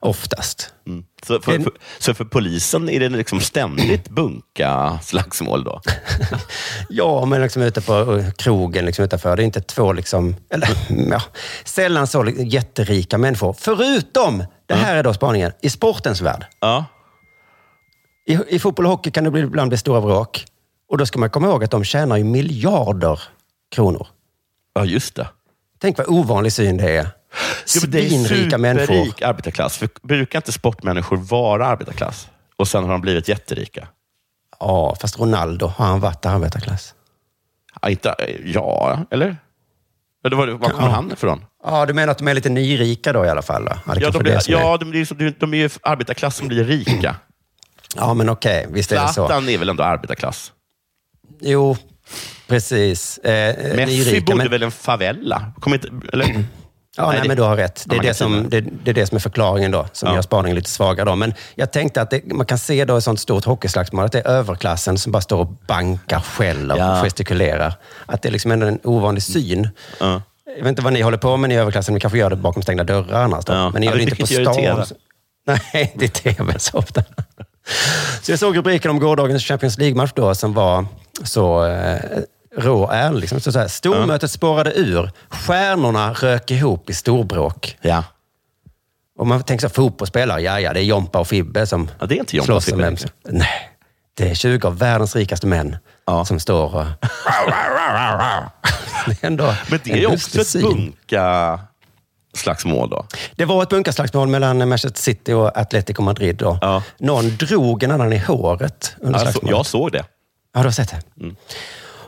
Oftast. 0.00 0.72
Mm. 0.86 1.04
Så, 1.26 1.40
för, 1.40 1.58
för, 1.58 1.72
så 1.98 2.14
för 2.14 2.24
polisen 2.24 2.88
är 2.88 3.00
det 3.00 3.08
liksom 3.08 3.40
ständigt 3.40 4.08
bunka-slagsmål 4.10 5.64
då? 5.64 5.80
Ja, 6.88 7.24
men 7.24 7.42
liksom 7.42 7.62
ute 7.62 7.80
på 7.80 8.16
eh, 8.16 8.30
krogen 8.30 8.86
liksom 8.86 9.04
utanför. 9.04 9.36
Det 9.36 9.42
är 9.42 9.44
inte 9.44 9.60
två, 9.60 9.92
liksom, 9.92 10.36
eller 10.50 10.68
ja, 11.10 11.22
sällan 11.64 12.06
så 12.06 12.24
jätterika 12.36 13.18
människor. 13.18 13.56
Förutom, 13.58 14.44
det 14.66 14.74
här 14.74 14.96
är 14.96 15.02
då 15.02 15.14
spaningen, 15.14 15.52
i 15.62 15.70
sportens 15.70 16.20
värld. 16.20 16.46
Ja. 16.60 16.84
I, 18.26 18.38
I 18.48 18.58
fotboll 18.58 18.86
och 18.86 18.92
hockey 18.92 19.10
kan 19.10 19.24
det 19.24 19.40
ibland 19.40 19.68
bli 19.68 19.78
stora 19.78 20.00
bråk. 20.00 20.44
Och 20.88 20.98
då 20.98 21.06
ska 21.06 21.18
man 21.18 21.30
komma 21.30 21.46
ihåg 21.46 21.64
att 21.64 21.70
de 21.70 21.84
tjänar 21.84 22.16
ju 22.16 22.24
miljarder 22.24 23.22
kronor. 23.74 24.06
Ja, 24.74 24.84
just 24.84 25.14
det. 25.14 25.28
Tänk 25.78 25.98
vad 25.98 26.06
ovanlig 26.08 26.52
syn 26.52 26.76
det 26.76 26.96
är. 26.96 27.08
Ja, 27.74 27.80
men 27.82 27.90
det 27.90 27.98
är 28.04 28.08
Svinrika 28.08 28.58
människor. 28.58 28.86
superrik 28.86 29.22
arbetarklass. 29.22 29.76
För 29.76 29.88
brukar 30.02 30.38
inte 30.38 30.52
sportmänniskor 30.52 31.16
vara 31.16 31.66
arbetarklass? 31.66 32.28
Och 32.56 32.68
sen 32.68 32.84
har 32.84 32.90
de 32.92 33.00
blivit 33.00 33.28
jätterika? 33.28 33.88
Ja, 34.60 34.96
fast 35.00 35.18
Ronaldo, 35.20 35.66
har 35.76 35.86
han 35.86 36.00
varit 36.00 36.26
arbetarklass? 36.26 36.94
Ja, 37.82 37.88
inte, 37.90 38.14
ja 38.44 38.98
eller? 39.10 39.36
Eller 40.24 40.36
var, 40.36 40.46
var 40.46 40.68
kommer 40.70 40.88
Ja. 40.88 40.94
han 40.94 41.12
ifrån? 41.12 41.44
Ja, 41.64 41.86
du 41.86 41.94
menar 41.94 42.10
att 42.12 42.18
de 42.18 42.28
är 42.28 42.34
lite 42.34 42.48
nyrika 42.48 43.12
då 43.12 43.24
i 43.24 43.28
alla 43.28 43.42
fall? 43.42 43.68
Ja, 43.86 43.94
de 43.94 44.18
är 44.20 44.92
det 44.92 45.14
de, 45.18 45.30
de 45.38 45.54
ju 45.54 45.70
arbetarklass 45.82 46.36
som 46.36 46.48
blir 46.48 46.64
rika. 46.64 47.16
ja 47.96 48.14
men 48.14 48.28
okej, 48.28 48.66
visst 48.70 48.92
är 48.92 49.00
det 49.00 49.06
så. 49.08 49.12
Zlatan 49.12 49.48
är 49.48 49.58
väl 49.58 49.68
ändå 49.68 49.82
arbetarklass? 49.82 50.52
Jo, 51.40 51.76
precis. 52.46 53.18
Eh, 53.18 53.76
Messi 53.76 53.98
nyrika, 53.98 54.24
bodde 54.26 54.36
men- 54.38 54.50
väl 54.50 54.62
en 54.62 54.70
favela? 54.70 55.52
Kommer 55.60 55.76
inte, 55.76 56.08
eller? 56.12 56.44
Ja, 56.96 57.10
nej, 57.10 57.20
det- 57.22 57.28
men 57.28 57.36
du 57.36 57.42
har 57.42 57.56
rätt. 57.56 57.82
Det 57.86 57.96
är, 57.96 58.02
det, 58.02 58.14
som, 58.14 58.50
det, 58.50 58.60
det 58.60 58.90
är 58.90 58.94
det 58.94 59.06
som 59.06 59.16
är 59.16 59.20
förklaringen 59.20 59.70
då, 59.70 59.86
som 59.92 60.08
Ja. 60.08 60.14
gör 60.14 60.22
spaningen 60.22 60.56
lite 60.56 60.70
svagare. 60.70 61.08
Då. 61.08 61.16
Men 61.16 61.34
jag 61.54 61.72
tänkte 61.72 62.02
att 62.02 62.10
det, 62.10 62.32
man 62.32 62.46
kan 62.46 62.58
se 62.58 62.84
då 62.84 62.94
i 62.94 62.98
ett 62.98 63.04
sånt 63.04 63.20
stort 63.20 63.44
hockeyslagsmål 63.44 64.04
att 64.04 64.12
det 64.12 64.18
är 64.20 64.28
överklassen 64.28 64.98
som 64.98 65.12
bara 65.12 65.20
står 65.22 65.38
och 65.40 65.46
bankar, 65.66 66.20
skäller 66.20 66.76
Ja. 66.76 66.98
och 66.98 67.04
gestikulerar. 67.04 67.74
Att 68.06 68.22
det 68.22 68.28
är 68.28 68.32
liksom 68.32 68.50
ändå 68.50 68.66
en 68.66 68.78
ovanlig 68.84 69.22
syn. 69.22 69.68
Ja. 70.00 70.22
Jag 70.46 70.62
vet 70.62 70.66
inte 70.68 70.82
vad 70.82 70.92
ni 70.92 71.00
håller 71.02 71.18
på 71.18 71.36
med 71.36 71.52
i 71.52 71.54
överklassen, 71.54 71.94
ni 71.94 72.00
kanske 72.00 72.18
gör 72.18 72.30
det 72.30 72.36
bakom 72.36 72.62
stängda 72.62 72.84
dörrar 72.84 73.22
annars. 73.24 73.44
Då. 73.44 73.52
Ja. 73.52 73.70
Men 73.70 73.80
ni 73.80 73.86
gör 73.86 73.94
det 73.96 74.02
inte 74.02 74.16
på 74.16 74.20
inte 74.22 74.34
i 74.34 74.44
stan. 74.44 74.84
Nej, 75.72 75.92
det 75.96 76.04
är 76.04 76.34
tv 76.34 76.58
så 76.58 76.78
ofta. 76.78 77.02
Så 78.22 78.32
jag 78.32 78.38
såg 78.38 78.56
rubriken 78.56 78.90
om 78.90 78.98
gårdagens 78.98 79.44
Champions 79.44 79.78
League-match 79.78 80.10
då, 80.14 80.34
som 80.34 80.52
var 80.54 80.86
så 81.24 81.66
eh, 81.66 82.00
rå 82.56 82.90
ärlig. 82.90 83.20
Liksom. 83.20 83.40
Så 83.40 83.52
så 83.52 83.58
här, 83.58 83.68
stormötet 83.68 84.30
spårade 84.30 84.72
ur. 84.74 85.10
Stjärnorna 85.28 86.12
rök 86.12 86.50
ihop 86.50 86.90
i 86.90 86.94
storbråk. 86.94 87.76
Ja. 87.80 88.04
Och 89.18 89.26
man 89.26 89.42
tänker 89.42 89.68
så, 89.68 89.74
fotbollsspelare, 89.74 90.40
ja, 90.40 90.60
ja, 90.60 90.72
det 90.72 90.80
är 90.80 90.84
Jompa 90.84 91.18
och 91.18 91.28
Fibbe 91.28 91.66
som 91.66 91.90
Ja, 92.00 92.06
det 92.06 92.14
är 92.14 92.18
inte 92.18 92.36
Jompa 92.36 92.54
och 92.54 92.62
slåss 92.62 92.72
om 92.72 92.78
Fibbe 92.78 92.84
vem 92.88 92.96
som- 92.96 93.10
Nej, 93.24 93.70
det 94.14 94.30
är 94.30 94.34
20 94.34 94.68
av 94.68 94.78
världens 94.78 95.16
rikaste 95.16 95.46
män 95.46 95.76
Ja. 96.06 96.24
som 96.24 96.40
står 96.40 96.74
och... 96.74 96.84
det 99.06 99.22
är 99.22 99.26
ändå 99.26 99.54
Men 99.70 99.80
det 99.84 99.90
är 99.92 99.96
ju 99.96 100.10
lustig 100.10 100.40
också 100.40 100.40
ett 100.40 100.46
syn. 100.46 100.62
bunka-slagsmål 100.62 102.90
då. 102.90 103.06
Det 103.36 103.44
var 103.44 103.62
ett 103.62 103.68
bunkarslagsmål 103.68 104.28
mellan 104.28 104.68
Manchester 104.68 105.02
City 105.02 105.32
och 105.32 105.58
Atletico 105.58 106.02
Madrid. 106.02 106.36
Då. 106.36 106.58
Ja. 106.60 106.82
Någon 106.98 107.36
drog 107.36 107.82
en 107.82 107.90
annan 107.90 108.12
i 108.12 108.18
håret 108.18 108.94
under 109.00 109.18
Alltså, 109.18 109.32
slagsmålet. 109.32 109.56
jag 109.56 109.66
såg 109.66 109.92
det. 109.92 110.04
Ja, 110.54 110.60
du 110.60 110.66
har 110.66 110.72
sett 110.72 110.90
det. 110.90 111.00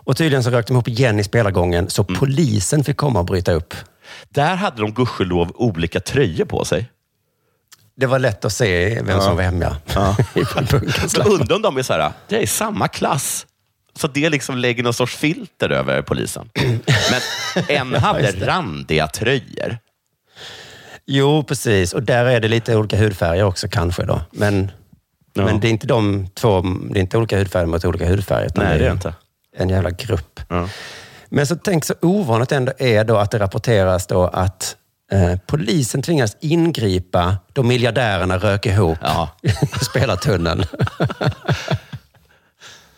Och 0.09 0.17
tydligen 0.17 0.43
så 0.45 0.51
rökte 0.51 0.73
de 0.73 0.75
ihop 0.75 0.89
igen 0.89 1.21
i 1.21 1.25
spelargången 1.25 1.91
så 1.91 2.03
Mm. 2.09 2.21
polisen 2.21 2.85
fick 2.85 2.97
komma 2.97 3.19
och 3.19 3.25
bryta 3.25 3.53
upp. 3.53 3.75
Där 4.29 4.55
hade 4.57 4.81
de 4.83 4.93
gudskelov 4.95 5.53
olika 5.55 6.01
tröjor 6.01 6.45
på 6.45 6.65
sig. 6.65 6.91
Det 7.97 8.07
var 8.07 8.19
lätt 8.19 8.45
att 8.45 8.53
se 8.53 8.95
vem 8.95 9.09
Ja. 9.09 9.21
som 9.21 9.37
var 9.37 9.43
hem, 9.43 9.63
ja. 9.63 9.77
Undrar 11.27 11.57
om 11.57 11.63
de 11.63 11.77
är 11.77 11.83
så 11.83 11.93
här, 11.93 12.13
det 12.29 12.43
är 12.43 12.47
samma 12.47 12.89
klass. 12.89 13.47
Så 13.95 14.07
det 14.09 14.31
liksom 14.31 14.59
lägger 14.59 14.83
någon 14.83 14.95
sorts 14.95 15.17
filter 15.17 15.71
över 15.71 16.03
polisen. 16.03 16.51
Men 17.11 17.65
en 17.69 17.95
hade 17.95 18.33
det. 18.33 18.47
randiga 18.47 19.07
tröjor. 19.09 19.79
Jo, 21.07 21.43
precis. 21.45 21.93
Och 21.93 22.03
där 22.03 22.25
är 22.25 22.41
det 22.41 22.49
lite 22.49 22.77
olika 22.77 22.97
hudfärger 22.97 23.45
också 23.45 23.69
kanske. 23.69 24.05
då. 24.05 24.21
Men, 24.31 24.71
Ja. 25.33 25.45
men 25.45 25.61
det 25.61 25.69
är 25.69 25.71
inte 25.71 25.87
de 25.87 26.29
två, 26.35 26.61
det 26.91 26.99
är 26.99 27.01
inte 27.01 27.19
olika 27.19 27.39
hudfärger 27.39 27.67
mot 27.67 27.85
olika 27.85 28.07
hudfärger. 28.09 28.51
Nej, 28.55 28.79
det 28.79 28.85
är 28.85 28.89
är 28.89 28.93
inte. 28.93 29.15
En 29.59 29.69
jävla 29.69 29.91
grupp. 29.91 30.41
Ja. 30.49 30.69
Men 31.29 31.47
så 31.47 31.57
tänk 31.57 31.85
så 31.85 31.95
ovanligt 32.03 32.53
ändå 32.53 32.73
är 32.79 33.05
då 33.05 33.17
att 33.17 33.31
det 33.31 33.39
rapporteras 33.39 34.07
då 34.07 34.27
att 34.27 34.77
eh, 35.13 35.39
polisen 35.47 36.03
tvingas 36.03 36.37
ingripa 36.41 37.37
då 37.53 37.63
miljardärerna 37.63 38.39
rök 38.39 38.67
ihop 38.67 38.99
Ja. 39.03 39.29
i 39.43 39.85
spelartunneln. 39.85 40.65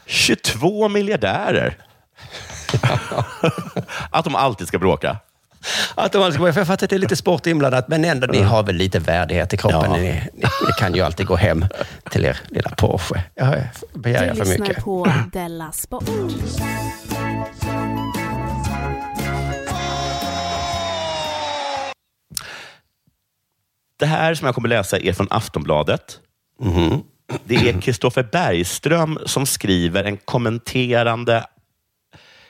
22 0.06 0.88
miljardärer. 0.88 1.76
Att 4.10 4.24
de 4.24 4.34
alltid 4.34 4.68
ska 4.68 4.78
bråka. 4.78 5.16
Att 5.94 6.12
de 6.12 6.32
ska, 6.32 6.52
för 6.52 6.60
jag 6.60 6.66
fattar 6.66 6.86
att 6.86 6.90
det 6.90 6.96
är 6.96 6.98
lite 6.98 7.16
sport 7.16 7.46
inblandat, 7.46 7.88
men 7.88 8.04
ändå, 8.04 8.26
ni 8.26 8.42
har 8.42 8.62
väl 8.62 8.76
lite 8.76 8.98
värdighet 8.98 9.54
i 9.54 9.56
kroppen. 9.56 9.90
Ja. 9.90 9.96
Ni, 9.96 10.02
ni, 10.02 10.42
ni 10.66 10.72
kan 10.78 10.94
ju 10.94 11.00
alltid 11.00 11.26
gå 11.26 11.36
hem 11.36 11.66
till 12.10 12.24
er 12.24 12.40
lilla 12.48 12.70
Porsche. 12.70 13.22
Jag 13.34 13.54
begär 13.94 14.20
Du 14.20 14.26
jag 14.26 14.36
för 14.36 14.44
lyssnar 14.44 14.66
mycket. 14.68 14.84
på 14.84 15.12
Della 15.32 15.72
Sport. 15.72 16.04
Det 23.98 24.06
här 24.06 24.34
som 24.34 24.46
jag 24.46 24.54
kommer 24.54 24.68
läsa 24.68 24.98
är 24.98 25.12
från 25.12 25.26
Aftonbladet. 25.30 26.20
Det 27.44 27.54
är 27.54 27.80
Kristoffer 27.80 28.22
Bergström 28.32 29.18
som 29.26 29.46
skriver 29.46 30.04
en 30.04 30.16
kommenterande 30.16 31.44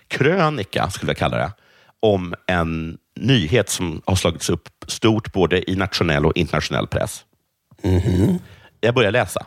krönika, 0.08 0.90
skulle 0.90 1.10
jag 1.10 1.16
kalla 1.16 1.36
det, 1.36 1.52
om 2.00 2.34
en 2.46 2.98
nyhet 3.16 3.68
som 3.68 4.02
har 4.06 4.16
slagits 4.16 4.50
upp 4.50 4.68
stort 4.86 5.32
både 5.32 5.70
i 5.70 5.76
nationell 5.76 6.26
och 6.26 6.36
internationell 6.36 6.86
press. 6.86 7.24
Jag 8.80 8.94
börjar 8.94 9.10
läsa. 9.10 9.46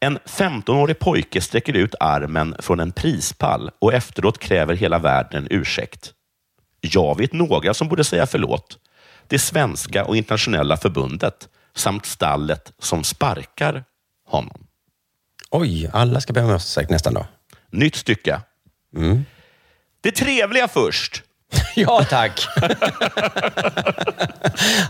En 0.00 0.18
15-årig 0.18 0.98
pojke 0.98 1.40
sträcker 1.40 1.72
ut 1.72 1.94
armen 2.00 2.56
från 2.58 2.80
en 2.80 2.92
prispall 2.92 3.70
och 3.78 3.94
efteråt 3.94 4.38
kräver 4.38 4.74
hela 4.74 4.98
världen 4.98 5.42
en 5.42 5.48
ursäkt. 5.50 6.12
Jag 6.80 7.18
vet 7.18 7.32
några 7.32 7.74
som 7.74 7.88
borde 7.88 8.04
säga 8.04 8.26
förlåt. 8.26 8.78
Det 9.26 9.38
svenska 9.38 10.04
och 10.04 10.16
internationella 10.16 10.76
förbundet 10.76 11.48
samt 11.74 12.06
stallet 12.06 12.72
som 12.78 13.04
sparkar 13.04 13.84
honom. 14.26 14.66
Oj, 15.50 15.90
alla 15.92 16.20
ska 16.20 16.32
be 16.32 16.42
om 16.42 16.50
ursäkt 16.50 16.90
nästan 16.90 17.14
då. 17.14 17.26
Nytt 17.70 17.96
stycke. 17.96 18.40
Det 20.00 20.10
trevliga 20.12 20.68
först. 20.68 21.22
Ja, 21.74 22.04
tack. 22.04 22.46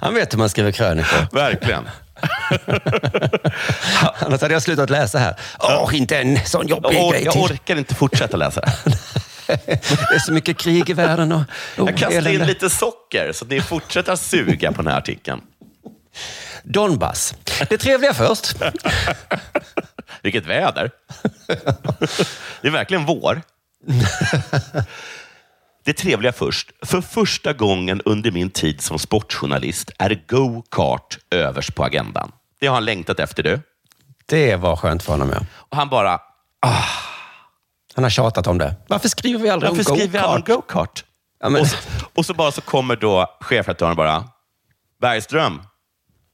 Han 0.01 0.15
vet 0.15 0.33
hur 0.33 0.39
man 0.39 0.49
skriver 0.51 0.73
krönikor. 0.73 1.27
Verkligen. 1.33 1.89
Annars 4.19 4.41
hade 4.41 4.55
jag 4.55 4.63
slutat 4.63 4.91
läsa 4.91 5.19
här. 5.19 5.35
Åh, 5.59 5.91
inte 5.97 6.19
en 6.19 6.45
sån 6.47 6.67
jobbig 6.69 6.89
Jag, 6.95 7.05
or- 7.05 7.13
grej 7.13 7.25
jag 7.25 7.33
till. 7.33 7.43
orkar 7.43 7.77
inte 7.77 7.95
fortsätta 7.95 8.37
läsa. 8.37 8.61
Det 9.47 10.15
är 10.15 10.19
så 10.19 10.33
mycket 10.33 10.57
krig 10.59 10.91
i 10.91 10.93
världen 10.93 11.33
och 11.33 11.43
Jag 11.77 11.89
kastar 11.97 12.11
in 12.11 12.17
elände. 12.27 12.47
lite 12.47 12.71
socker 12.71 13.33
så 13.33 13.45
att 13.45 13.51
ni 13.51 13.61
fortsätter 13.61 14.17
suga 14.17 14.73
på 14.73 14.83
den 14.83 14.93
här 14.93 14.99
artikeln. 14.99 15.41
Donbass. 16.63 17.35
Det 17.69 17.79
trevliga 17.79 18.15
först. 18.15 18.57
Vilket 20.23 20.47
väder. 20.47 20.91
Det 22.61 22.69
är 22.69 22.71
verkligen 22.71 23.07
vår. 23.07 23.43
Det 25.85 25.93
trevliga 25.93 26.33
först. 26.33 26.71
För 26.83 27.01
första 27.01 27.53
gången 27.53 28.01
under 28.05 28.31
min 28.31 28.51
tid 28.51 28.81
som 28.81 28.99
sportjournalist 28.99 29.91
är 29.99 30.23
go-kart 30.29 31.19
överst 31.31 31.75
på 31.75 31.85
agendan. 31.85 32.33
Det 32.61 32.67
har 32.67 32.75
han 32.75 32.85
längtat 32.85 33.21
efter 33.21 33.43
du. 33.43 33.61
Det 34.27 34.57
var 34.57 34.77
skönt 34.77 35.03
för 35.03 35.13
honom, 35.13 35.31
ja. 35.31 35.41
Och 35.53 35.77
han 35.77 35.89
bara, 35.89 36.19
Han 37.95 38.05
har 38.05 38.11
tjatat 38.11 38.47
om 38.47 38.59
det. 38.59 38.75
Varför 38.89 39.09
skriver 39.09 39.39
vi 39.41 39.49
aldrig 39.51 39.71
varför 39.73 39.93
om 39.93 39.97
skriver 39.99 40.19
jag 40.19 40.29
om 40.31 40.37
go-kart? 40.41 40.47
go-kart? 40.67 41.05
Ja, 41.41 41.49
men- 41.49 41.61
och, 41.61 41.67
så, 41.67 41.77
och 42.15 42.27
så 42.27 42.35
bara 42.35 42.53
så 42.53 42.61
kommer 42.61 42.97
då 42.97 43.37
chefredaktören 43.41 43.97
bara, 43.97 44.25
Bergström. 45.01 45.63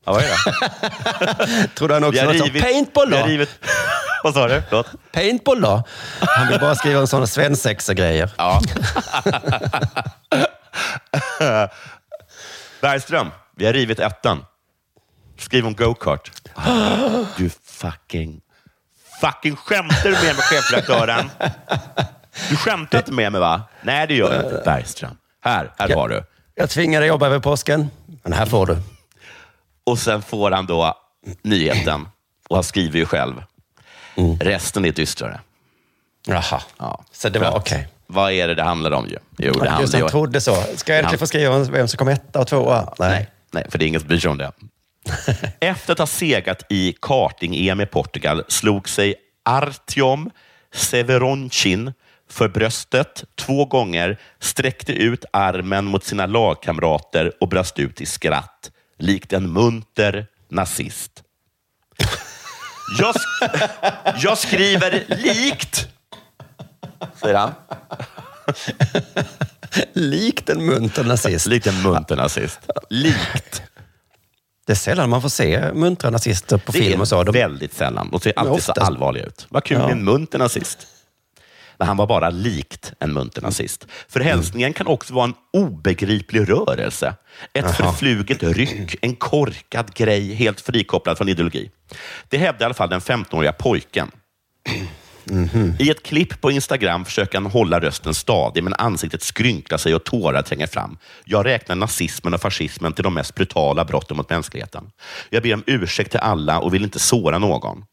Ja, 0.07 0.12
vad 0.12 0.22
är 0.22 0.28
det? 0.28 1.68
Trodde 1.74 1.94
han 1.94 2.04
också 2.04 2.24
något 2.24 2.34
rivit- 2.36 2.62
paintball 2.62 3.11
då? 3.11 3.16
rivit, 3.16 3.50
vad 4.24 4.34
sa 4.34 4.48
du? 4.48 4.62
Förlåt? 4.68 4.86
Paintball 5.12 5.61
då? 5.61 5.82
Han 6.20 6.48
vill 6.48 6.61
bara 6.61 6.74
skriva 6.74 7.00
om 7.00 7.07
sådana 7.07 7.26
svensexa-grejer. 7.26 8.30
Ja. 8.38 8.61
Bergström, 12.80 13.30
vi 13.57 13.66
har 13.66 13.72
rivit 13.72 13.98
ettan. 14.00 14.44
Skriv 15.38 15.66
om 15.66 15.74
go-kart. 15.74 16.30
Du 17.36 17.50
fucking... 17.64 18.40
Fucking 19.20 19.57
skämtar 19.57 20.04
du 20.04 20.11
med 20.11 20.22
mig, 20.22 20.34
chefredaktören? 20.34 21.30
Du 22.50 22.57
skämtar 22.57 22.98
inte 22.98 23.12
med 23.12 23.32
mig, 23.32 23.40
va? 23.40 23.62
Nej, 23.82 24.07
det 24.07 24.14
gör 24.14 24.34
jag 24.34 24.44
inte. 24.44 24.62
Bergström. 24.64 25.16
Här, 25.44 25.72
här 25.78 25.94
har 25.94 26.09
du. 26.09 26.24
Jag 26.54 26.70
tvingade 26.70 27.07
jobba 27.07 27.26
över 27.26 27.38
påsken, 27.38 27.90
men 28.22 28.32
här 28.32 28.46
får 28.46 28.66
du. 28.66 28.76
Och 29.87 29.99
sen 29.99 30.22
får 30.22 30.51
han 30.51 30.66
då 30.66 30.95
nyheten. 31.43 32.09
Och 32.49 32.57
han 32.57 32.64
skriver 32.64 32.99
ju 32.99 33.07
själv. 33.07 33.43
Resten 34.41 34.84
är 34.84 34.93
dystrare. 34.93 35.41
Jaha, 36.26 36.62
Ja. 36.78 37.05
så 37.12 37.28
det 37.28 37.39
var 37.39 37.57
okej. 37.57 37.89
Vad 38.07 38.32
är 38.32 38.49
det 38.49 38.55
det 38.55 38.62
handlar 38.62 38.91
om? 38.91 39.07
Ju? 39.09 39.18
Jo, 39.39 39.53
det 39.53 39.59
Just 39.59 39.70
handlar 39.70 39.99
ju 39.99 40.03
han 40.05 40.11
trodde 40.11 40.41
så. 40.41 40.55
Ska 40.76 40.93
jag 40.93 40.99
äntligen 40.99 41.18
få 41.18 41.26
skriva 41.26 41.55
om 41.55 41.64
vem 41.64 41.89
som 41.89 41.99
kom 41.99 42.09
etta 42.09 42.41
och 42.41 42.47
tvåa? 42.47 42.95
Nej, 42.99 43.30
nej, 43.51 43.66
för 43.70 43.78
det 43.78 43.84
är 43.84 43.87
ingen 43.87 44.01
som 44.01 44.09
bryr 44.09 44.18
sig 44.18 44.30
om 44.30 44.39
det. 44.39 44.53
Efter 45.61 45.93
att 45.93 45.99
ha 45.99 46.07
segat 46.07 46.62
i 46.68 46.95
karting-EM 47.03 47.80
i 47.80 47.87
Portugal 47.87 48.45
slog 48.49 48.89
sig 48.89 49.14
Artyom 49.45 50.30
Severonchin 50.74 51.93
för 52.30 52.49
bröstet 52.49 53.24
två 53.34 53.64
gånger, 53.64 54.18
sträckte 54.41 54.93
ut 54.93 55.24
armen 55.32 55.84
mot 55.84 56.05
sina 56.05 56.26
lagkamrater 56.26 57.32
och 57.41 57.49
brast 57.49 57.78
ut 57.78 58.01
i 58.01 58.07
skratt, 58.07 58.70
likt 58.99 59.32
en 59.32 59.53
munter 59.53 60.26
nazist. 60.51 61.22
Jag, 62.99 63.14
sk- 63.14 64.14
jag 64.18 64.38
skriver 64.38 65.05
likt, 65.09 65.88
säger 67.20 67.34
han. 67.34 67.53
Likt 69.92 70.49
en 70.51 70.66
munter 70.66 71.05
nazist. 71.05 71.47
Likt 71.47 71.66
en 71.66 71.82
munter 71.82 72.16
nazist. 72.16 72.61
Likt. 72.90 73.62
Det 74.66 74.72
är 74.72 74.76
sällan 74.76 75.11
man 75.11 75.22
får 75.22 75.28
se 75.28 75.72
muntra 75.72 76.11
nazister 76.11 76.59
på 76.59 76.72
Det 76.72 76.78
film 76.78 76.92
är 76.92 77.01
och 77.01 77.09
så. 77.09 77.22
De, 77.24 77.32
väldigt 77.32 77.74
sällan. 77.74 78.09
De 78.11 78.20
ser 78.20 78.32
alltid 78.36 78.62
så 78.62 78.72
allvarliga 78.72 79.24
ut. 79.24 79.47
Vad 79.49 79.64
kul 79.64 79.76
Ja. 79.78 79.82
med 79.86 79.92
en 79.92 80.05
munter 80.05 80.38
nazist. 80.38 80.86
Men 81.79 81.89
han 81.89 81.97
var 81.97 82.07
bara 82.07 82.31
likt 82.31 82.93
en 83.01 83.12
munter 83.12 83.43
nazist. 83.43 83.87
För 84.09 84.20
Mm. 84.20 84.33
hälsningen 84.33 84.72
kan 84.72 84.87
också 84.87 85.14
vara 85.14 85.24
en 85.24 85.35
obegriplig 85.53 86.49
rörelse. 86.51 87.14
Ett 87.53 87.77
förfluget 87.77 88.43
ryck, 88.43 88.97
en 89.03 89.16
korkad 89.16 89.95
grej, 89.95 90.35
helt 90.35 90.61
frikopplad 90.61 91.18
från 91.18 91.29
ideologi. 91.29 91.70
Det 92.29 92.39
hävdade 92.39 92.62
i 92.62 92.66
alla 92.66 92.74
fall 92.74 92.89
den 92.91 93.01
15-åriga 93.01 93.53
pojken. 93.53 94.11
Mhm. 95.31 95.77
I 95.79 95.91
ett 95.91 96.03
klipp 96.03 96.41
på 96.41 96.51
Instagram 96.51 97.05
försöker 97.05 97.39
han 97.41 97.51
hålla 97.51 97.81
rösten 97.81 98.14
stadig, 98.14 98.64
men 98.64 98.74
ansiktet 98.74 99.22
skrynklar 99.22 99.79
sig 99.79 99.95
och 99.95 100.05
tårar 100.05 100.43
tränger 100.43 100.66
fram. 100.66 100.99
Jag 101.24 101.47
räknar 101.47 101.77
nazismen 101.77 102.35
och 102.35 102.41
fascismen 102.41 102.93
till 102.93 103.05
de 103.05 103.14
mest 103.14 103.35
brutala 103.35 103.85
brotten 103.85 104.16
mot 104.16 104.31
mänskligheten. 104.31 104.91
Jag 105.31 105.43
ber 105.43 105.55
om 105.55 105.62
ursäkt 105.66 106.11
till 106.11 106.20
alla 106.20 106.59
och 106.59 106.74
vill 106.74 106.85
inte 106.85 106.99
såra 106.99 107.39
någon. 107.39 107.85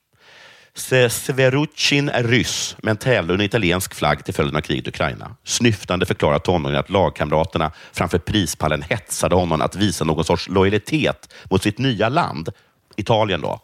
Sveruchin 0.76 2.10
är 2.10 2.24
ryss, 2.24 2.76
men 2.84 2.98
tävlar 2.98 3.34
under 3.34 3.46
italiensk 3.46 3.94
flagg 3.94 4.26
till 4.26 4.34
följd 4.34 4.56
av 4.56 4.62
kriget 4.62 4.86
i 4.88 4.90
Ukraina. 4.90 5.36
Snyftande 5.44 6.06
förklarar 6.06 6.40
tonåringen 6.40 6.80
att 6.80 6.90
lagkamraterna 6.90 7.72
framför 7.92 8.18
prispallen 8.18 8.82
hetsade 8.82 9.36
honom 9.36 9.62
att 9.62 9.76
visa 9.76 10.06
någon 10.06 10.26
sorts 10.26 10.50
lojalitet 10.50 11.34
mot 11.50 11.64
sitt 11.64 11.78
nya 11.78 12.10
land, 12.10 12.50
Italien 12.96 13.42
då. 13.42 13.60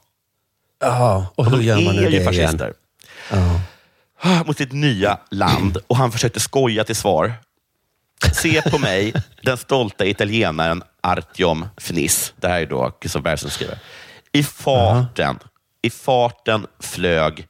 ja, 0.81 1.27
och 1.35 1.45
hur 1.51 1.61
gör 1.61 1.81
man 1.81 1.95
nu 1.95 2.01
det 2.01 2.09
igen? 2.09 2.25
fascister. 2.25 2.73
Ah, 4.21 4.43
Mot 4.45 4.57
sitt 4.57 4.71
nya 4.71 5.19
land 5.31 5.77
och 5.87 5.97
han 5.97 6.11
försökte 6.11 6.39
skoja 6.39 6.83
till 6.83 6.95
svar. 6.95 7.33
Se 8.33 8.61
på 8.61 8.77
mig, 8.79 9.13
den 9.43 9.57
stolta 9.57 10.05
italienaren 10.05 10.83
Artyom 11.01 11.67
Fniss. 11.77 12.33
Det 12.35 12.47
här 12.47 12.61
är 12.61 12.65
då 12.65 12.97
Christopher 13.01 13.23
Bergström 13.23 13.51
skriver. 13.51 13.77
I 14.31 14.43
farten, 14.43 15.39
i 15.81 15.89
farten 15.89 16.67
flög 16.79 17.47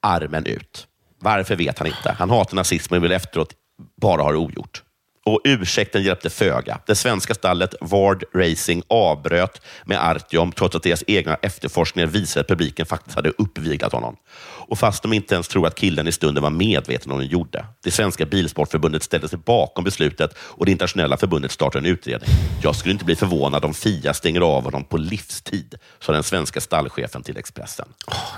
armen 0.00 0.46
ut. 0.46 0.86
Varför 1.18 1.56
vet 1.56 1.78
han 1.78 1.86
inte. 1.86 2.16
Han 2.18 2.30
hatar 2.30 2.56
nazismen 2.56 2.98
och 2.98 3.04
vill 3.04 3.12
efteråt 3.12 3.54
bara 4.00 4.22
ha 4.22 4.32
det 4.32 4.38
ogjort. 4.38 4.82
Och 5.26 5.40
ursäkten 5.44 6.02
hjälpte 6.02 6.30
föga. 6.30 6.78
Det 6.86 6.94
svenska 6.94 7.34
stallet 7.34 7.74
Vard 7.80 8.24
Racing 8.34 8.82
avbröt 8.88 9.62
med 9.84 9.98
Artyom 10.10 10.52
trots 10.52 10.76
att 10.76 10.82
deras 10.82 11.04
egna 11.06 11.34
efterforskningar 11.34 12.06
visade 12.06 12.40
att 12.40 12.48
publiken 12.48 12.86
faktiskt 12.86 13.16
hade 13.16 13.30
uppviglat 13.38 13.92
honom. 13.92 14.16
Och 14.42 14.78
fast 14.78 15.02
de 15.02 15.12
inte 15.12 15.34
ens 15.34 15.48
tror 15.48 15.66
att 15.66 15.74
killen 15.74 16.08
i 16.08 16.12
stunden 16.12 16.42
var 16.42 16.50
medveten 16.50 17.12
om 17.12 17.18
vad 17.18 17.26
de 17.26 17.32
gjorde. 17.32 17.64
Det 17.84 17.90
svenska 17.90 18.26
bilsportförbundet 18.26 19.02
ställde 19.02 19.28
sig 19.28 19.38
bakom 19.38 19.84
beslutet 19.84 20.34
och 20.38 20.66
det 20.66 20.72
internationella 20.72 21.16
förbundet 21.16 21.50
startade 21.50 21.88
en 21.88 21.92
utredning. 21.92 22.30
Jag 22.62 22.76
skulle 22.76 22.92
inte 22.92 23.04
bli 23.04 23.16
förvånad 23.16 23.64
om 23.64 23.74
Fia 23.74 24.14
stänger 24.14 24.40
av 24.40 24.64
honom 24.64 24.84
på 24.84 24.96
livstid, 24.96 25.74
sa 26.00 26.12
den 26.12 26.22
svenska 26.22 26.60
stallchefen 26.60 27.22
till 27.22 27.36
Expressen. 27.36 27.88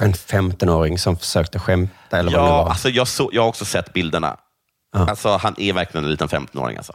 En 0.01 0.12
15-åring 0.14 0.99
som 0.99 1.16
försökte 1.18 1.59
skämta 1.59 2.18
eller 2.18 2.30
vad 2.30 2.41
det 2.41 2.47
Ja, 2.47 2.62
var. 2.62 2.70
alltså 2.70 2.89
jag, 2.89 3.09
så, 3.09 3.30
jag 3.33 3.43
har 3.43 3.49
också 3.49 3.64
sett 3.64 3.93
bilderna. 3.93 4.37
Alltså, 4.93 5.36
han 5.36 5.55
är 5.59 5.72
verkligen 5.72 6.05
en 6.05 6.11
liten 6.11 6.28
15-åring. 6.28 6.76
Alltså. 6.76 6.95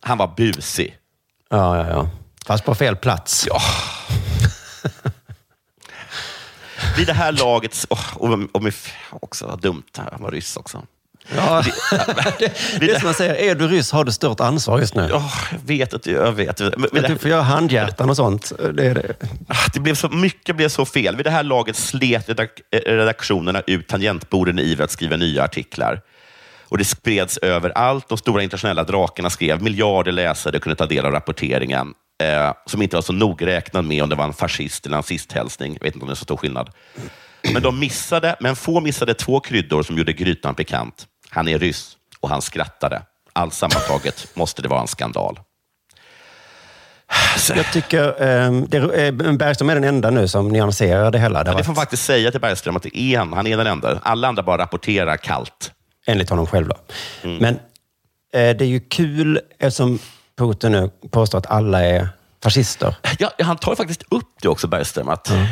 Han 0.00 0.18
var 0.18 0.32
busig. 0.36 0.98
Ja, 1.48 1.76
ja, 1.76 1.88
ja. 1.88 2.10
Fast 2.46 2.64
på 2.64 2.74
fel 2.74 2.96
plats. 2.96 3.46
Ja. 3.48 3.60
Vid 6.96 7.06
det 7.06 7.12
här 7.12 7.32
laget, 7.32 7.86
oh, 7.90 8.16
och, 8.16 8.38
och 8.52 8.62
med, 8.62 8.72
också 9.10 9.58
dumt, 9.62 9.82
han 9.96 10.22
var 10.22 10.30
ryss 10.30 10.56
också. 10.56 10.82
Ja, 11.34 11.62
det, 11.62 11.72
det 12.80 12.90
är 12.90 12.98
som 12.98 13.04
man 13.04 13.14
säger, 13.14 13.34
är 13.34 13.54
du 13.54 13.68
ryss 13.68 13.92
har 13.92 14.04
du 14.04 14.12
stort 14.12 14.40
ansvar 14.40 14.80
just 14.80 14.94
nu. 14.94 15.08
Ja, 15.10 15.32
jag 15.52 15.58
vet 15.58 15.92
inte, 15.92 16.10
jag 16.10 16.32
vet. 16.32 16.60
Men, 16.60 16.86
men 16.92 17.04
Att 17.04 17.10
du 17.10 17.18
får 17.18 17.30
göra 17.30 17.42
handhjärtan 17.42 18.10
och 18.10 18.16
sånt. 18.16 18.52
Det 18.74 18.86
är 18.86 18.94
det. 18.94 19.14
det 19.74 19.80
blev 19.80 19.94
så, 19.94 20.08
mycket 20.08 20.56
blev 20.56 20.68
så 20.68 20.84
fel. 20.84 21.16
Vid 21.16 21.26
det 21.26 21.30
här 21.30 21.42
laget 21.42 21.76
slet 21.76 22.28
eh, 22.28 22.44
redaktionerna 22.70 23.62
ut 23.66 23.88
tangentborden 23.88 24.58
i 24.58 24.62
iver 24.62 24.84
att 24.84 24.90
skriva 24.90 25.16
nya 25.16 25.44
artiklar. 25.44 26.00
Och 26.76 26.78
Det 26.78 26.84
spreds 26.84 27.38
överallt. 27.38 28.08
De 28.08 28.18
stora 28.18 28.42
internationella 28.42 28.84
drakarna 28.84 29.30
skrev. 29.30 29.62
Miljarder 29.62 30.12
läsare 30.12 30.58
kunde 30.58 30.76
ta 30.76 30.86
del 30.86 31.06
av 31.06 31.12
rapporteringen, 31.12 31.94
eh, 32.22 32.52
som 32.66 32.82
inte 32.82 32.96
var 32.96 33.02
så 33.02 33.12
nogräknad 33.12 33.84
med 33.84 34.02
om 34.02 34.08
det 34.08 34.16
var 34.16 34.24
en 34.24 34.32
fascist 34.32 34.86
eller 34.86 34.96
nazisthälsning. 34.96 35.72
Jag 35.72 35.82
vet 35.82 35.94
inte 35.94 36.04
om 36.04 36.08
det 36.08 36.12
är 36.12 36.16
så 36.16 36.24
stor 36.24 36.36
skillnad. 36.36 36.70
Men 37.52 37.62
de 37.62 37.78
missade, 37.78 38.36
men 38.40 38.56
få 38.56 38.80
missade 38.80 39.14
två 39.14 39.40
kryddor 39.40 39.82
som 39.82 39.96
gjorde 39.98 40.12
grytan 40.12 40.54
pikant. 40.54 41.06
Han 41.30 41.48
är 41.48 41.58
ryss 41.58 41.96
och 42.20 42.28
han 42.28 42.42
skrattade. 42.42 43.02
Allt 43.32 43.54
sammantaget 43.54 44.26
måste 44.34 44.62
det 44.62 44.68
vara 44.68 44.80
en 44.80 44.86
skandal. 44.88 45.40
Jag 47.54 47.72
tycker 47.72 48.08
eh, 48.08 48.52
det, 48.68 48.76
är- 48.76 49.26
eh, 49.26 49.32
Bergström 49.32 49.70
är 49.70 49.74
den 49.74 49.84
enda 49.84 50.10
nu 50.10 50.28
som 50.28 50.48
nyanserar 50.48 51.10
det 51.10 51.18
hela. 51.18 51.44
Det 51.44 51.50
Ja, 51.50 51.56
det 51.56 51.64
får 51.64 51.72
varit, 51.72 51.78
faktiskt 51.82 52.04
säga 52.04 52.30
till 52.30 52.40
Bergström 52.40 52.76
att 52.76 52.82
det 52.82 52.98
är 52.98 53.18
han. 53.18 53.32
Han 53.32 53.46
är 53.46 53.56
den 53.56 53.66
enda. 53.66 54.00
Alla 54.02 54.28
andra 54.28 54.42
bara 54.42 54.58
rapporterar 54.62 55.16
kallt. 55.16 55.72
Enligt 56.06 56.30
honom 56.30 56.46
själv. 56.46 56.68
Då. 56.68 56.76
Mm. 57.22 57.38
Men 57.38 57.54
eh, 58.32 58.56
det 58.56 58.64
är 58.64 58.68
ju 58.68 58.80
kul 58.80 59.40
eftersom 59.58 59.98
Putin 60.38 60.72
nu 60.72 60.90
påstår 61.10 61.38
att 61.38 61.46
alla 61.46 61.84
är 61.84 62.08
fascister. 62.42 62.96
Ja, 63.18 63.30
han 63.38 63.56
tar 63.56 63.74
faktiskt 63.74 64.02
upp 64.10 64.28
det 64.42 64.48
också, 64.48 64.66
Bergström. 64.68 65.08
Att, 65.08 65.30
eh, 65.30 65.44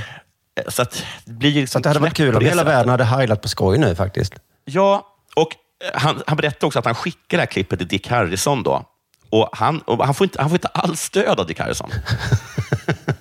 Så 0.69 0.83
att 0.83 1.05
det 1.25 1.33
blir 1.33 1.51
ju 1.51 1.55
Så 1.55 1.61
liksom 1.61 1.79
att 1.79 1.83
det 1.83 1.89
hade 1.89 2.01
varit 2.01 2.15
kul 2.15 2.37
om 2.37 2.45
hela 2.45 2.65
världen 2.65 2.89
hade 2.89 3.05
heilat 3.05 3.43
på 3.43 3.49
skoj 3.49 3.79
nu 3.79 3.95
faktiskt. 3.95 4.35
Ja, 4.65 5.07
och 5.37 5.49
eh, 5.85 6.01
han, 6.01 6.23
han 6.27 6.37
berättade 6.37 6.67
också 6.67 6.79
att 6.79 6.85
han 6.85 6.95
skickade 6.95 7.37
det 7.37 7.39
här 7.39 7.47
klippet 7.47 7.79
till 7.79 7.89
Dick 7.89 8.09
Harrison. 8.09 8.63
Då. 8.63 8.85
Och 9.31 9.49
han, 9.53 9.81
och 9.81 10.05
han, 10.05 10.15
får 10.15 10.25
inte, 10.25 10.41
han 10.41 10.51
får 10.51 10.57
inte 10.57 10.69
alls 10.69 11.01
stöd 11.01 11.41
av 11.41 11.47
Dick 11.47 11.61
Harrison. 11.61 11.91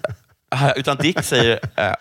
Utan 0.76 0.98
Dick 0.98 1.24
säger, 1.24 1.60
eh, 1.76 1.94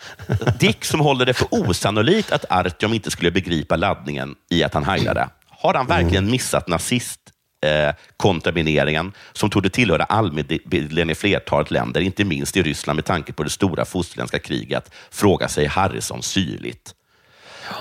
Dick 0.59 0.85
som 0.85 0.99
håller 0.99 1.25
det 1.25 1.33
för 1.33 1.47
osannolikt 1.51 2.31
att 2.31 2.45
Artyom 2.49 2.93
inte 2.93 3.11
skulle 3.11 3.31
begripa 3.31 3.75
laddningen 3.75 4.35
i 4.49 4.63
att 4.63 4.73
han 4.73 4.83
heilade. 4.83 5.29
Har 5.49 5.73
han 5.73 5.87
verkligen 5.87 6.31
missat 6.31 6.67
nazist 6.67 7.19
eh, 7.63 7.95
kontamineringen 8.17 9.11
som 9.33 9.49
torde 9.49 9.69
tillhöra 9.69 10.03
allmänbilden 10.03 11.09
i 11.09 11.15
flertalet 11.15 11.71
länder, 11.71 12.01
inte 12.01 12.23
minst 12.23 12.57
i 12.57 12.63
Ryssland 12.63 12.97
med 12.97 13.05
tanke 13.05 13.33
på 13.33 13.43
det 13.43 13.49
stora 13.49 13.85
fosterländska 13.85 14.39
kriget, 14.39 14.91
frågar 15.11 15.47
sig 15.47 15.65
Harrison 15.65 16.23
syrligt. 16.23 16.93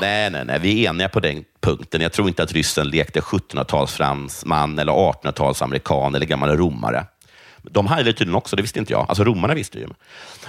Nej, 0.00 0.30
nej, 0.30 0.44
nej, 0.44 0.58
vi 0.58 0.86
är 0.86 0.90
eniga 0.90 1.08
på 1.08 1.20
den 1.20 1.44
punkten. 1.60 2.00
Jag 2.00 2.12
tror 2.12 2.28
inte 2.28 2.42
att 2.42 2.52
ryssen 2.52 2.88
lekte 2.88 3.20
1700-talsfransman 3.20 4.80
eller 4.80 4.92
1800-talsamerikan 4.92 6.16
eller 6.16 6.26
gammal 6.26 6.56
romare. 6.56 7.06
De 7.62 7.86
heilade 7.86 8.12
tydligen 8.12 8.34
också, 8.34 8.56
det 8.56 8.62
visste 8.62 8.78
inte 8.78 8.92
jag. 8.92 9.06
Alltså 9.08 9.24
romarna 9.24 9.54
visste 9.54 9.78
ju. 9.78 9.88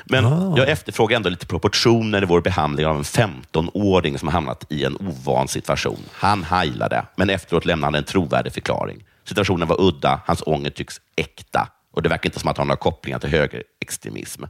Men 0.06 0.24
jag 0.58 0.70
efterfrågar 0.70 1.16
ändå 1.16 1.30
lite 1.30 1.46
proportioner 1.46 2.24
i 2.24 2.26
vår 2.26 2.42
behandling 2.42 2.86
av 2.86 2.98
en 2.98 3.04
15-åring 3.04 4.20
som 4.20 4.28
har 4.28 4.34
hamnat 4.34 4.66
i 4.70 4.84
en 4.84 4.98
ovan 4.98 5.48
situation. 5.48 6.00
Han 6.12 6.44
heilade, 6.44 7.06
men 7.16 7.30
efteråt 7.30 7.66
lämnade 7.66 7.88
han 7.88 7.96
en 7.96 8.04
trovärdig 8.04 8.54
förklaring. 8.54 9.04
Situationen 9.26 9.68
var 9.68 9.82
udda, 9.82 10.22
hans 10.26 10.44
ånger 10.46 10.70
tycks 10.70 11.02
äkta 11.16 11.68
och 11.92 12.02
det 12.02 12.10
verkar 12.10 12.30
inte 12.30 12.40
som 12.40 12.50
att 12.50 12.58
han 12.58 12.70
har 12.70 12.76
kopplingar 12.76 13.20
till 13.20 13.30
högerextremism. 13.30 14.44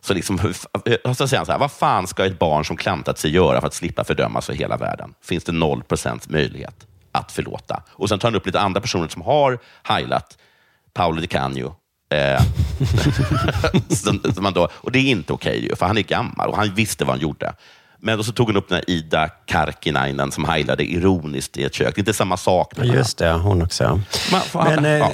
Så 0.00 0.14
liksom, 0.14 0.38
så 0.38 1.28
säger 1.28 1.36
han 1.36 1.46
så 1.46 1.52
här, 1.52 1.58
vad 1.58 1.72
fan 1.72 2.06
ska 2.06 2.26
ett 2.26 2.38
barn 2.38 2.64
som 2.64 2.76
klantat 2.76 3.18
sig 3.18 3.30
göra 3.30 3.60
för 3.60 3.66
att 3.66 3.74
slippa 3.74 4.04
fördömas 4.04 4.46
för 4.46 4.52
hela 4.52 4.76
världen? 4.76 5.14
Finns 5.22 5.44
det 5.44 5.52
0% 5.52 6.32
möjlighet 6.32 6.86
att 7.12 7.32
förlåta? 7.32 7.82
Och 7.88 8.08
sen 8.08 8.18
tar 8.18 8.28
han 8.28 8.34
upp 8.36 8.46
lite 8.46 8.60
andra 8.60 8.80
personer 8.80 9.08
som 9.08 9.22
har 9.22 9.58
heilat. 9.82 10.38
Paolo 10.94 11.20
Di 11.20 11.26
Canio. 11.26 11.74
Eh, 12.14 12.42
som, 13.88 14.20
som 14.34 14.42
man 14.42 14.52
då, 14.52 14.68
och 14.72 14.92
det 14.92 14.98
är 14.98 15.02
inte 15.10 15.32
okej, 15.32 15.64
ju, 15.66 15.76
för 15.76 15.86
han 15.86 15.98
är 15.98 16.02
gammal 16.02 16.48
och 16.50 16.56
han 16.56 16.74
visste 16.74 17.04
vad 17.04 17.14
han 17.14 17.22
gjorde. 17.22 17.52
Men 18.02 18.16
då 18.16 18.24
så 18.24 18.32
tog 18.32 18.48
han 18.48 18.56
upp 18.56 18.68
den 18.68 18.76
här 18.76 18.90
Ida 18.90 19.28
Karkinainen 19.28 20.32
som 20.32 20.44
heilade 20.44 20.84
ironiskt 20.84 21.56
i 21.56 21.64
ett 21.64 21.74
kök. 21.74 21.94
Det 21.94 21.98
är 21.98 22.02
inte 22.02 22.14
samma 22.14 22.36
sak. 22.36 22.72
jag. 22.76 22.86
Just 22.86 23.18
det, 23.18 23.32
hon 23.32 23.62
också. 23.62 24.00
Men 24.54 24.84
eh, 24.84 24.90
ja. 24.90 25.12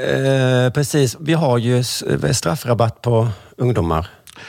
eh, 0.00 0.70
precis, 0.72 1.16
vi 1.20 1.32
har 1.34 1.58
ju 1.58 1.78
s- 1.80 2.04
straffrabatt 2.32 3.02
på 3.02 3.28
ungdomar. 3.56 4.06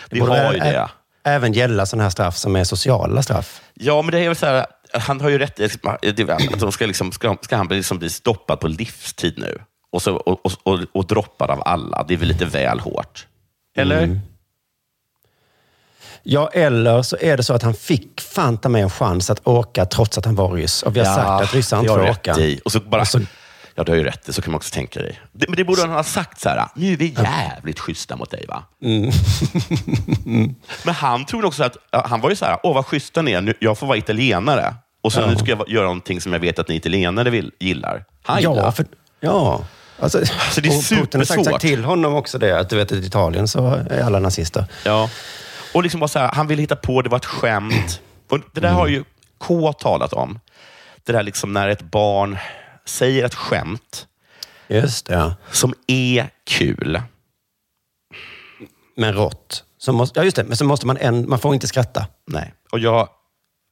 Vi 0.10 0.20
borde 0.20 0.32
har 0.46 0.54
ju 0.54 0.60
ä- 0.60 0.64
det. 0.72 0.90
Även 1.30 1.54
gälla 1.54 1.86
sådana 1.86 2.04
här 2.04 2.10
straff 2.10 2.38
som 2.38 2.56
är 2.56 2.64
sociala 2.64 3.24
straff. 3.24 3.62
Ja, 3.74 4.02
men 4.02 4.12
det 4.12 4.20
är 4.20 4.28
väl 4.28 4.36
så 4.36 4.46
här, 4.46 4.66
han 4.94 5.22
har 5.22 5.30
ju 5.30 5.38
rätt 5.38 5.60
i 5.60 5.66
att 6.54 6.60
de 6.60 6.72
ska, 6.72 6.86
liksom, 6.86 7.12
ska, 7.12 7.38
ska 7.42 7.56
han 7.58 7.68
bli, 7.68 7.78
liksom 7.78 8.00
bli 8.00 8.10
stoppad 8.10 8.60
på 8.60 8.68
livstid 8.68 9.34
nu 9.38 9.60
och, 9.92 10.02
så, 10.02 10.16
och, 10.16 10.52
och, 10.64 10.80
och, 10.94 11.08
droppad 11.08 11.50
av 11.50 11.62
alla. 11.66 12.04
Det 12.08 12.14
är 12.14 12.18
väl 12.18 12.28
lite 12.28 12.46
väl 12.46 12.80
hårt? 12.80 13.28
Eller? 13.78 14.04
Mm. 14.04 14.20
Ja, 16.24 16.50
eller 16.54 17.02
så 17.02 17.18
är 17.22 17.38
det 17.38 17.44
så 17.44 17.54
att 17.54 17.64
han 17.64 17.74
fick 17.74 18.22
fan 18.22 18.58
ta 18.58 18.70
med 18.70 18.84
en 18.84 18.90
chans 18.90 19.30
att 19.30 19.48
åka 19.48 19.86
trots 19.86 20.18
att 20.18 20.26
han 20.26 20.36
var 20.36 20.52
ryss. 20.52 20.84
Och 20.84 20.96
vi 20.96 21.00
har 21.00 21.16
sagt 21.16 21.28
att 21.44 21.54
ryssar 21.54 21.80
inte 21.80 21.90
får 21.94 22.10
åka. 22.10 22.36
i. 22.38 22.62
Och 22.66 22.72
så 22.72 22.80
bara, 22.80 23.02
Och 23.02 23.08
så- 23.08 23.20
ja, 23.76 23.84
du 23.84 23.92
har 23.92 23.98
ju 23.98 24.04
rätt. 24.04 24.34
Så 24.36 24.42
kan 24.42 24.52
man 24.52 24.58
också 24.58 24.74
tänka 24.74 25.00
dig. 25.00 25.20
Det, 25.32 25.50
men 25.50 25.56
det 25.58 25.64
borde 25.64 25.82
han 25.82 25.90
ha 25.90 26.04
sagt 26.04 26.40
så 26.40 26.50
här. 26.50 26.68
Nu 26.76 26.94
är 26.94 26.98
vi 26.98 27.16
jävligt 27.24 27.80
schyssta 27.80 28.16
mot 28.16 28.32
dig, 28.32 28.46
va? 28.48 28.64
Mm. 28.84 29.12
Men 30.86 30.94
han 30.96 31.26
tror 31.26 31.46
också 31.46 31.64
att, 31.64 31.78
han 31.92 32.22
var 32.22 32.30
ju 32.30 32.36
så 32.36 32.46
här, 32.46 32.58
åh 32.64 32.74
vad 32.76 32.86
schyssta 32.86 33.22
ni 33.22 33.32
är, 33.32 33.42
nu, 33.42 33.54
jag 33.60 33.78
får 33.78 33.88
vara 33.88 33.98
italienare. 33.98 34.76
Och 35.02 35.14
så 35.14 35.20
Ja. 35.20 35.28
nu 35.28 35.36
ska 35.36 35.50
jag 35.50 35.70
göra 35.70 35.84
någonting 35.86 36.22
som 36.22 36.34
jag 36.34 36.40
vet 36.40 36.60
att 36.60 36.68
ni 36.68 36.76
italienare 36.76 37.30
vill, 37.30 37.52
gillar. 37.60 38.06
Ja, 38.28 38.72
för, 38.72 38.86
ja. 39.20 39.62
Alltså, 40.00 40.26
Så 40.52 40.62
det 40.62 40.70
är 40.70 40.78
och 40.78 40.84
Putin 40.84 41.20
har 41.20 41.26
sagt, 41.26 41.46
sagt 41.46 41.62
till 41.62 41.86
honom 41.86 42.16
också 42.16 42.38
det, 42.38 42.60
att 42.60 42.70
du 42.70 42.76
vet 42.76 42.92
i 42.92 42.98
Italien 42.98 43.48
så 43.48 43.68
är 43.90 44.04
alla 44.04 44.20
nazister. 44.20 44.66
Ja. 44.86 45.10
Och 45.74 45.84
liksom 45.84 46.00
bara 46.00 46.08
så 46.08 46.20
här, 46.20 46.32
han 46.34 46.48
ville 46.48 46.62
hitta 46.62 46.76
på, 46.76 47.02
det 47.02 47.10
var 47.10 47.18
ett 47.18 47.26
skämt. 47.26 48.02
Och 48.30 48.40
det 48.54 48.62
där 48.62 48.72
har 48.72 48.88
ju 48.88 49.04
K 49.38 49.74
talat 49.74 50.14
om. 50.14 50.40
Det 51.06 51.12
där 51.12 51.24
liksom 51.24 51.54
när 51.54 51.70
ett 51.70 51.82
barn 51.82 52.38
säger 52.86 53.26
ett 53.26 53.36
skämt 53.36 54.08
Just 54.68 55.06
det, 55.06 55.14
ja. 55.14 55.36
som 55.52 55.74
är 55.88 56.30
kul. 56.44 57.02
Men 58.96 59.14
rått. 59.14 59.64
Så 59.78 59.94
måste, 59.94 60.20
ja, 60.20 60.24
just 60.24 60.36
det. 60.36 60.44
Men 60.44 60.58
så 60.58 60.66
måste 60.66 60.88
man 60.88 60.98
en, 60.98 61.30
man 61.30 61.40
får 61.40 61.54
inte 61.54 61.68
skratta. 61.68 62.08
Nej. 62.28 62.54
Och 62.72 62.80
jag 62.80 63.10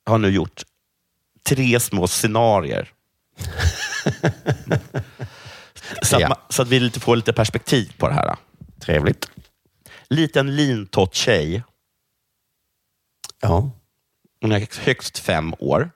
har 0.06 0.18
nu 0.18 0.30
gjort 0.30 0.64
tre 1.50 1.80
små 1.80 2.08
scenarier. 2.08 2.90
så, 6.02 6.16
att 6.16 6.22
Ja. 6.22 6.28
man, 6.30 6.38
så 6.50 6.62
att 6.62 6.68
vi 6.68 6.80
lite 6.80 7.00
får 7.00 7.16
lite 7.16 7.34
perspektiv 7.34 7.94
på 7.98 8.08
det 8.08 8.14
här. 8.14 8.36
Trevligt. 8.80 9.30
Liten 10.10 10.56
lintott 10.56 11.16
tjej. 11.16 11.64
Ja. 13.42 13.72
Hon 14.42 14.52
är 14.52 14.68
högst 14.86 15.20
fem 15.20 15.54
år. 15.60 15.92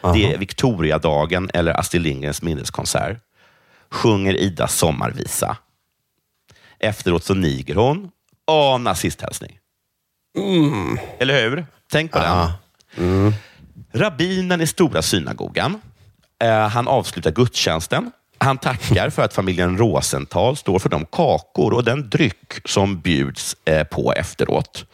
Aha. 0.00 0.14
Det 0.14 0.32
är 0.34 0.38
Victoriadagen 0.38 1.50
eller 1.54 1.78
Astrid 1.80 2.02
Lindgrens 2.02 2.42
minneskonsert. 2.42 3.18
Sjunger 3.90 4.34
Ida 4.36 4.68
sommarvisa. 4.68 5.56
Efteråt 6.78 7.24
så 7.24 7.34
niger 7.34 7.74
hon. 7.74 8.10
Åh, 8.46 8.78
nazisthälsning. 8.78 9.58
Eller 11.18 11.42
hur? 11.42 11.66
Tänk 11.90 12.12
på 12.12 12.18
Ja. 12.18 12.52
den. 12.94 13.34
Rabbinen 13.92 14.60
i 14.60 14.66
Stora 14.66 15.02
synagogan. 15.02 15.80
Eh, 16.42 16.68
han 16.68 16.88
avslutar 16.88 17.30
gudstjänsten. 17.30 18.12
Han 18.38 18.58
tackar 18.58 19.10
för 19.10 19.22
att 19.22 19.34
familjen 19.34 19.78
Rosenthal 19.78 20.56
står 20.56 20.78
för 20.78 20.88
de 20.88 21.06
kakor 21.06 21.72
och 21.72 21.84
den 21.84 22.10
dryck 22.10 22.52
som 22.64 23.00
bjuds 23.00 23.56
eh, 23.64 23.84
på 23.84 24.12
efteråt. 24.12 24.84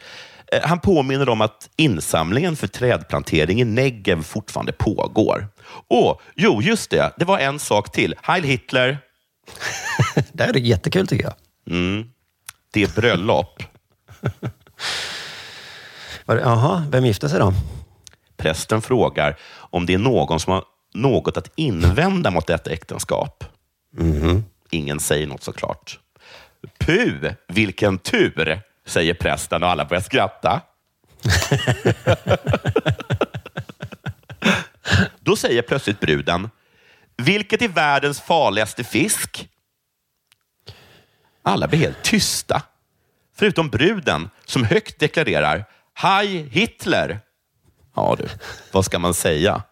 Eh, 0.51 0.59
Han 0.63 0.79
påminner 0.79 1.29
om 1.29 1.41
att 1.41 1.69
insamlingen 1.75 2.55
för 2.55 2.67
trädplantering 2.67 3.61
i 3.61 3.65
Negev 3.65 4.23
fortfarande 4.23 4.71
pågår. 4.71 5.47
Och 5.87 6.21
jo, 6.35 6.61
just 6.61 6.89
det. 6.89 7.13
Det 7.17 7.25
var 7.25 7.39
en 7.39 7.59
sak 7.59 7.91
till. 7.91 8.15
Heil 8.21 8.43
Hitler. 8.43 8.97
det 10.31 10.43
är 10.43 10.53
det 10.53 10.59
jättekul 10.59 11.07
tycker 11.07 11.23
jag. 11.23 11.33
Mm. 11.75 12.09
Det 12.73 12.83
är 12.83 12.87
bröllop. 12.87 13.63
Jaha, 16.25 16.85
vem 16.91 17.05
gifte 17.05 17.29
sig 17.29 17.39
då? 17.39 17.53
Prästen 18.37 18.81
frågar 18.81 19.37
om 19.53 19.85
det 19.85 19.93
är 19.93 19.97
någon 19.97 20.39
som 20.39 20.53
har 20.53 20.63
något 20.93 21.37
att 21.37 21.51
invända 21.55 22.31
mot 22.31 22.47
detta 22.47 22.71
äktenskap. 22.71 23.43
Ingen 24.69 24.99
säger 24.99 25.27
något 25.27 25.43
såklart. 25.43 25.99
Pu, 26.79 27.33
vilken 27.47 27.97
tur, 27.97 28.61
säger 28.85 29.13
prästen 29.13 29.63
och 29.63 29.69
alla 29.69 29.85
börjar 29.85 30.01
skratta. 30.01 30.61
Då 35.19 35.35
säger 35.35 35.61
plötsligt 35.61 35.99
bruden, 35.99 36.49
vilket 37.17 37.61
är 37.61 37.67
världens 37.67 38.21
farligaste 38.21 38.83
fisk? 38.83 39.49
Alla 41.43 41.67
blir 41.67 41.79
helt 41.79 42.03
tysta. 42.03 42.63
Förutom 43.35 43.69
bruden 43.69 44.29
som 44.45 44.63
högt 44.63 44.99
deklarerar, 44.99 45.65
Hej 45.93 46.47
Hitler! 46.51 47.19
Ja 47.95 48.15
du, 48.19 48.27
vad 48.71 48.85
ska 48.85 48.99
man 48.99 49.13
säga? 49.13 49.63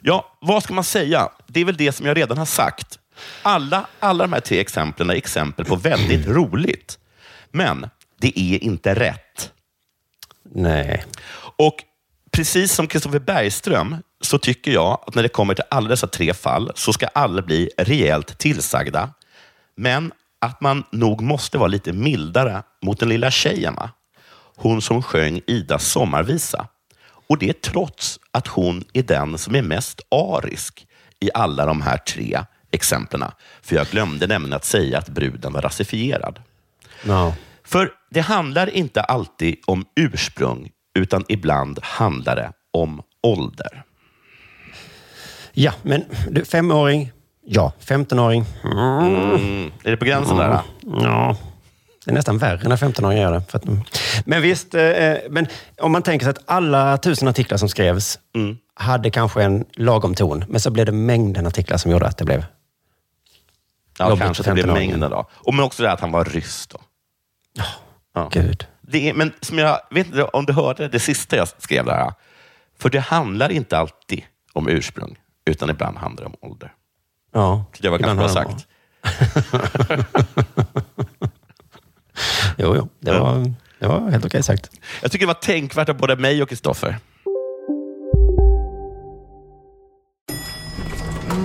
Ja, 0.00 0.36
vad 0.40 0.62
ska 0.62 0.74
man 0.74 0.84
säga? 0.84 1.28
Det 1.46 1.60
är 1.60 1.64
väl 1.64 1.76
det 1.76 1.92
som 1.92 2.06
jag 2.06 2.16
redan 2.16 2.38
har 2.38 2.46
sagt. 2.46 2.98
Alla, 3.42 3.86
alla 4.00 4.24
de 4.24 4.32
här 4.32 4.40
tre 4.40 4.60
exemplen 4.60 5.10
är 5.10 5.14
exempel 5.14 5.64
på 5.64 5.76
väldigt 5.76 6.26
roligt. 6.28 6.98
Men 7.50 7.90
det 8.20 8.38
är 8.40 8.64
inte 8.64 8.94
rätt. 8.94 9.52
Nej. 10.54 11.04
Och 11.56 11.84
precis 12.30 12.72
som 12.72 12.86
Kristoffer 12.86 13.18
Bergström 13.18 13.96
så 14.20 14.38
tycker 14.38 14.70
jag 14.70 15.04
att 15.06 15.14
när 15.14 15.22
det 15.22 15.28
kommer 15.28 15.54
till 15.54 15.64
alla 15.70 15.88
dessa 15.88 16.06
tre 16.06 16.34
fall 16.34 16.72
så 16.74 16.92
ska 16.92 17.06
alla 17.06 17.42
bli 17.42 17.70
rejält 17.78 18.38
tillsagda. 18.38 19.10
Men 19.76 20.12
att 20.40 20.60
man 20.60 20.84
nog 20.92 21.20
måste 21.20 21.58
vara 21.58 21.68
lite 21.68 21.92
mildare 21.92 22.62
mot 22.82 23.00
den 23.00 23.08
lilla 23.08 23.30
tjejen. 23.30 23.74
Va? 23.74 23.90
Hon 24.56 24.82
som 24.82 25.02
sjöng 25.02 25.40
Idas 25.46 25.84
sommarvisa. 25.88 26.66
Och 27.28 27.38
det 27.38 27.62
trots 27.62 28.20
att 28.30 28.46
hon 28.46 28.84
är 28.92 29.02
den 29.02 29.38
som 29.38 29.54
är 29.54 29.62
mest 29.62 30.00
arisk 30.10 30.86
i 31.20 31.30
alla 31.34 31.66
de 31.66 31.82
här 31.82 31.96
tre 31.96 32.40
exemplen. 32.70 33.24
För 33.62 33.76
jag 33.76 33.86
glömde 33.86 34.26
nämligen 34.26 34.56
att 34.56 34.64
säga 34.64 34.98
att 34.98 35.08
bruden 35.08 35.52
var 35.52 35.62
rasifierad. 35.62 36.38
Ja. 37.04 37.34
För 37.64 37.90
det 38.10 38.20
handlar 38.20 38.70
inte 38.70 39.02
alltid 39.02 39.56
om 39.66 39.84
ursprung, 39.96 40.70
utan 40.94 41.24
ibland 41.28 41.78
handlar 41.82 42.36
det 42.36 42.52
om 42.72 43.02
ålder. 43.22 43.82
Ja, 45.52 45.72
men 45.82 46.04
du, 46.30 46.44
femåring, 46.44 47.12
ja. 47.46 47.72
15-åring, 47.80 48.44
Mm. 48.64 49.70
Är 49.84 49.90
det 49.90 49.96
på 49.96 50.04
gränsen 50.04 50.36
där? 50.36 50.48
då? 50.48 50.62
Ja. 51.02 51.36
Det 52.04 52.10
är 52.10 52.14
nästan 52.14 52.38
värre 52.38 52.68
när 52.68 52.76
15-åringar 52.76 53.22
gör 53.22 53.32
det. 53.32 53.54
Att, 53.54 53.64
men 54.26 54.42
visst, 54.42 54.74
eh, 54.74 55.14
men 55.30 55.46
om 55.80 55.92
man 55.92 56.02
tänker 56.02 56.24
sig 56.24 56.30
att 56.30 56.42
alla 56.46 56.98
tusen 56.98 57.28
artiklar 57.28 57.58
som 57.58 57.68
skrevs 57.68 58.18
Mm. 58.34 58.56
hade 58.74 59.10
kanske 59.10 59.42
en 59.42 59.64
lagom 59.72 60.14
ton, 60.14 60.44
men 60.48 60.60
så 60.60 60.70
blev 60.70 60.86
det 60.86 60.92
mängden 60.92 61.46
artiklar 61.46 61.76
som 61.76 61.90
gjorde 61.90 62.06
att 62.06 62.16
det 62.18 62.24
blev 62.24 62.44
Ja, 63.98 64.08
jobbigt 64.08 64.24
kanske 64.24 64.42
det 64.42 64.52
blev 64.54 64.66
15-åringen. 64.66 64.90
mängden 64.90 65.10
då. 65.10 65.28
Och 65.34 65.54
men 65.54 65.64
också 65.64 65.82
det 65.82 65.92
att 65.92 66.00
han 66.00 66.12
var 66.12 66.24
ryss 66.24 66.66
då. 66.66 66.80
Ja. 68.14 68.28
Gud. 68.32 68.66
Det 68.80 69.08
är, 69.10 69.14
men 69.14 69.32
som 69.40 69.58
jag 69.58 69.80
vet 69.90 70.06
inte 70.06 70.24
om 70.24 70.46
du 70.46 70.52
hörde 70.52 70.88
det 70.88 71.00
sista 71.00 71.36
jag 71.36 71.48
skrev 71.58 71.84
där. 71.86 72.12
För 72.78 72.90
det 72.90 73.00
handlar 73.00 73.52
inte 73.52 73.78
alltid 73.78 74.22
om 74.52 74.68
ursprung, 74.68 75.18
utan 75.44 75.70
ibland 75.70 75.96
handlar 75.98 76.24
det 76.24 76.30
om 76.40 76.50
ålder. 76.50 76.72
Ja, 77.32 77.64
det 77.78 77.88
var 77.88 77.98
ganska 77.98 78.14
bra 78.14 78.28
sagt. 78.28 78.66
Jo, 82.58 82.76
jo. 82.76 82.88
Det 83.00 83.10
var, 83.18 83.54
det 83.78 83.86
var 83.86 84.10
helt 84.10 84.24
okej 84.24 84.42
sagt. 84.42 84.70
Jag 85.02 85.12
tycker 85.12 85.26
det 85.26 85.32
var 85.32 85.34
tänkvärt 85.34 85.88
av 85.88 85.96
både 85.96 86.16
mig 86.16 86.42
och 86.42 86.48
Kristoffer. 86.48 86.98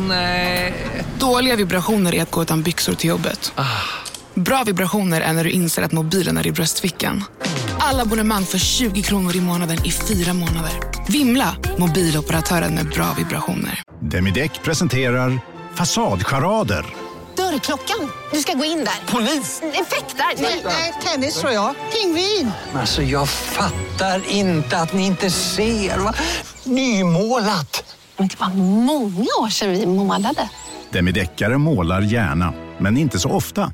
Nej. 0.07 0.74
Dåliga 1.19 1.55
vibrationer 1.55 2.15
är 2.15 2.21
att 2.21 2.32
gå 2.32 2.41
utan 2.41 2.61
byxor 2.61 2.93
till 2.93 3.09
jobbet. 3.09 3.53
Bra 4.34 4.63
vibrationer 4.65 5.21
är 5.21 5.34
när 5.34 5.43
du 5.43 5.49
inser 5.49 5.82
att 5.82 5.91
mobilen 5.91 6.38
är 6.38 6.47
i 6.47 6.51
bröstfickan. 6.51 7.24
Alla 7.80 8.01
abonnemang 8.01 8.43
för 8.43 8.57
20 8.57 9.01
kronor 9.01 9.36
i 9.36 9.41
månaden 9.41 9.78
i 9.86 9.91
fyra 9.91 10.34
månader. 10.34 10.71
Vimla! 11.07 11.55
Mobiloperatören 11.78 12.76
med 12.76 12.89
bra 12.89 13.05
vibrationer. 13.17 13.82
Demideck 13.99 14.63
presenterar 14.63 15.39
Fasadcharader. 15.76 16.86
Dörrklockan. 17.36 18.11
Du 18.31 18.39
ska 18.39 18.53
gå 18.53 18.65
in 18.65 18.77
där. 18.77 19.11
Polis? 19.13 19.61
Effektar? 19.73 20.25
Nej, 20.65 20.93
tennis 21.03 21.39
tror 21.39 21.51
jag. 21.51 21.75
Pingvin. 21.93 22.51
Alltså 22.75 23.01
jag 23.01 23.29
fattar 23.29 24.21
inte 24.29 24.77
att 24.77 24.93
ni 24.93 25.05
inte 25.05 25.29
ser. 25.29 25.97
Va? 25.97 26.13
Nymålat! 26.63 27.84
Men 28.17 28.27
det 28.27 28.39
var 28.39 28.49
många 28.84 29.27
år 29.41 29.49
sedan 29.49 29.71
vi 29.71 29.86
målade. 29.86 30.49
Demideckare 30.91 31.57
målar 31.57 32.01
gärna, 32.01 32.53
men 32.77 32.97
inte 32.97 33.19
så 33.19 33.29
ofta. 33.29 33.71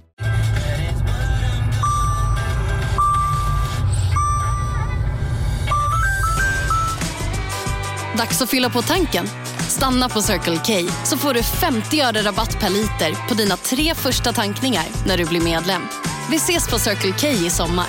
Dags 8.18 8.41
att 8.41 8.49
fylla 8.49 8.70
på 8.70 8.82
tanken. 8.82 9.28
Stanna 9.70 10.09
på 10.09 10.22
Circle 10.22 10.57
K 10.65 10.91
så 11.05 11.17
får 11.17 11.34
du 11.34 11.43
50 11.43 12.01
öre 12.01 12.22
rabatt 12.22 12.59
per 12.59 12.70
liter 12.70 13.28
på 13.30 13.34
dina 13.34 13.57
tre 13.57 13.95
första 13.95 14.32
tankningar 14.32 14.86
när 15.07 15.17
du 15.17 15.26
blir 15.26 15.41
medlem. 15.41 15.82
Vi 16.30 16.36
ses 16.36 16.70
på 16.70 16.80
Circle 16.80 17.11
K 17.11 17.28
i 17.28 17.49
sommar. 17.49 17.88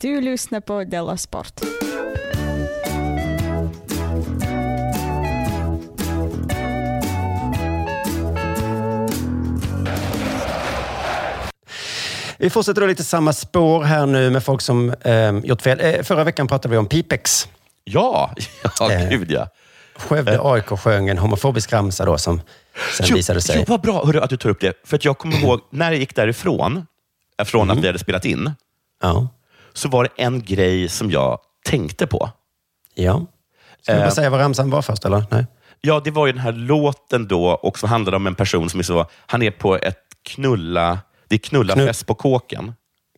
Du 0.00 0.20
lyssnar 0.20 0.60
på 0.60 0.84
Della 0.84 1.16
Sport. 1.16 1.60
Vi 12.38 12.50
fortsätter 12.50 12.80
då 12.80 12.86
lite 12.86 13.04
samma 13.04 13.32
spår 13.32 13.82
här 13.82 14.06
nu 14.06 14.30
med 14.30 14.44
folk 14.44 14.60
som 14.60 14.90
eh, 15.00 15.38
gjort 15.38 15.62
fel. 15.62 15.80
Eh, 15.80 16.02
förra 16.02 16.24
veckan 16.24 16.46
pratade 16.48 16.72
vi 16.72 16.78
om 16.78 16.86
Pipex. 16.86 17.48
Ja, 17.84 18.34
ja 18.80 18.92
Eh, 18.92 19.08
gud 19.10 19.30
ja. 19.30 19.48
Skövde 19.96 20.40
AIK 20.42 20.66
sjöng 20.66 21.08
en 21.08 21.18
homofobisk 21.18 21.72
ramsa 21.72 22.04
då 22.04 22.18
som 22.18 22.40
sen 22.96 23.06
Jo, 23.08 23.16
visade 23.16 23.40
sig... 23.40 23.56
Jo, 23.58 23.64
vad 23.68 23.80
bra 23.80 24.04
hörru, 24.06 24.20
att 24.20 24.30
du 24.30 24.36
tar 24.36 24.50
upp 24.50 24.60
det. 24.60 24.72
För 24.84 24.96
att 24.96 25.04
jag 25.04 25.18
kommer 25.18 25.40
ihåg, 25.40 25.60
när 25.70 25.90
jag 25.90 25.98
gick 26.00 26.14
därifrån, 26.14 26.86
eh, 27.40 27.44
från 27.44 27.62
Mm. 27.62 27.78
att 27.78 27.84
vi 27.84 27.86
hade 27.86 27.98
spelat 27.98 28.24
in, 28.24 28.52
så 29.72 29.88
var 29.88 30.04
det 30.04 30.10
en 30.22 30.42
grej 30.42 30.88
som 30.88 31.10
jag 31.10 31.38
tänkte 31.64 32.06
på. 32.06 32.30
Ja. 32.94 33.26
Ska 33.82 33.92
vi 33.92 33.98
bara 33.98 34.06
Eh, 34.06 34.12
säga 34.12 34.30
vad 34.30 34.40
ramsan 34.40 34.70
var 34.70 34.82
först, 34.82 35.04
eller? 35.04 35.24
Nej. 35.30 35.46
Ja, 35.80 36.00
det 36.04 36.10
var 36.10 36.26
ju 36.26 36.32
den 36.32 36.42
här 36.42 36.52
låten 36.52 37.28
då 37.28 37.46
och 37.48 37.78
som 37.78 37.88
handlade 37.88 38.16
om 38.16 38.26
en 38.26 38.34
person 38.34 38.70
som 38.70 38.80
är 38.80 38.84
så, 38.84 39.06
han 39.26 39.42
är 39.42 39.50
på 39.50 39.76
ett 39.76 39.98
knulla, 40.22 40.98
det 41.28 41.34
är 41.36 41.38
knullafest 41.38 42.06
på 42.06 42.14
kåken. 42.14 42.74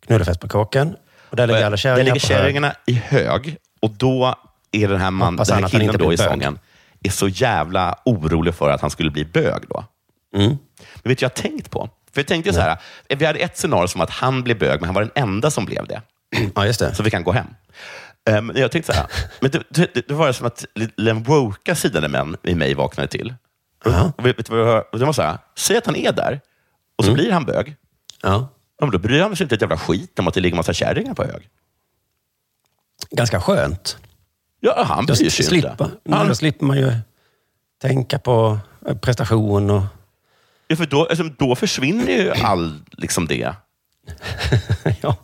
Knullefest 0.07 0.41
på 0.41 0.49
kåken. 0.49 0.97
Och 1.31 1.37
där 1.37 1.47
ligger 1.47 1.61
alla 1.61 1.71
Där 1.71 1.77
kärringar 1.77 2.05
ligger 2.05 2.21
kärringarna 2.21 2.75
i 2.87 2.93
hög 2.93 3.57
och 3.81 3.91
då 3.91 4.35
är 4.73 4.89
den 4.89 5.01
här, 5.01 5.11
man, 5.11 5.37
den 5.37 5.47
här 5.63 5.69
killen 5.69 5.97
då 5.99 6.13
i 6.13 6.17
sången 6.17 6.59
är 7.03 7.11
så 7.11 7.29
jävla 7.29 7.99
orolig 8.05 8.55
för 8.55 8.71
att 8.71 8.81
han 8.81 8.91
skulle 8.91 9.11
bli 9.11 9.25
bög. 9.25 9.63
då. 9.69 9.85
Mm. 10.37 10.49
Men 10.95 11.11
vet 11.11 11.23
jag 11.23 11.29
har 11.29 11.35
tänkt 11.35 11.71
på? 11.71 11.91
För 12.13 12.21
jag 12.21 12.27
tänkte 12.27 12.53
så 12.53 12.61
här, 12.61 12.79
vi 13.09 13.25
hade 13.25 13.39
ett 13.39 13.57
scenario 13.59 13.89
som 13.89 14.01
att 14.01 14.11
han 14.11 14.43
blev 14.43 14.59
bög, 14.59 14.81
men 14.81 14.85
han 14.85 14.95
var 14.95 15.03
den 15.03 15.11
enda 15.15 15.51
som 15.51 15.65
blev 15.65 15.87
det. 15.87 16.03
Ja, 16.55 16.67
just 16.67 16.81
det. 16.81 16.95
Så 16.95 17.03
vi 17.03 17.11
kan 17.11 17.25
gå 17.25 17.33
hem. 17.33 17.47
Men 18.25 18.53
jag 18.57 18.71
tänkte 18.71 18.93
så 18.93 18.99
här, 18.99 19.07
men 19.41 19.51
det, 19.51 19.63
det, 19.69 20.09
det 20.09 20.15
var 20.15 20.33
som 20.33 20.47
att 20.47 20.65
den 20.97 21.23
woka 21.23 21.75
sidan 21.75 22.37
i 22.43 22.55
mig 22.55 22.75
vaknade 22.75 23.09
till. 23.09 23.35
Och 24.17 24.27
vet, 24.27 24.39
vet 24.39 24.49
hör? 24.49 24.85
Och 24.93 24.99
Det 24.99 25.05
var 25.05 25.13
så 25.13 25.23
här, 25.23 25.39
säg 25.57 25.77
att 25.77 25.87
han 25.87 25.97
är 25.97 26.13
där 26.13 26.41
och 26.97 27.05
så 27.05 27.11
Mm. 27.11 27.23
blir 27.23 27.33
han 27.33 27.45
bög. 27.45 27.77
Ja. 28.23 28.49
men 28.81 28.91
då 28.91 28.99
bryr 28.99 29.23
han 29.23 29.37
sig 29.37 29.45
inte 29.45 29.55
ett 29.55 29.61
jävla 29.61 29.79
skit 29.79 30.19
om 30.19 30.29
att 30.29 30.35
det 30.35 30.41
ligger 30.41 30.57
massa 30.57 30.73
kärringar 30.73 31.15
på 31.15 31.25
hög. 31.25 31.49
Ganska 33.11 33.41
skönt. 33.41 33.97
Ja, 34.61 34.85
han 34.87 35.07
bryr 35.07 35.31
sig 35.31 35.45
slippa, 35.45 35.71
inte. 35.71 35.91
Han, 36.11 36.29
Då 36.29 36.35
slipper 36.35 36.67
man 36.67 36.77
ju 36.77 36.93
tänka 37.81 38.19
på 38.19 38.59
eh, 38.87 38.97
prestation 38.97 39.71
och... 39.71 39.83
ja, 40.67 40.77
för 40.77 40.87
då, 40.87 41.07
alltså, 41.07 41.25
då 41.25 41.55
försvinner 41.55 42.13
ju 42.13 42.31
all 42.31 42.79
liksom 42.93 43.27
det. 43.27 43.55
Jo, 45.03 45.15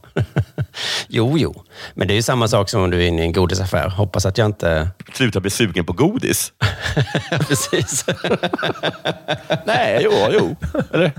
Jo, 1.08 1.38
jo. 1.38 1.64
Men 1.94 2.08
det 2.08 2.14
är 2.14 2.16
ju 2.16 2.22
samma 2.22 2.48
sak 2.48 2.68
som 2.68 2.82
om 2.82 2.90
du 2.90 3.02
är 3.02 3.06
inne 3.08 3.22
i 3.22 3.24
en 3.24 3.32
godisaffär. 3.32 3.88
Hoppas 3.88 4.26
att 4.26 4.38
jag 4.38 4.46
inte... 4.46 4.88
Sluta 5.14 5.40
bli 5.40 5.50
sugen 5.50 5.84
på 5.84 5.92
godis. 5.92 6.52
Precis. 7.48 8.04
Nej, 9.66 10.00
jo, 10.04 10.12
jo. 10.30 10.56
Eller? 10.92 11.12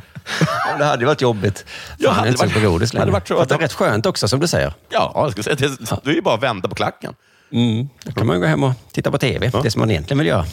Det 0.77 0.85
hade 0.85 1.01
ju 1.01 1.05
varit 1.05 1.21
jobbigt. 1.21 1.65
Ja, 1.67 1.95
jag 1.97 2.11
hade 2.11 2.29
inte 2.29 2.45
varit- 2.45 2.53
på 2.53 2.59
godis 2.59 2.93
hade 2.93 3.05
längre. 3.05 3.11
varit 3.13 3.27
så 3.27 3.37
Fast 3.37 3.43
att 3.43 3.49
det 3.59 3.63
är 3.63 3.67
rätt 3.67 3.73
skönt 3.73 4.05
också, 4.05 4.27
som 4.27 4.39
du 4.39 4.47
säger. 4.47 4.73
Ja, 4.89 5.11
jag 5.15 5.31
ska 5.31 5.43
säga, 5.43 5.55
det, 5.55 6.01
du 6.03 6.11
är 6.11 6.15
ju 6.15 6.21
bara 6.21 6.35
att 6.35 6.43
vända 6.43 6.69
på 6.69 6.75
klacken. 6.75 7.13
Mm. 7.51 7.89
Då 8.03 8.11
kan 8.11 8.27
man 8.27 8.35
ju 8.35 8.41
gå 8.41 8.47
hem 8.47 8.63
och 8.63 8.73
titta 8.91 9.11
på 9.11 9.17
TV. 9.17 9.51
Det 9.63 9.71
som 9.71 9.79
man 9.79 9.91
egentligen 9.91 10.17
vill 10.17 10.27
göra. 10.27 10.45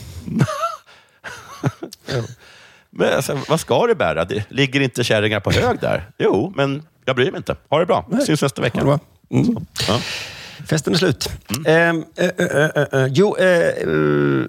Men 2.90 3.14
alltså, 3.14 3.38
vad 3.48 3.61
ska 3.61 3.86
det 3.86 3.94
bära? 3.94 4.24
Det 4.24 4.50
ligger 4.50 4.80
inte 4.80 5.05
kärringar 5.05 5.40
på 5.40 5.50
hög 5.50 5.80
där? 5.80 6.11
Jo, 6.18 6.52
men 6.57 6.82
jag 7.05 7.16
bryr 7.16 7.30
mig 7.30 7.38
inte. 7.38 7.57
Ha 7.70 7.78
det 7.78 7.86
bra. 7.86 8.07
Syns 8.26 8.42
nästa 8.42 8.62
vecka. 8.62 8.78
Ha 8.78 8.80
det 8.80 8.86
bra. 8.86 8.98
Mm. 9.40 9.66
Ja. 9.88 10.00
Festen 10.66 10.94
är 10.94 10.98
slut. 10.98 11.30
Ehm, 11.66 12.05
eh, 12.16 12.30
eh, 12.38 12.46
eh, 12.46 13.00
eh, 13.00 13.07
jo, 13.07 13.36
eh, 13.36 13.46
eh, 13.46 14.46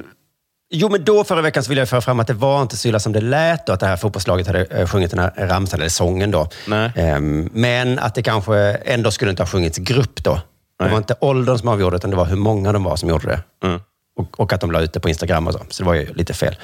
jo, 0.72 0.90
men 0.90 1.04
då 1.04 1.24
förra 1.24 1.42
veckan 1.42 1.64
så 1.64 1.70
ville 1.70 1.82
jag 1.82 1.90
föra 1.90 2.02
fram 2.02 2.20
att 2.20 2.28
det 2.28 2.34
var 2.34 2.62
inte 2.62 2.78
så 2.78 2.88
illa 2.88 3.00
som 3.00 3.14
det 3.14 3.22
lät 3.22 3.70
och 3.70 3.74
att 3.74 3.80
det 3.80 3.88
här 3.88 3.98
fotbollslaget 3.98 4.48
hade 4.48 4.66
eh, 4.66 4.88
sjungit 4.88 5.12
den 5.12 5.20
här 5.20 5.48
ramsan, 5.48 5.80
eller 5.80 5.90
sången 5.90 6.32
då. 6.32 6.50
Ehm, 6.96 7.50
men 7.54 8.00
att 8.00 8.16
det 8.16 8.24
kanske 8.24 8.58
ändå 8.72 9.12
skulle 9.12 9.32
inte 9.32 9.44
ha 9.44 9.48
sjungits 9.48 9.78
grupp 9.78 10.24
då. 10.24 10.42
Det 10.80 10.90
var 10.90 10.98
inte 10.98 11.16
åldern 11.20 11.58
som 11.58 11.68
avgjorde, 11.70 11.96
utan 11.96 12.10
det 12.10 12.16
var 12.16 12.26
hur 12.26 12.36
många 12.36 12.72
de 12.72 12.84
var 12.84 12.96
som 12.96 13.10
gjorde 13.10 13.28
det. 13.28 13.68
Mm. 13.68 13.80
Och, 14.18 14.40
och 14.40 14.54
att 14.54 14.62
de 14.62 14.72
la 14.72 14.82
ut 14.82 14.94
det 14.94 15.00
på 15.00 15.10
Instagram 15.10 15.48
och 15.48 15.54
så. 15.54 15.60
Så 15.70 15.84
det 15.84 15.88
var 15.88 15.94
ju 15.94 16.14
lite 16.14 16.34
fel. 16.34 16.56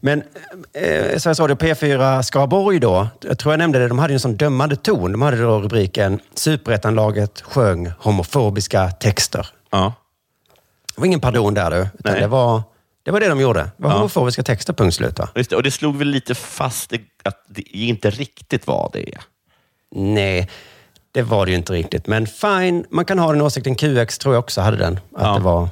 Men 0.00 0.22
eh, 0.72 1.18
Sveriges 1.18 1.40
Radio 1.40 1.56
P4 1.56 2.22
Skaraborg 2.22 2.80
då, 2.80 3.08
jag 3.22 3.38
tror 3.38 3.52
jag 3.52 3.58
nämnde 3.58 3.78
det, 3.78 3.88
de 3.88 3.98
hade 3.98 4.12
en 4.14 4.20
sån 4.20 4.36
dömande 4.36 4.76
ton. 4.76 5.12
De 5.12 5.22
hade 5.22 5.36
då 5.42 5.58
rubriken 5.60 6.20
Superettanlaget 6.34 7.40
sjöng 7.40 7.92
homofobiska 7.98 8.90
texter. 8.90 9.46
Ja. 9.70 9.92
Det 10.94 11.00
var 11.00 11.06
ingen 11.06 11.20
pardon 11.20 11.54
där 11.54 11.70
du, 11.70 11.76
utan 11.76 12.12
Nej. 12.12 12.20
det 12.20 12.26
var, 12.26 12.62
det 13.04 13.10
var 13.10 13.20
det 13.20 13.28
de 13.28 13.40
gjorde. 13.40 13.60
Det 13.60 13.70
var 13.76 13.90
Ja. 13.90 13.96
homofobiska 13.96 14.42
texter, 14.42 14.72
punkt 14.72 14.94
slut. 14.94 15.18
Va? 15.18 15.28
Just 15.34 15.50
det, 15.50 15.56
och 15.56 15.62
det 15.62 15.70
slog 15.70 15.96
väl 15.96 16.08
lite 16.08 16.34
fast 16.34 16.92
att 17.24 17.44
det 17.48 17.62
inte 17.62 18.10
riktigt 18.10 18.66
var 18.66 18.90
det. 18.92 19.04
Nej, 19.94 20.50
det 21.12 21.22
var 21.22 21.46
det 21.46 21.50
ju 21.50 21.56
inte 21.58 21.72
riktigt. 21.72 22.06
Men 22.06 22.26
fine, 22.26 22.84
man 22.90 23.04
kan 23.04 23.18
ha 23.18 23.32
den 23.32 23.40
åsikten. 23.42 23.74
QX 23.74 24.18
tror 24.18 24.34
jag 24.34 24.40
också 24.40 24.60
hade 24.60 24.76
den. 24.76 25.00
Att 25.16 25.36
det 25.36 25.42
var... 25.42 25.68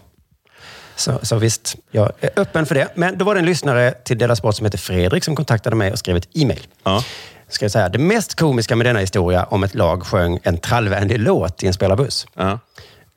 Så, 0.96 1.18
så 1.22 1.36
visst, 1.36 1.76
jag 1.90 2.12
är 2.20 2.30
öppen 2.36 2.66
för 2.66 2.74
det. 2.74 2.88
Men 2.94 3.18
då 3.18 3.24
var 3.24 3.34
det 3.34 3.40
en 3.40 3.46
lyssnare 3.46 3.90
till 3.90 4.18
Dela 4.18 4.36
Sport 4.36 4.54
som 4.54 4.64
heter 4.66 4.78
Fredrik 4.78 5.24
som 5.24 5.36
kontaktade 5.36 5.76
mig 5.76 5.92
och 5.92 5.98
skrev 5.98 6.16
ett 6.16 6.28
e-mail. 6.34 6.66
Ska 7.48 7.64
jag 7.64 7.72
säga, 7.72 7.88
det 7.88 7.98
mest 7.98 8.34
komiska 8.34 8.76
med 8.76 8.86
denna 8.86 8.98
historia 9.00 9.44
om 9.44 9.64
ett 9.64 9.74
lag 9.74 10.06
sjöng 10.06 10.38
en 10.42 10.58
trallvänlig 10.58 11.18
låt 11.18 11.62
i 11.62 11.66
en 11.66 11.74
spelarbuss. 11.74 12.26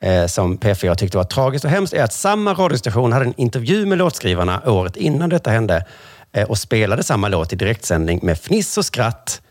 Eh, 0.00 0.26
som 0.26 0.58
P4 0.58 0.94
tyckte 0.94 1.16
var 1.16 1.24
tragiskt 1.24 1.64
och 1.64 1.70
hemskt 1.70 1.94
är 1.94 2.02
att 2.02 2.12
samma 2.12 2.54
radiostation 2.54 3.12
hade 3.12 3.24
en 3.24 3.34
intervju 3.36 3.86
med 3.86 3.98
låtskrivarna 3.98 4.62
året 4.66 4.96
innan 4.96 5.28
detta 5.28 5.50
hände 5.50 5.84
eh, 6.32 6.50
och 6.50 6.58
spelade 6.58 7.02
samma 7.02 7.28
låt 7.28 7.52
i 7.52 7.56
direktsändning 7.56 8.20
med 8.22 8.36
fniss 8.38 8.78
och 8.78 8.84
skratt. 8.84 9.42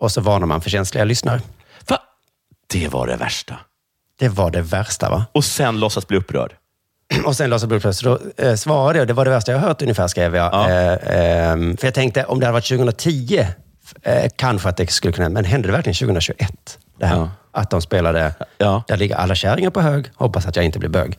Och 0.00 0.12
så 0.12 0.20
varnar 0.20 0.46
man 0.46 0.60
för 0.60 0.70
känsliga 0.70 1.04
lyssnare. 1.04 1.40
Det 2.72 2.88
var 2.88 3.06
det 3.06 3.16
värsta. 3.16 3.58
Det 4.18 4.28
var 4.28 4.50
det 4.50 4.62
värsta 4.62 5.10
va? 5.10 5.26
Och 5.32 5.44
sen 5.44 5.80
låtsas 5.80 6.08
bli 6.08 6.16
upprörd. 6.16 6.52
Och 7.24 7.36
sen 7.36 7.52
upprörd. 7.52 7.94
Så 7.94 8.04
då 8.04 8.44
eh, 8.44 8.54
svarade 8.54 8.98
jag, 8.98 9.08
det 9.08 9.14
var 9.14 9.24
det 9.24 9.30
värsta 9.30 9.52
jag 9.52 9.58
hört 9.58 9.82
ungefär, 9.82 10.08
skrev 10.08 10.36
jag. 10.36 10.54
Eh, 10.70 10.98
ehm, 11.06 11.76
för 11.76 11.86
jag 11.86 11.94
tänkte, 11.94 12.24
om 12.24 12.40
det 12.40 12.46
hade 12.46 12.52
varit 12.52 12.68
2010, 12.68 13.46
eh, 14.02 14.30
kanske 14.36 14.68
att 14.68 14.76
det 14.76 14.86
skulle 14.86 15.12
kunna 15.12 15.28
Men 15.28 15.44
hände 15.44 15.68
det 15.68 15.72
verkligen 15.72 15.94
2021? 15.94 16.78
Det 16.98 17.06
här? 17.06 17.28
Att 17.52 17.70
de 17.70 17.82
spelade, 17.82 18.34
där 18.88 18.96
ligger 18.96 19.16
alla 19.16 19.34
kärringar 19.34 19.70
på 19.70 19.80
hög, 19.80 20.10
hoppas 20.14 20.46
att 20.46 20.56
jag 20.56 20.64
inte 20.64 20.78
blir 20.78 20.88
bög. 20.88 21.18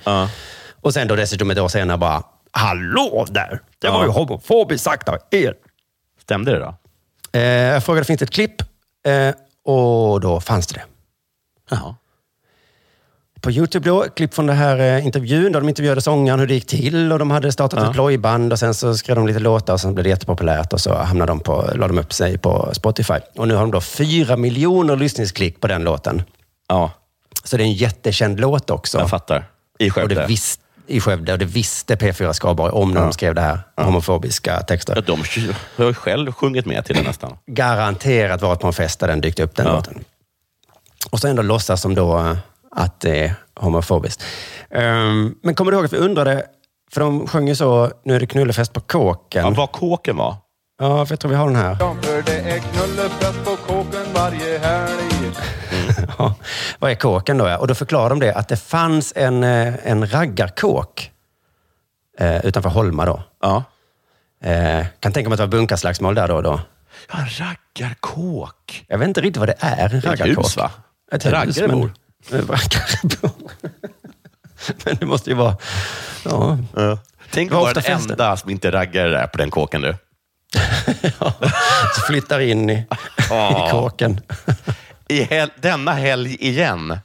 Och 0.81 0.93
sen 0.93 1.07
då 1.07 1.15
dessutom 1.15 1.51
ett 1.51 1.59
år 1.59 1.67
senare 1.67 1.97
bara, 1.97 2.23
hallå 2.51 3.25
där! 3.29 3.59
Det 3.79 3.89
var 3.89 4.03
ju 4.03 4.09
homofobiskt 4.09 4.83
sagt 4.83 5.09
av 5.09 5.17
er. 5.31 5.53
Stämde 6.21 6.51
det 6.51 6.59
då? 6.59 6.75
Eh, 7.39 7.43
jag 7.43 7.83
frågade, 7.83 8.05
finns 8.05 8.19
det 8.19 8.23
ett 8.23 8.31
klipp? 8.31 8.61
Eh, 9.05 9.35
och 9.65 10.21
då 10.21 10.39
fanns 10.41 10.67
det 10.67 10.73
det. 10.73 10.83
Jaha. 11.69 11.95
På 13.43 13.51
Youtube 13.51 13.89
då, 13.89 14.05
klipp 14.15 14.33
från 14.33 14.47
den 14.47 14.57
här 14.57 14.79
eh, 14.79 15.05
intervjun 15.05 15.51
där 15.51 15.59
de 15.59 15.69
intervjuade 15.69 16.01
sångaren, 16.01 16.39
hur 16.39 16.47
det 16.47 16.53
gick 16.53 16.67
till 16.67 17.11
och 17.11 17.19
de 17.19 17.31
hade 17.31 17.51
startat 17.51 17.79
Ja. 17.79 17.85
ett 17.87 17.93
plojband 17.93 18.53
och 18.53 18.59
sen 18.59 18.73
så 18.73 18.97
skrev 18.97 19.15
de 19.15 19.27
lite 19.27 19.39
låtar 19.39 19.73
och 19.73 19.81
sen 19.81 19.93
blev 19.93 20.03
det 20.03 20.09
jättepopulärt 20.09 20.73
och 20.73 20.81
så 20.81 20.93
hamnade 20.95 21.31
de 21.31 21.39
på, 21.39 21.69
la 21.75 21.87
de 21.87 21.97
upp 21.97 22.13
sig 22.13 22.37
på 22.37 22.69
Spotify. 22.73 23.13
Och 23.35 23.47
nu 23.47 23.53
har 23.53 23.61
de 23.61 23.71
då 23.71 23.81
fyra 23.81 24.37
miljoner 24.37 24.95
lyssningsklick 24.95 25.59
på 25.61 25.67
den 25.67 25.83
låten. 25.83 26.23
Ja. 26.67 26.91
Så 27.43 27.57
det 27.57 27.63
är 27.63 27.65
en 27.65 27.73
jättekänd 27.73 28.39
låt 28.39 28.69
också. 28.69 28.97
Jag 28.99 29.09
fattar. 29.09 29.45
I 29.79 29.89
Och 29.89 29.93
Skövde. 29.93 30.15
det 30.15 30.25
vis, 30.27 30.59
I 30.87 30.99
Skövde. 30.99 31.33
Och 31.33 31.39
det 31.39 31.45
visste 31.45 31.95
P4 31.95 32.33
Skaraborg 32.33 32.71
om 32.71 32.91
när 32.91 32.99
Ja. 33.01 33.05
de 33.05 33.13
skrev 33.13 33.35
det 33.35 33.41
här 33.41 33.59
homofobiska 33.75 34.61
texter. 34.61 34.93
Ja, 34.95 35.01
de 35.01 35.23
har 35.77 35.85
ju 35.85 35.93
själv 35.93 36.31
sjungit 36.31 36.65
med 36.65 36.85
till 36.85 36.95
det 36.95 37.01
nästan. 37.03 37.37
Garanterat 37.45 38.41
varit 38.41 38.59
på 38.59 38.67
en 38.67 38.73
fest 38.73 38.99
där 38.99 39.07
den 39.07 39.21
dykt 39.21 39.39
upp, 39.39 39.55
den 39.55 39.65
låten. 39.65 40.03
Och 41.11 41.19
så 41.19 41.27
ändå 41.27 41.41
låtsas 41.41 41.81
de 41.81 41.95
då 41.95 42.17
eh, 42.19 42.37
att 42.75 42.99
det 42.99 43.25
är 43.25 43.33
homofobiskt. 43.55 44.23
Ehm, 44.69 45.35
men 45.43 45.55
kommer 45.55 45.71
du 45.71 45.77
ihåg 45.77 45.85
att 45.85 45.93
vi 45.93 45.97
undrade, 45.97 46.45
för 46.91 47.01
de 47.01 47.27
sjöng 47.27 47.47
ju 47.47 47.55
så, 47.55 47.91
nu 48.05 48.15
är 48.15 48.19
det 48.19 48.27
knullefest 48.27 48.73
på 48.73 48.79
kåken. 48.81 49.43
Ja, 49.45 49.49
vad 49.49 49.71
kåken 49.71 50.17
var? 50.17 50.35
Ja, 50.79 51.05
för 51.05 51.11
jag 51.13 51.19
tror 51.19 51.29
vi 51.31 51.35
har 51.37 51.47
den 51.47 51.55
här. 51.55 51.75
För 51.75 52.21
det 52.25 52.39
är 52.39 52.59
knullefest 52.59 53.45
på 53.45 53.55
kåken 53.55 54.05
varje 54.15 54.57
helg. 54.59 55.03
Ja, 56.17 56.35
vad 56.79 56.91
är 56.91 56.95
kåken 56.95 57.37
då? 57.37 57.47
Ja? 57.47 57.57
Och 57.57 57.67
då 57.67 57.75
förklarar 57.75 58.09
de 58.09 58.19
det, 58.19 58.33
att 58.35 58.47
det 58.47 58.57
fanns 58.57 59.13
en, 59.15 59.43
eh, 59.43 59.73
en 59.83 60.11
raggarkåk 60.11 61.11
eh, 62.19 62.45
utanför 62.45 62.69
Holma 62.69 63.05
då. 63.05 63.23
Ja. 63.41 63.63
Eh, 64.43 64.85
kan 64.99 65.11
tänka 65.11 65.29
mig 65.29 65.33
att 65.33 65.37
det 65.37 65.43
var 65.45 65.51
bunkarslagsmål 65.51 66.15
där 66.15 66.27
då 66.27 66.35
och 66.35 66.43
då. 66.43 66.59
Ja, 67.11 67.17
en 67.19 67.27
raggarkåk. 67.47 68.85
Jag 68.87 68.97
vet 68.97 69.07
inte 69.07 69.21
riktigt 69.21 69.37
vad 69.37 69.49
det 69.49 69.55
är, 69.59 69.89
en 69.89 69.97
Ett 69.97 70.05
raggarkåk. 70.05 70.45
hus, 70.45 70.57
va? 70.57 70.71
Ett 71.11 71.25
hus, 71.25 71.33
Raggare 71.33 71.67
men- 71.67 71.79
bor. 71.79 71.93
Men 72.29 72.47
det 74.99 75.05
måste 75.05 75.29
ju 75.29 75.35
vara... 75.35 75.57
Ja. 76.25 76.57
Tänk 77.31 77.49
Det 77.49 77.55
var 77.55 77.69
att 77.69 77.75
vara 77.75 77.85
den 77.97 78.11
enda 78.11 78.37
som 78.37 78.49
inte 78.49 78.71
raggar 78.71 79.07
där 79.07 79.27
på 79.27 79.37
den 79.37 79.51
kåken 79.51 79.81
du. 79.81 79.95
Så 81.95 82.01
flyttar 82.07 82.39
in 82.39 82.69
i, 82.69 82.85
Ja. 83.29 83.67
i 83.67 83.71
kåken. 83.71 84.19
I 85.07 85.23
hel- 85.23 85.51
denna 85.61 85.93
helg 85.93 86.35
igen. 86.39 86.99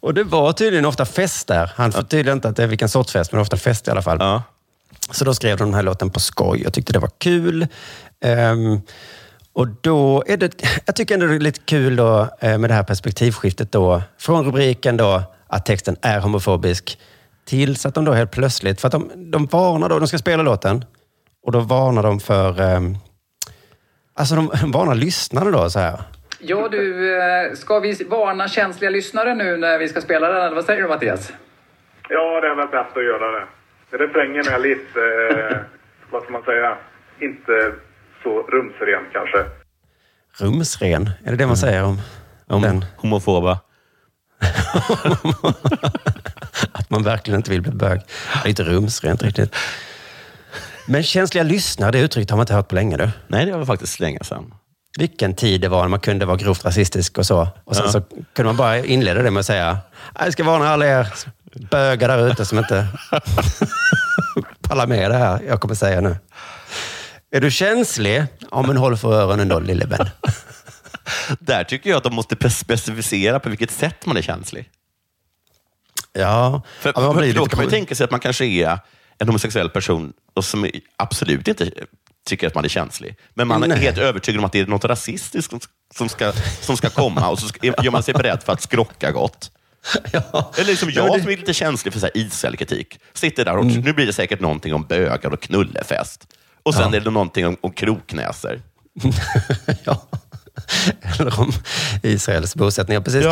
Och 0.00 0.14
det 0.14 0.24
var 0.24 0.52
tydligen 0.52 0.84
ofta 0.84 1.06
fest 1.06 1.46
där. 1.46 1.72
Han 1.76 1.92
förtydligade 1.92 2.32
inte 2.36 2.48
att 2.48 2.56
det 2.56 2.62
är 2.62 2.66
vilken 2.66 2.88
sorts 2.88 3.12
fest, 3.12 3.32
men 3.32 3.40
ofta 3.40 3.56
fest 3.56 3.88
i 3.88 3.90
alla 3.90 4.02
fall. 4.02 4.40
Så 5.10 5.24
då 5.24 5.34
skrev 5.34 5.56
de 5.58 5.64
den 5.64 5.74
här 5.74 5.82
låten 5.82 6.10
på 6.10 6.20
skoj. 6.20 6.62
Jag 6.62 6.72
tyckte 6.72 6.92
det 6.92 6.98
var 6.98 7.10
kul. 7.18 7.66
Ehm, 8.20 8.80
och 9.58 9.68
då 9.80 10.24
är 10.26 10.36
det, 10.36 10.62
jag 10.86 10.96
tycker 10.96 11.14
ändå 11.14 11.26
det 11.26 11.34
är 11.34 11.38
lite 11.38 11.60
kul 11.60 11.96
då, 11.96 12.28
eh, 12.40 12.58
med 12.58 12.70
det 12.70 12.74
här 12.74 12.82
perspektivskiftet 12.82 13.72
då. 13.72 14.02
Från 14.20 14.44
rubriken 14.44 14.96
då 14.96 15.22
att 15.46 15.66
texten 15.66 15.96
är 16.02 16.20
homofobisk 16.20 16.98
tills 17.46 17.86
att 17.86 17.94
de 17.94 18.04
då 18.04 18.12
helt 18.12 18.30
plötsligt, 18.30 18.80
för 18.80 18.88
att 18.88 18.92
de, 18.92 19.30
de 19.30 19.46
varnar 19.46 19.88
då, 19.88 19.98
de 19.98 20.08
ska 20.08 20.18
spela 20.18 20.42
låten 20.42 20.84
och 21.42 21.52
då 21.52 21.60
varnar 21.60 22.02
de 22.02 22.20
för, 22.20 22.60
ehm, 22.60 22.94
alltså 24.14 24.34
de, 24.34 24.50
de 24.60 24.72
varnar 24.72 24.94
lyssnarna 24.94 25.50
då 25.50 25.70
så 25.70 25.78
här. 25.78 26.00
Ja 26.40 26.68
du, 26.68 27.16
eh, 27.20 27.52
ska 27.54 27.80
vi 27.80 28.04
varna 28.04 28.48
känsliga 28.48 28.90
lyssnare 28.90 29.34
nu 29.34 29.56
när 29.56 29.78
vi 29.78 29.88
ska 29.88 30.00
spela 30.00 30.28
den? 30.28 30.42
Eller 30.42 30.54
vad 30.54 30.64
säger 30.64 30.82
du 30.82 30.88
Mattias? 30.88 31.32
Ja, 32.08 32.40
det 32.40 32.48
är 32.48 32.54
väl 32.54 32.68
bäst 32.68 32.96
att 32.96 33.04
göra 33.04 33.40
det. 33.40 33.46
Refrängen 33.90 34.48
är 34.48 34.58
lite, 34.58 35.00
eh, 35.30 35.56
vad 36.10 36.22
ska 36.22 36.32
man 36.32 36.42
säga, 36.42 36.76
inte 37.20 37.72
så 38.22 38.42
rumsren 38.42 39.04
kanske. 39.12 39.44
Rumsren, 40.38 41.10
är 41.24 41.30
det 41.30 41.36
det 41.36 41.46
man 41.46 41.56
säger 41.56 41.84
om, 41.84 42.00
om 42.46 42.62
den? 42.62 42.84
Homofoba. 42.96 43.58
Att 46.72 46.90
man 46.90 47.02
verkligen 47.02 47.40
inte 47.40 47.50
vill 47.50 47.62
bli 47.62 47.72
bög. 47.72 48.00
Det 48.42 48.46
är 48.46 48.48
inte 48.48 48.62
rumsrent 48.64 49.22
riktigt. 49.22 49.54
Men 50.86 51.02
känsliga 51.02 51.44
lyssnare, 51.44 51.90
det 51.90 52.00
uttrycket 52.00 52.30
har 52.30 52.36
man 52.36 52.42
inte 52.42 52.54
hört 52.54 52.68
på 52.68 52.74
länge. 52.74 52.96
Du. 52.96 53.10
Nej, 53.26 53.46
det 53.46 53.56
var 53.56 53.64
faktiskt 53.64 54.00
länge 54.00 54.18
sedan. 54.22 54.54
Vilken 54.98 55.34
tid 55.34 55.60
det 55.60 55.68
var 55.68 55.80
när 55.82 55.88
man 55.88 56.00
kunde 56.00 56.26
vara 56.26 56.36
grovt 56.36 56.64
rasistisk 56.64 57.18
och 57.18 57.26
så. 57.26 57.48
Och 57.64 57.76
sen 57.76 57.84
Ja. 57.86 57.92
så 57.92 58.00
kunde 58.32 58.44
man 58.48 58.56
bara 58.56 58.78
inleda 58.78 59.22
det 59.22 59.30
med 59.30 59.40
att 59.40 59.46
säga, 59.46 59.78
jag 60.18 60.32
ska 60.32 60.44
varna 60.44 60.68
alla 60.68 60.86
er 60.86 61.08
bögar 61.70 62.08
där 62.08 62.26
ute 62.30 62.44
som 62.44 62.58
inte 62.58 62.86
pallar 64.62 64.86
med 64.86 65.10
det 65.10 65.16
här 65.16 65.40
jag 65.48 65.60
kommer 65.60 65.74
säga 65.74 66.00
nu. 66.00 66.16
Är 67.30 67.40
du 67.40 67.50
känslig? 67.50 68.24
Ja, 68.50 68.62
men 68.62 68.76
håll 68.76 68.96
för 68.96 69.12
öronen 69.12 69.48
då, 69.48 69.58
lille 69.60 69.86
vän. 69.86 70.08
Där 71.40 71.64
tycker 71.64 71.90
jag 71.90 71.96
att 71.96 72.02
de 72.04 72.14
måste 72.14 72.50
specificera 72.50 73.40
på 73.40 73.48
vilket 73.48 73.70
sätt 73.70 74.06
man 74.06 74.16
är 74.16 74.22
känslig. 74.22 74.70
Ja, 76.12 76.62
För, 76.80 76.92
ja, 76.96 77.14
för 77.14 77.32
då 77.32 77.46
kan 77.46 77.56
man 77.56 77.64
ju 77.64 77.70
tänka 77.70 77.94
sig 77.94 78.04
att 78.04 78.10
man 78.10 78.20
kanske 78.20 78.44
är 78.46 78.78
en 79.18 79.28
homosexuell 79.28 79.70
person 79.70 80.12
och 80.34 80.44
som 80.44 80.70
absolut 80.96 81.48
inte 81.48 81.70
tycker 82.26 82.46
att 82.46 82.54
man 82.54 82.64
är 82.64 82.68
känslig. 82.68 83.16
Men 83.34 83.48
man 83.48 83.62
är 83.62 83.68
Nej. 83.68 83.78
helt 83.78 83.98
övertygad 83.98 84.38
om 84.38 84.44
att 84.44 84.52
det 84.52 84.60
är 84.60 84.66
något 84.66 84.84
rasistiskt 84.84 85.50
som, 85.50 85.60
som, 85.94 86.08
ska, 86.08 86.32
som 86.60 86.76
ska 86.76 86.90
komma 86.90 87.28
och 87.28 87.38
så 87.38 87.48
ska, 87.48 87.66
gör 87.66 87.90
man 87.90 88.02
sig 88.02 88.14
beredd 88.14 88.42
för 88.42 88.52
att 88.52 88.62
skrocka 88.62 89.12
gott. 89.12 89.50
Eller 90.12 90.64
liksom 90.64 90.90
Ja, 90.90 91.02
men 91.02 91.06
jag 91.12 91.18
det- 91.18 91.22
som 91.22 91.32
är 91.32 91.36
lite 91.36 91.54
känslig 91.54 91.94
för 91.94 92.10
Israel-kritik. 92.16 92.98
Sitter 93.14 93.44
där 93.44 93.56
och 93.56 93.66
nu 93.66 93.92
blir 93.92 94.06
det 94.06 94.12
säkert 94.12 94.40
någonting 94.40 94.74
om 94.74 94.84
bögar 94.86 95.32
och 95.32 95.40
knullefest. 95.42 96.26
Och 96.68 96.74
sen 96.74 96.90
Ja. 96.92 96.96
är 96.96 97.00
det 97.00 97.10
någonting 97.10 97.46
om, 97.46 97.56
om 97.60 97.72
kroknäsor. 97.72 98.60
Eller 101.20 101.40
om 101.40 101.52
Israels 102.02 102.54
bosättningar. 102.54 103.00
Precis. 103.00 103.24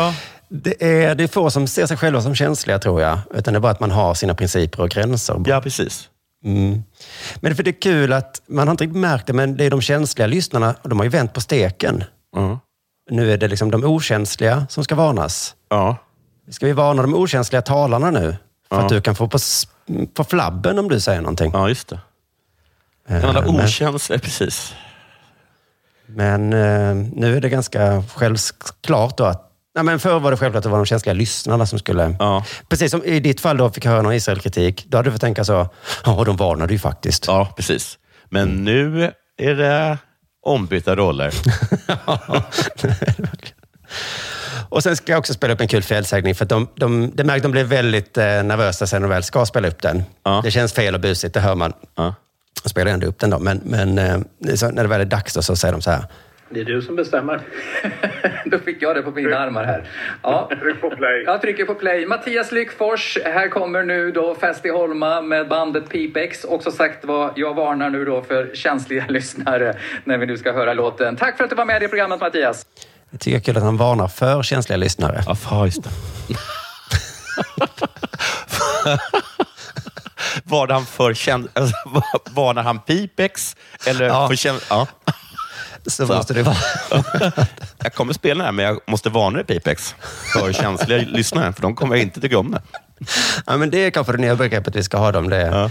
Det, 0.49 0.83
är, 1.03 1.15
det 1.15 1.23
är 1.23 1.27
få 1.27 1.49
som 1.49 1.67
ser 1.67 1.85
sig 1.85 1.97
själva 1.97 2.21
som 2.21 2.35
känsliga, 2.35 2.79
tror 2.79 3.01
jag. 3.01 3.19
Utan 3.35 3.53
det 3.53 3.57
är 3.57 3.61
bara 3.61 3.71
att 3.71 3.79
man 3.79 3.91
har 3.91 4.13
sina 4.13 4.35
principer 4.35 4.83
och 4.83 4.89
gränser. 4.89 5.43
Ja, 5.45 5.61
precis. 5.61 6.09
Mm. 6.45 6.83
Men 7.35 7.55
för 7.55 7.63
det 7.63 7.69
är 7.69 7.81
kul 7.81 8.13
att, 8.13 8.41
man 8.47 8.67
har 8.67 8.71
inte 8.71 8.83
riktigt 8.83 8.99
märkt 9.01 9.27
det, 9.27 9.33
men 9.33 9.57
det 9.57 9.65
är 9.65 9.69
de 9.71 9.81
känsliga 9.81 10.27
lyssnarna, 10.27 10.75
de 10.83 10.97
har 10.99 11.03
ju 11.03 11.09
vänt 11.09 11.33
på 11.33 11.41
steken. 11.41 12.03
Nu 13.11 13.33
är 13.33 13.37
det 13.37 13.47
liksom 13.47 13.71
de 13.71 13.83
okänsliga 13.83 14.67
som 14.69 14.83
ska 14.83 14.95
varnas. 14.95 15.55
Ja. 15.69 15.95
Ska 16.51 16.65
vi 16.65 16.71
varna 16.73 17.01
de 17.01 17.13
okänsliga 17.13 17.61
talarna 17.61 18.11
nu? 18.11 18.35
För 18.69 18.75
Ja. 18.75 18.81
att 18.83 18.89
du 18.89 19.01
kan 19.01 19.15
få 19.15 19.27
på, 19.27 19.37
på 20.13 20.23
flabben 20.23 20.79
om 20.79 20.89
du 20.89 20.99
säger 20.99 21.21
någonting. 21.21 21.51
Ja, 21.53 21.69
just 21.69 21.87
det. 21.87 21.99
Eh, 23.07 23.21
Kan 23.21 23.29
alla 23.29 23.41
men- 23.41 23.65
okänsliga, 23.65 24.19
precis. 24.19 24.75
Men 26.05 26.53
eh, 26.53 26.95
nu 27.13 27.37
är 27.37 27.41
det 27.41 27.49
ganska 27.49 28.03
självklart 28.15 29.17
då 29.17 29.25
att 29.25 29.43
Nej, 29.75 29.83
men 29.83 29.99
förr 29.99 30.19
var 30.19 30.31
det 30.31 30.37
självklart 30.37 30.59
att 30.59 30.63
det 30.63 30.69
var 30.69 30.77
de 30.77 30.85
känsliga 30.85 31.13
lyssnarna 31.13 31.65
som 31.65 31.79
skulle... 31.79 32.15
Precis 32.69 32.91
som 32.91 33.03
i 33.03 33.19
ditt 33.19 33.41
fall 33.41 33.57
då 33.57 33.69
fick 33.69 33.85
jag 33.85 33.91
höra 33.91 34.01
någon 34.01 34.13
Israel-kritik. 34.13 34.85
Då 34.87 34.97
hade 34.97 35.07
du 35.07 35.11
fått 35.11 35.21
tänka 35.21 35.43
så, 35.43 35.69
ja, 36.05 36.23
de 36.25 36.37
varnade 36.37 36.73
ju 36.73 36.79
faktiskt. 36.79 37.27
Ja, 37.27 37.53
precis. 37.55 37.97
Men 38.29 38.63
nu 38.63 39.11
är 39.37 39.55
det 39.55 39.97
ombytta 40.45 40.95
roller. 40.95 41.33
Och 44.69 44.83
sen 44.83 44.95
ska 44.95 45.11
jag 45.11 45.19
också 45.19 45.33
spela 45.33 45.53
upp 45.53 45.61
en 45.61 45.67
kul 45.67 45.83
felsägning. 45.83 46.35
För 46.35 46.45
de, 46.45 46.67
de, 46.75 47.11
det 47.15 47.23
märks 47.23 47.37
att 47.37 47.43
de 47.43 47.51
blev 47.51 47.65
väldigt 47.65 48.17
eh, 48.17 48.23
nervösa 48.23 48.87
sen 48.87 49.01
de 49.01 49.09
väl 49.09 49.23
ska 49.23 49.45
spela 49.45 49.67
upp 49.67 49.81
den. 49.81 50.03
Det 50.43 50.51
känns 50.51 50.73
fel 50.73 50.93
och 50.93 50.99
busigt, 51.01 51.33
det 51.33 51.39
hör 51.39 51.55
man. 51.55 51.73
Jag 52.67 52.71
spelar 52.71 52.91
ändå 52.91 53.07
upp 53.07 53.19
den 53.19 53.29
då. 53.29 53.39
Men, 53.39 53.61
men 53.63 53.97
eh, 53.97 54.55
så, 54.55 54.71
när 54.71 54.83
det 54.83 54.89
väl 54.89 55.01
är 55.01 55.05
dags 55.05 55.33
då, 55.33 55.41
så 55.41 55.55
säger 55.55 55.71
de 55.71 55.81
så 55.81 55.91
här. 55.91 56.03
Det 56.49 56.59
är 56.59 56.65
du 56.65 56.81
som 56.81 56.95
bestämmer. 56.95 57.41
Då 58.45 58.59
fick 58.59 58.81
jag 58.81 58.95
det 58.95 59.01
på 59.01 59.11
mina 59.11 59.37
armar 59.37 59.63
här. 59.63 59.83
Ja. 60.23 60.49
Tryck 60.61 60.81
på 60.81 60.89
play. 60.89 61.23
Jag 61.25 61.41
trycker 61.41 61.65
på 61.65 61.73
play. 61.75 62.05
Mattias 62.05 62.51
Lyckfors, 62.51 63.17
här 63.25 63.49
kommer 63.49 63.83
nu 63.83 64.11
då 64.11 64.35
Fest 64.35 64.65
i 64.65 64.69
Holma 64.69 65.21
med 65.21 65.47
bandet 65.47 65.89
Pipex. 65.89 66.43
Också 66.43 66.71
sagt 66.71 67.05
vad 67.05 67.31
jag 67.35 67.53
varnar 67.53 67.89
nu 67.89 68.05
då 68.05 68.21
för 68.21 68.51
känsliga 68.53 69.05
lyssnare 69.09 69.77
när 70.03 70.17
vi 70.17 70.25
nu 70.25 70.37
ska 70.37 70.51
höra 70.51 70.73
låten. 70.73 71.15
Tack 71.15 71.37
för 71.37 71.43
att 71.43 71.49
du 71.49 71.55
var 71.55 71.65
med 71.65 71.83
i 71.83 71.87
programmet 71.87 72.19
Mattias. 72.19 72.65
Jag 73.09 73.19
tycker 73.19 73.37
det 73.37 73.41
är 73.41 73.45
kul 73.45 73.57
att 73.57 73.63
han 73.63 73.77
varnar 73.77 74.07
för 74.07 74.43
känsliga 74.43 74.77
lyssnare. 74.77 75.21
Ja, 75.49 75.65
just 75.65 75.83
det. 75.83 75.89
Var 80.47 80.67
han 80.67 80.85
för 80.85 81.13
känd... 81.13 81.47
Alltså, 81.53 81.75
varnar 82.31 82.63
han 82.63 82.79
Pipex? 82.79 83.55
Eller 83.85 84.05
Ja. 84.05 84.27
för 84.27 84.35
känd... 84.35 84.59
Ja. 84.69 84.87
Så 85.87 86.05
måste 86.05 86.33
det 86.33 86.43
vara. 86.43 86.57
jag 87.83 87.93
kommer 87.93 88.13
spela 88.13 88.37
den 88.37 88.45
här, 88.45 88.51
men 88.51 88.65
jag 88.65 88.79
måste 88.87 89.09
varna 89.09 89.37
dig 89.37 89.45
Pipex 89.45 89.95
för 90.33 90.53
känsliga 90.53 90.97
lyssnare, 91.07 91.53
för 91.53 91.61
de 91.61 91.75
kommer 91.75 91.95
inte 91.95 92.21
tycka 92.21 92.37
om 92.39 92.51
det. 92.51 92.61
Ja, 93.45 93.57
men 93.57 93.69
det 93.69 93.77
är 93.77 93.91
kanske 93.91 94.11
det 94.13 94.17
nya 94.17 94.35
begreppet 94.35 94.75
vi 94.75 94.83
ska 94.83 94.97
ha 94.97 95.11
dem. 95.11 95.29
Det 95.29 95.37
är 95.41 95.69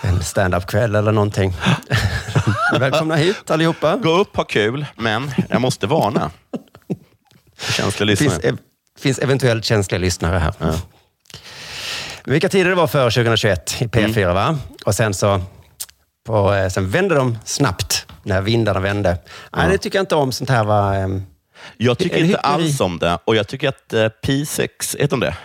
en 0.00 0.22
stand-up-kväll 0.22 0.94
eller 0.94 1.12
någonting. 1.12 1.54
Välkomna 2.78 3.16
hit 3.16 3.50
allihopa. 3.50 3.96
Gå 3.96 4.10
upp, 4.10 4.36
ha 4.36 4.44
kul, 4.44 4.86
men 4.96 5.30
jag 5.48 5.60
måste 5.60 5.86
varna. 5.86 6.30
Känsliga 7.60 8.06
Det 8.06 8.10
lyssnare. 8.10 8.30
finns, 8.30 8.44
ev- 8.44 8.58
finns 8.98 9.18
eventuellt 9.18 9.64
känsliga 9.64 9.98
lyssnare 9.98 10.38
här. 10.38 10.54
Men 10.58 10.74
Vilka 12.24 12.48
tider 12.48 12.70
det 12.70 12.76
var 12.76 12.86
för 12.86 13.10
2021 13.10 13.82
i 13.82 13.86
P4, 13.86 14.18
Mm. 14.22 14.34
va? 14.34 14.58
Och 14.86 14.94
sen 14.94 15.14
så 15.14 15.40
på, 16.26 16.54
eh, 16.54 16.68
sen 16.68 16.90
vände 16.90 17.14
de 17.14 17.38
snabbt 17.44 18.06
när 18.22 18.40
vindarna 18.40 18.80
vände. 18.80 19.18
Nej, 19.56 19.68
det 19.70 19.78
tycker 19.78 19.98
jag 19.98 20.02
inte 20.02 20.14
om. 20.14 20.32
Sånt 20.32 20.50
här 20.50 20.64
var... 20.64 20.94
ehm, 20.94 21.22
Jag 21.76 21.98
tycker 21.98 22.24
inte 22.24 22.38
alls 22.38 22.80
om 22.80 22.98
det 22.98 23.18
och 23.24 23.36
jag 23.36 23.48
tycker 23.48 23.68
att 23.68 23.94
uh, 23.94 24.06
P6, 24.24 24.68
heter 24.98 25.08
de 25.08 25.20
det? 25.20 25.36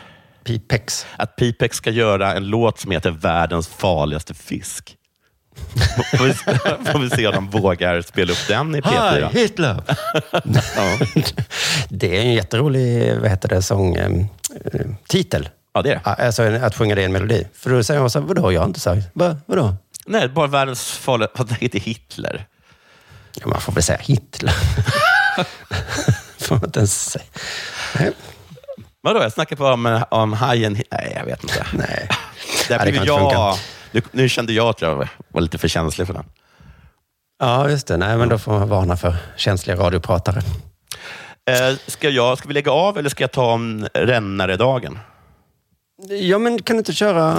Pipex. 0.44 1.06
Att 1.18 1.36
Pipex 1.36 1.78
ska 1.78 1.90
göra 1.90 2.34
en 2.34 2.48
låt 2.48 2.80
som 2.80 2.92
heter 2.92 3.12
Världens 3.12 3.68
farligaste 3.68 4.34
fisk. 4.34 4.96
Får 6.18 6.24
vi, 6.26 6.34
får 6.92 7.00
vi 7.00 7.10
se 7.10 7.28
om 7.28 7.34
de 7.34 7.50
vågar 7.50 8.02
spela 8.02 8.32
upp 8.32 8.48
den 8.48 8.76
i 8.76 8.82
P4. 8.82 9.30
Hi, 9.34 9.40
Hitler! 9.42 9.82
Det 11.90 12.18
är 12.18 12.22
en 12.22 12.34
jätterolig 12.34 13.16
vad 13.22 13.30
heter 13.30 13.50
det, 13.50 13.62
sång, 13.62 13.96
eh, 13.96 14.12
eh, 14.74 14.82
titel. 15.08 15.50
Ja, 15.76 15.82
det 15.82 15.92
är 15.92 16.02
det. 16.04 16.24
Alltså 16.26 16.44
att 16.44 16.76
sjunga 16.76 16.96
det 16.96 17.02
i 17.02 17.06
en 17.06 17.12
melodi. 17.12 17.48
För 17.54 17.70
då 17.70 17.84
säger 17.84 18.00
man 18.00 18.10
så 18.10 18.20
här, 18.20 18.28
vadå, 18.28 18.52
jag 18.52 18.62
har 18.62 18.68
inte 18.68 18.80
sagt. 18.80 19.08
Va, 19.14 19.38
vadå? 19.46 19.76
Nej, 20.06 20.30
bara 20.30 20.48
världens 20.48 20.92
farligaste... 20.92 21.44
Vad 21.44 21.52
heter 21.52 21.80
Hitler? 21.80 22.48
Ja, 23.42 23.48
man 23.48 23.62
får 23.62 23.74
väl 23.74 23.84
säga 23.84 23.98
Hitler. 24.02 24.54
får 26.38 26.56
man 26.56 26.66
inte 26.66 26.80
ens 26.80 27.10
säga. 27.10 27.26
Nej. 28.00 28.12
Vadå, 29.02 29.22
jag 29.22 29.32
snackar 29.32 29.56
bara 29.56 29.74
om, 29.74 30.04
om 30.12 30.34
hajen. 30.34 30.74
Nej, 30.92 31.14
jag 31.16 31.26
vet 31.26 31.44
inte. 31.44 31.66
Nej. 31.74 32.10
Där 32.70 32.80
blev 32.80 32.96
inte 32.96 33.08
jag, 33.08 33.58
nu, 33.92 34.02
nu 34.12 34.30
kände 34.30 34.54
jag 34.54 34.68
att 34.68 34.82
jag 34.82 35.10
var 35.28 35.42
lite 35.42 35.58
för 35.58 35.68
känslig 35.68 36.08
för 36.08 36.14
den. 36.14 36.26
Ja, 37.40 37.70
just 37.70 37.88
det. 37.88 37.98
Nej, 37.98 38.18
men 38.18 38.30
då 38.30 38.38
får 38.38 38.52
man 38.52 38.70
varna 38.70 38.98
för 38.98 39.16
känsliga 39.36 39.78
radiopratare. 39.78 40.42
Eh, 41.50 41.76
ska, 41.88 42.10
jag, 42.10 42.38
ska 42.38 42.48
vi 42.48 42.54
lägga 42.54 42.72
av 42.72 42.98
eller 42.98 43.10
ska 43.10 43.24
jag 43.24 43.32
ta 43.32 43.54
om 43.54 43.88
rännaredagen? 43.94 45.00
Ja, 45.98 46.38
men 46.38 46.62
kan 46.62 46.76
du 46.76 46.78
inte 46.78 46.94
köra... 46.94 47.38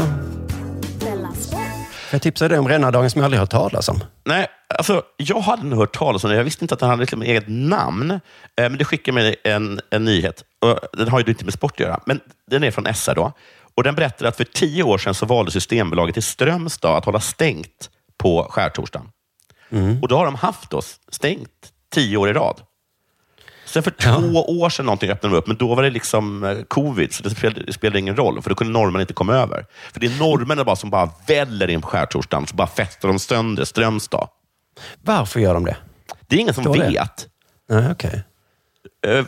Jag 2.12 2.22
tipsade 2.22 2.48
dig 2.48 2.59
om 2.59 2.68
Rännardagen 2.68 3.11
som 3.11 3.18
jag 3.18 3.24
aldrig 3.24 3.40
hört 3.40 3.50
talas 3.50 3.88
om. 3.88 4.04
Nej, 4.24 4.46
alltså, 4.78 5.02
jag 5.16 5.40
hade 5.40 5.66
nog 5.66 5.78
hört 5.78 5.96
talas 5.96 6.24
om 6.24 6.30
det. 6.30 6.36
Jag 6.36 6.44
visste 6.44 6.64
inte 6.64 6.74
att 6.74 6.80
han 6.80 6.90
hade 6.90 7.00
liksom 7.00 7.22
eget 7.22 7.44
namn. 7.48 8.11
Eh, 8.11 8.18
men 8.57 8.78
det 8.78 8.84
skickade 8.84 9.14
mig 9.14 9.36
en, 9.44 9.80
en 9.90 10.04
nyhet. 10.04 10.44
Och 10.61 10.98
den 10.98 11.09
har 11.09 11.20
ju 11.20 11.24
inte 11.26 11.44
med 11.44 11.54
sport 11.54 11.72
att 11.72 11.80
göra, 11.80 12.00
men 12.07 12.20
den 12.50 12.64
är 12.64 12.70
från 12.70 12.94
SR. 12.94 13.14
Då. 13.14 13.32
Och 13.74 13.82
den 13.82 13.94
berättar 13.94 14.26
att 14.26 14.36
för 14.36 14.44
tio 14.44 14.82
år 14.82 14.98
sedan 14.98 15.14
så 15.14 15.26
valde 15.26 15.50
Systembolaget 15.50 16.16
i 16.16 16.22
Strömstad 16.22 16.96
att 16.96 17.04
hålla 17.04 17.20
stängt 17.20 17.90
på 18.18 18.46
skärtorsdagen. 18.50 19.09
Och 20.02 20.09
då 20.09 20.16
har 20.16 20.24
de 20.24 20.34
haft 20.34 20.72
oss 20.72 21.00
stängt 21.09 21.50
tio 21.94 22.16
år 22.16 22.28
i 22.28 22.32
rad. 22.32 22.61
Sen 23.67 23.83
för 23.83 23.91
två 23.91 24.41
år 24.61 24.69
sedan 24.71 24.87
någonting 24.87 25.11
öppnade 25.11 25.35
de 25.35 25.39
upp, 25.39 25.47
men 25.47 25.57
då 25.57 25.75
var 25.75 25.83
det 25.83 25.91
liksom 25.91 26.45
eh, 26.45 26.62
covid, 26.62 27.12
så 27.14 27.23
det 27.23 27.31
spelade, 27.31 27.73
spelade 27.73 27.99
ingen 27.99 28.17
roll, 28.17 28.43
för 28.43 28.51
då 28.51 28.57
kunde 28.57 28.73
norrmän 28.73 29.01
inte 29.01 29.12
komma 29.14 29.35
över. 29.35 29.67
För 29.93 30.01
det 30.01 30.07
är 30.07 30.19
norrmännen 30.19 30.64
bara 30.64 30.77
som 30.77 30.91
bara 30.91 31.11
väller 31.27 31.69
in 31.71 31.81
på 31.83 31.89
skärtorsdagen, 31.89 32.47
så 32.47 32.57
bara 32.57 32.67
festar 32.67 33.09
de 33.09 33.19
sönder 33.19 33.64
Strömstad. 33.64 34.29
Varför 35.03 35.41
gör 35.41 35.55
de 35.55 35.64
det? 35.64 35.77
Det 36.27 36.37
är 36.37 36.41
ingen 36.41 36.55
som 36.55 36.64
det? 36.64 36.89
vet. 36.89 37.29
Nej, 37.69 37.89
okej. 37.93 38.25
Eh, 39.07 39.25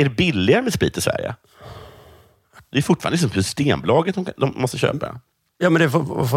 Är 0.00 0.04
det 0.04 0.10
billigare 0.10 0.62
med 0.62 0.72
sprit 0.72 0.96
i 0.96 1.00
Sverige? 1.00 1.34
Det 2.72 2.78
är 2.78 2.82
fortfarande 2.82 3.18
liksom 3.20 3.42
Systembolaget 3.42 4.14
de, 4.14 4.26
de 4.36 4.52
måste 4.56 4.78
köpa. 4.78 5.20
Ja, 5.58 5.70
men 5.70 5.82
det 5.82 5.88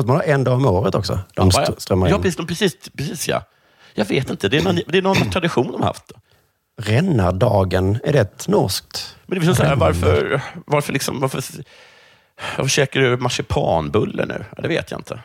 man 0.07 0.15
ha 0.15 0.23
en 0.23 0.43
dag 0.43 0.53
om 0.55 0.65
året 0.65 0.95
också. 0.95 1.19
De 1.35 1.49
Ja, 1.53 1.61
st- 1.61 1.81
strömmar 1.81 2.07
in. 2.07 2.11
ja, 2.13 2.19
precis, 2.21 2.47
precis, 2.47 2.75
precis 2.97 3.27
ja. 3.27 3.43
Jag 3.93 4.05
vet 4.05 4.29
inte, 4.29 4.49
det 4.49 4.57
är 4.57 4.61
någon, 4.63 4.79
det 4.87 4.97
är 4.97 5.01
någon 5.01 5.29
tradition 5.29 5.71
de 5.71 5.81
har 5.81 5.87
haft. 5.87 6.11
Rännardagen, 6.85 7.99
är 8.03 8.13
det 8.13 8.19
ett 8.19 8.47
norskt? 8.47 9.15
Men 9.25 9.39
det 9.39 9.45
finns 9.45 9.57
så 9.57 9.63
här, 9.63 9.75
varför, 9.75 10.41
varför, 10.65 10.93
liksom, 10.93 11.19
varför, 11.19 11.43
varför 12.57 12.69
käkar 12.69 12.99
du 13.01 13.17
marsipanbulle 13.17 14.25
nu? 14.25 14.45
Ja, 14.55 14.61
Det 14.61 14.67
vet 14.67 14.91
jag 14.91 14.99
inte. 14.99 15.19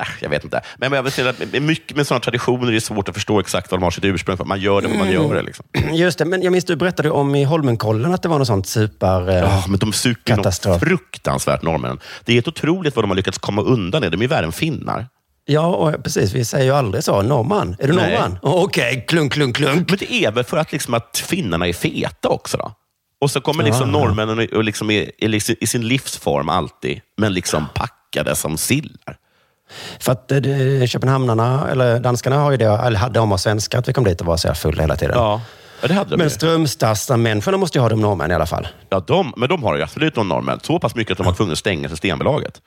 Äh, 0.00 0.06
jag 0.20 0.30
vet 0.30 0.44
inte. 0.44 0.60
Men 0.78 0.92
jag 0.92 1.02
vill 1.02 1.12
säga 1.12 1.30
att 1.30 1.62
mycket 1.62 1.96
med 1.96 2.06
sådana 2.06 2.20
traditioner 2.20 2.68
är 2.68 2.72
det 2.72 2.80
svårt 2.80 3.08
att 3.08 3.14
förstå 3.14 3.40
exakt 3.40 3.70
vad 3.70 3.80
de 3.80 3.84
har 3.84 3.90
sitt 3.90 4.04
ursprung. 4.04 4.36
Man 4.44 4.60
gör 4.60 4.80
det 4.80 4.88
för 4.88 4.98
man 4.98 5.10
gör 5.10 5.34
det. 5.34 5.42
Liksom. 5.42 5.64
Just 5.92 6.18
det, 6.18 6.24
men 6.24 6.42
jag 6.42 6.50
minns 6.52 6.64
du 6.64 6.76
berättade 6.76 7.10
om 7.10 7.34
i 7.34 7.44
Holmenkollen 7.44 8.14
att 8.14 8.22
det 8.22 8.28
var 8.28 8.38
något 8.38 8.46
sånt 8.46 8.66
super... 8.66 9.28
eh, 9.28 9.34
Ja, 9.36 9.64
men 9.68 9.78
de 9.78 9.92
super 9.92 10.78
fruktansvärt, 10.78 11.62
norrmännen. 11.62 11.98
Det 12.24 12.32
är 12.32 12.34
helt 12.34 12.48
otroligt 12.48 12.96
vad 12.96 13.02
de 13.04 13.08
har 13.10 13.16
lyckats 13.16 13.38
komma 13.38 13.62
undan 13.62 14.02
det. 14.02 14.10
De 14.10 14.22
är 14.22 14.28
värre 14.28 14.46
än 14.46 14.52
finnar. 14.52 15.06
Ja, 15.44 15.66
och 15.66 16.04
precis. 16.04 16.32
Vi 16.32 16.44
säger 16.44 16.64
ju 16.64 16.72
aldrig 16.72 17.04
så. 17.04 17.22
Norrman. 17.22 17.76
Är 17.78 17.86
du 17.86 17.92
Nej. 17.92 18.10
norrman? 18.12 18.38
Oh, 18.42 18.64
Okej, 18.64 19.04
klunk, 19.08 19.32
klunk, 19.32 19.56
klunk. 19.56 19.88
Men 19.90 19.98
det 19.98 20.12
är 20.12 20.32
väl 20.32 20.44
för 20.44 20.56
att, 20.56 20.72
liksom, 20.72 20.94
att 20.94 21.18
finnarna 21.28 21.66
är 21.68 21.72
feta 21.72 22.28
också. 22.28 22.56
Då. 22.56 22.72
Och 23.20 23.30
så 23.30 23.40
kommer 23.40 23.64
liksom 23.64 23.88
Ah. 23.88 23.92
norrmännen 23.98 24.38
och, 24.38 24.44
och 24.44 24.64
liksom 24.64 24.90
är, 24.90 25.10
är 25.18 25.28
liksom 25.28 25.54
i 25.60 25.66
sin 25.66 25.88
livsform 25.88 26.48
alltid, 26.48 27.00
men 27.16 27.32
liksom 27.34 27.66
packade 27.74 28.36
som 28.36 28.58
sillar. 28.58 29.16
För 30.00 30.12
att 30.12 30.32
eh, 30.32 30.38
det- 30.38 30.90
köpenhamnarna, 30.90 31.68
eller 31.70 32.00
danskarna, 32.00 32.36
har 32.36 32.50
ju 32.50 32.56
det, 32.56 32.64
eller 32.66 32.98
hade 32.98 33.20
om 33.20 33.32
oss 33.32 33.42
svenskar 33.42 33.78
att 33.78 33.88
vi 33.88 33.92
kom 33.92 34.04
dit 34.04 34.20
och 34.20 34.26
var 34.26 34.36
så 34.36 34.48
här 34.48 34.54
fulla 34.54 34.82
hela 34.82 34.96
tiden. 34.96 35.14
Ja, 35.18 35.40
ja 35.82 35.88
det 35.88 35.94
hade 35.94 36.10
de 36.10 36.16
Men. 36.16 36.30
Strömstadsmänniskorna 36.30 37.56
måste 37.56 37.78
ju 37.78 37.82
ha 37.82 37.88
de 37.88 38.00
norrmän 38.00 38.30
i 38.30 38.34
alla 38.34 38.46
fall. 38.46 38.68
Ja, 38.88 39.00
de, 39.06 39.32
men 39.36 39.48
de 39.48 39.62
har 39.62 39.76
ju 39.76 39.82
absolut 39.82 40.16
någon 40.16 40.28
norrmän. 40.28 40.60
Så 40.62 40.78
pass 40.78 40.94
mycket 40.94 41.12
att 41.12 41.18
de 41.18 41.26
var 41.26 41.34
tvungna 41.34 41.52
att 41.52 41.58
stänga 41.58 41.88
Systembolaget. 41.88 42.60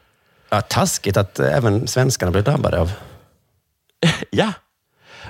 Ja, 0.54 0.62
taskigt 0.62 1.18
att 1.18 1.40
även 1.40 1.88
svenskarna 1.88 2.32
blir 2.32 2.42
drabbade 2.42 2.80
av. 2.80 2.92
Ja. 4.30 4.54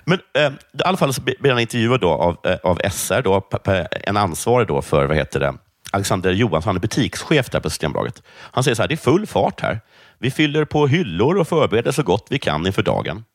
Men 0.05 0.19
eh, 0.33 0.51
i 0.51 0.83
alla 0.83 0.97
fall 0.97 1.13
så 1.13 1.21
blir 1.21 1.51
han 1.51 1.59
intervjuad 1.59 2.01
då 2.01 2.09
av, 2.09 2.37
eh, 2.43 2.57
av 2.63 2.81
SR, 2.91 3.21
då, 3.21 3.49
en 3.91 4.17
ansvarig 4.17 4.67
då 4.67 4.81
för, 4.81 5.05
vad 5.05 5.17
heter 5.17 5.39
det, 5.39 5.53
Alexander 5.91 6.31
Johansson, 6.31 6.69
han 6.69 6.75
är 6.75 6.79
butikschef 6.79 7.49
där 7.49 7.59
på 7.59 7.69
Systembolaget. 7.69 8.23
Han 8.27 8.63
säger 8.63 8.75
så 8.75 8.81
här, 8.81 8.87
det 8.87 8.95
är 8.95 8.97
full 8.97 9.27
fart 9.27 9.61
här. 9.61 9.81
Vi 10.17 10.31
fyller 10.31 10.65
på 10.65 10.87
hyllor 10.87 11.37
och 11.37 11.47
förbereder 11.47 11.91
så 11.91 12.03
gott 12.03 12.27
vi 12.29 12.39
kan 12.39 12.67
inför 12.67 12.83
dagen. 12.83 13.25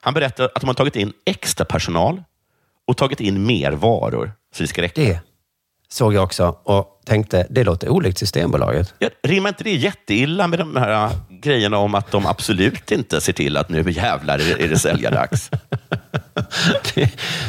Han 0.00 0.14
berättar 0.14 0.44
att 0.44 0.60
de 0.60 0.66
har 0.66 0.74
tagit 0.74 0.96
in 0.96 1.12
extra 1.26 1.64
personal 1.64 2.22
och 2.86 2.96
tagit 2.96 3.20
in 3.20 3.46
mer 3.46 3.72
varor 3.72 4.32
så 4.54 4.62
det 4.62 4.68
ska 4.68 4.82
räcka. 4.82 5.00
Det 5.00 5.20
såg 5.88 6.14
jag 6.14 6.24
också 6.24 6.58
och 6.62 6.97
tänkte, 7.08 7.46
det 7.50 7.64
låter 7.64 7.88
olikt 7.88 8.18
Systembolaget. 8.18 8.94
Ja, 8.98 9.08
rimmar 9.22 9.48
inte 9.48 9.64
det 9.64 9.74
jätteilla 9.74 10.46
med 10.46 10.58
de 10.58 10.76
här 10.76 11.04
äh, 11.06 11.12
grejerna 11.42 11.78
om 11.78 11.94
att 11.94 12.10
de 12.10 12.26
absolut 12.26 12.90
inte 12.90 13.20
ser 13.20 13.32
till 13.32 13.56
att 13.56 13.68
nu 13.68 13.90
jävlar 13.90 14.34
är 14.34 14.38
det- 14.56 14.64
är 14.64 14.68
det 14.68 14.78
säljardags? 14.78 15.50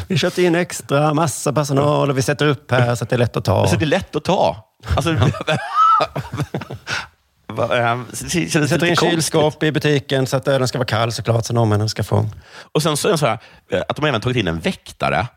Vi 0.07 0.17
köpte 0.17 0.43
in 0.43 0.55
extra 0.55 1.13
massa 1.13 1.53
personal 1.53 2.09
och 2.09 2.17
vi 2.17 2.21
sätter 2.21 2.45
upp 2.47 2.71
här 2.71 2.95
så 2.95 3.03
att 3.03 3.09
det 3.09 3.15
är 3.15 3.17
lätt 3.17 3.37
att 3.37 3.45
ta. 3.45 3.61
Alltså, 3.61 3.77
det 3.77 3.85
är 3.85 3.87
lätt 3.87 4.15
att 4.15 4.23
ta. 4.23 4.65
Alltså, 4.95 5.09
ähm, 7.75 8.05
det 8.33 8.49
sätter 8.69 8.85
in 8.85 8.95
kylskåp 8.95 9.63
i 9.63 9.71
butiken 9.71 10.27
så 10.27 10.37
att 10.37 10.47
ölen 10.47 10.67
ska 10.67 10.77
vara 10.77 10.85
kall 10.87 11.11
såklart, 11.11 11.45
så 11.45 11.53
norrmännen 11.53 11.89
ska 11.89 12.03
få. 12.03 12.25
Och 12.71 12.83
sen 12.83 12.97
så 12.97 13.07
är 13.07 13.11
det 13.11 13.17
så 13.17 13.25
här, 13.25 13.39
eh, 13.71 13.81
att 13.89 13.95
de 13.95 14.05
även 14.05 14.21
tagit 14.21 14.37
in 14.37 14.47
en 14.47 14.59
väktare 14.59 15.27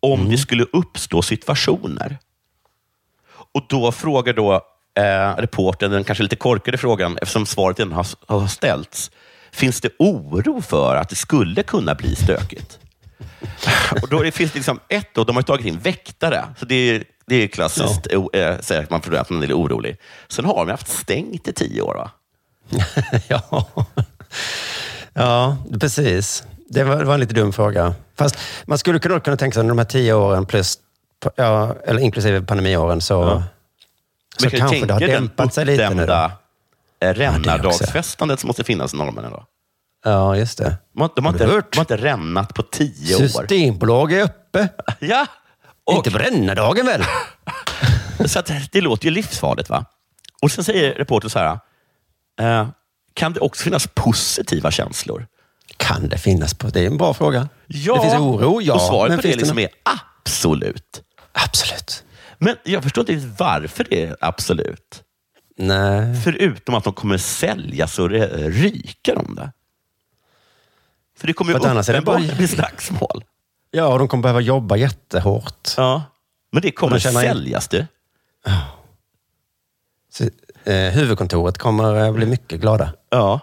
om 0.00 0.20
Mm. 0.20 0.32
det 0.32 0.38
skulle 0.38 0.64
uppstå 0.72 1.22
situationer. 1.22 2.18
Och 3.54 3.66
då 3.68 3.92
frågar 3.92 4.32
då 4.32 4.54
eh, 4.98 5.36
reportern 5.36 5.90
den 5.90 6.04
kanske 6.04 6.22
lite 6.22 6.36
korkade 6.36 6.78
frågan, 6.78 7.18
eftersom 7.22 7.46
svaret 7.46 7.78
redan 7.78 7.92
har, 7.92 8.06
har 8.26 8.46
ställts. 8.46 9.10
Finns 9.52 9.80
det 9.80 9.90
oro 9.98 10.62
för 10.62 10.96
att 10.96 11.08
det 11.08 11.16
skulle 11.16 11.62
kunna 11.62 11.94
bli 11.94 12.16
stökigt? 12.16 12.78
Och 14.02 14.08
då 14.08 14.22
det, 14.22 14.32
finns 14.32 14.52
det 14.52 14.58
liksom 14.58 14.80
ett, 14.88 15.08
då, 15.14 15.24
de 15.24 15.36
har 15.36 15.42
tagit 15.42 15.66
in 15.66 15.78
väktare, 15.78 16.44
så 16.58 16.64
det 16.64 16.74
är, 16.74 17.04
det 17.26 17.34
är 17.36 17.48
klassiskt 17.48 18.06
o- 18.14 18.30
eh, 18.32 18.60
säga 18.60 18.80
att 18.80 18.90
man 18.90 19.16
att 19.16 19.30
man 19.30 19.42
är 19.42 19.52
orolig. 19.52 19.96
Sen 20.28 20.44
har 20.44 20.66
de 20.66 20.70
haft 20.70 20.88
stängt 20.88 21.48
i 21.48 21.52
tio 21.52 21.82
år. 21.82 21.94
Va? 21.94 22.10
ja. 23.28 23.66
ja, 25.12 25.56
precis. 25.80 26.44
Det 26.68 26.84
var, 26.84 26.96
det 26.96 27.04
var 27.04 27.14
en 27.14 27.20
lite 27.20 27.34
dum 27.34 27.52
fråga. 27.52 27.94
Fast 28.18 28.36
man 28.64 28.78
skulle 28.78 28.98
kunna, 28.98 29.20
kunna 29.20 29.36
tänka 29.36 29.54
sig 29.54 29.60
att 29.60 29.68
de 29.68 29.78
här 29.78 29.84
tio 29.84 30.14
åren 30.14 30.46
plus, 30.46 30.78
ja, 31.36 31.74
eller 31.84 32.00
inklusive 32.00 32.42
pandemiåren, 32.42 33.00
så, 33.00 33.42
Men 34.40 34.50
så 34.50 34.56
kanske 34.56 34.86
det 34.86 34.92
har 34.92 35.00
dämpat 35.00 35.54
sig 35.54 35.64
lite 35.64 35.94
nu. 35.94 36.06
Då. 36.06 36.30
Rännardagsfestandet 37.00 38.40
som 38.40 38.46
måste 38.46 38.64
finnas 38.64 38.94
i 38.94 38.96
norrmännen. 38.96 39.30
Då. 39.30 39.44
Ja, 40.04 40.36
just 40.36 40.58
det. 40.58 40.76
De 40.92 41.00
har, 41.00 41.10
de, 41.16 41.24
har 41.24 41.32
Har 41.32 41.38
du 41.38 41.44
inte, 41.56 41.68
de 41.70 41.76
har 41.76 41.82
inte 41.82 41.96
rännat 41.96 42.54
på 42.54 42.62
tio 42.62 43.14
år. 43.14 43.18
Systembolag 43.18 44.12
är 44.12 44.22
uppe. 44.22 44.68
Ja! 44.98 45.26
Inte 45.90 46.10
på 46.10 46.18
Rännardagen 46.18 46.86
väl? 46.86 47.04
Så 48.28 48.38
att, 48.38 48.50
det 48.72 48.80
låter 48.80 49.04
ju 49.04 49.10
livsfarligt. 49.10 49.70
va? 49.70 49.84
Och 50.42 50.52
sen 50.52 50.64
säger 50.64 50.94
reportern 50.94 51.30
så 51.30 51.38
här. 51.38 51.58
Eh, 52.40 52.68
kan 53.14 53.32
det 53.32 53.40
också 53.40 53.62
finnas 53.64 53.88
positiva 53.94 54.70
känslor? 54.70 55.26
Kan 55.76 56.08
det 56.08 56.18
finnas? 56.18 56.54
På, 56.54 56.68
det 56.68 56.80
är 56.80 56.86
en 56.86 56.96
bra 56.96 57.14
fråga. 57.14 57.48
Ja, 57.66 57.94
det 57.94 58.00
finns 58.00 58.14
oro, 58.14 58.60
ja. 58.62 58.74
och 58.74 58.80
svaret 58.80 59.10
men 59.10 59.18
på 59.18 59.26
det 59.26 59.36
liksom 59.36 59.58
är 59.58 59.68
absolut. 59.82 61.02
Absolut. 61.32 62.04
Men 62.38 62.56
jag 62.64 62.82
förstår 62.82 63.02
inte 63.02 63.12
riktigt 63.12 63.40
varför 63.40 63.86
det 63.90 64.04
är 64.06 64.16
absolut. 64.20 65.02
Nej. 65.56 66.22
Förutom 66.24 66.74
att 66.74 66.84
de 66.84 66.92
kommer 66.92 67.18
sälja 67.18 67.88
så 67.88 68.08
det 68.08 68.26
ryker 68.48 69.18
om 69.18 69.34
det. 69.34 69.52
För 71.18 71.26
det 71.26 71.32
kommer 71.32 71.52
ju 71.52 71.58
uppenbart 71.58 72.36
bli 72.36 72.48
slagsmål. 72.48 73.24
Ja, 73.70 73.86
och 73.86 73.98
de 73.98 74.08
kommer 74.08 74.22
behöva 74.22 74.40
jobba 74.40 74.76
jättehårt. 74.76 75.68
Ja, 75.76 76.02
men 76.52 76.62
det 76.62 76.70
kommer 76.70 76.92
de 76.94 77.00
säljas 77.00 77.68
det. 77.68 77.86
Så, 80.12 80.24
eh, 80.70 80.90
huvudkontoret 80.92 81.58
kommer 81.58 82.12
bli 82.12 82.26
mycket 82.26 82.60
glada. 82.60 82.92
Ja. 83.10 83.40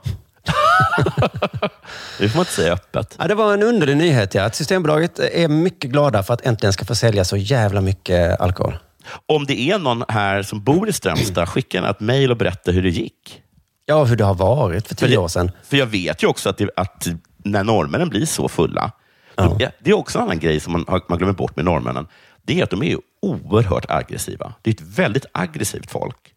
det 2.19 2.29
får 2.29 2.37
man 2.37 2.41
inte 2.41 2.51
säga 2.51 2.73
öppet. 2.73 3.15
Ja, 3.19 3.27
det 3.27 3.35
var 3.35 3.53
en 3.53 3.63
underlig 3.63 3.97
nyhet, 3.97 4.35
ja. 4.35 4.43
Att 4.43 4.55
Systembolaget 4.55 5.19
är 5.19 5.47
mycket 5.47 5.91
glada 5.91 6.23
för 6.23 6.33
att 6.33 6.45
äntligen 6.45 6.73
ska 6.73 6.85
få 6.85 6.95
sälja 6.95 7.25
så 7.25 7.37
jävla 7.37 7.81
mycket 7.81 8.41
alkohol. 8.41 8.77
Om 9.25 9.45
det 9.45 9.59
är 9.59 9.77
någon 9.79 10.03
här 10.07 10.43
som 10.43 10.63
bor 10.63 10.89
i 10.89 10.93
Strömstad, 10.93 11.49
skicka 11.49 11.89
ett 11.89 11.99
mejl 11.99 12.31
och 12.31 12.37
berätta 12.37 12.71
hur 12.71 12.83
det 12.83 12.89
gick. 12.89 13.41
Ja, 13.85 14.03
hur 14.03 14.15
det 14.15 14.23
har 14.23 14.35
varit 14.35 14.87
för 14.87 14.95
tio 14.95 15.07
det- 15.09 15.17
år 15.17 15.27
sedan. 15.27 15.51
För 15.63 15.77
jag 15.77 15.85
vet 15.85 16.23
ju 16.23 16.27
också 16.27 16.49
att, 16.49 16.57
det, 16.57 16.69
att 16.75 17.07
när 17.37 17.63
norrmännen 17.63 18.09
blir 18.09 18.25
så 18.25 18.47
fulla, 18.47 18.91
ja, 19.35 19.57
det 19.79 19.89
är 19.89 19.93
också 19.93 20.17
en 20.17 20.23
annan 20.23 20.39
grej 20.39 20.59
som 20.59 20.73
man, 20.73 20.85
man 21.09 21.17
glömmer 21.17 21.33
bort 21.33 21.55
med 21.55 21.65
norrmännen. 21.65 22.07
Det 22.43 22.59
är 22.59 22.63
att 22.63 22.69
de 22.69 22.83
är 22.83 22.97
oerhört 23.21 23.85
aggressiva. 23.89 24.53
Det 24.61 24.69
är 24.69 24.73
ett 24.73 24.81
väldigt 24.81 25.25
aggressivt 25.31 25.91
folk. 25.91 26.33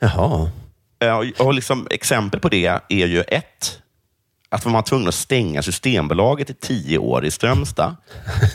Jaha. 0.00 0.50
Ja, 0.98 1.24
Och, 1.38 1.54
liksom, 1.54 1.86
exempel 1.90 2.40
på 2.40 2.48
det 2.48 2.66
är 2.88 3.06
ju 3.06 3.20
ett, 3.20 3.82
att 4.48 4.64
man 4.64 4.74
var 4.74 4.82
tvungen 4.82 5.08
att 5.08 5.14
stänga 5.14 5.62
Systembolaget 5.62 6.50
i 6.50 6.54
tio 6.54 6.98
år 6.98 7.24
i 7.24 7.30
Strömstad. 7.30 7.96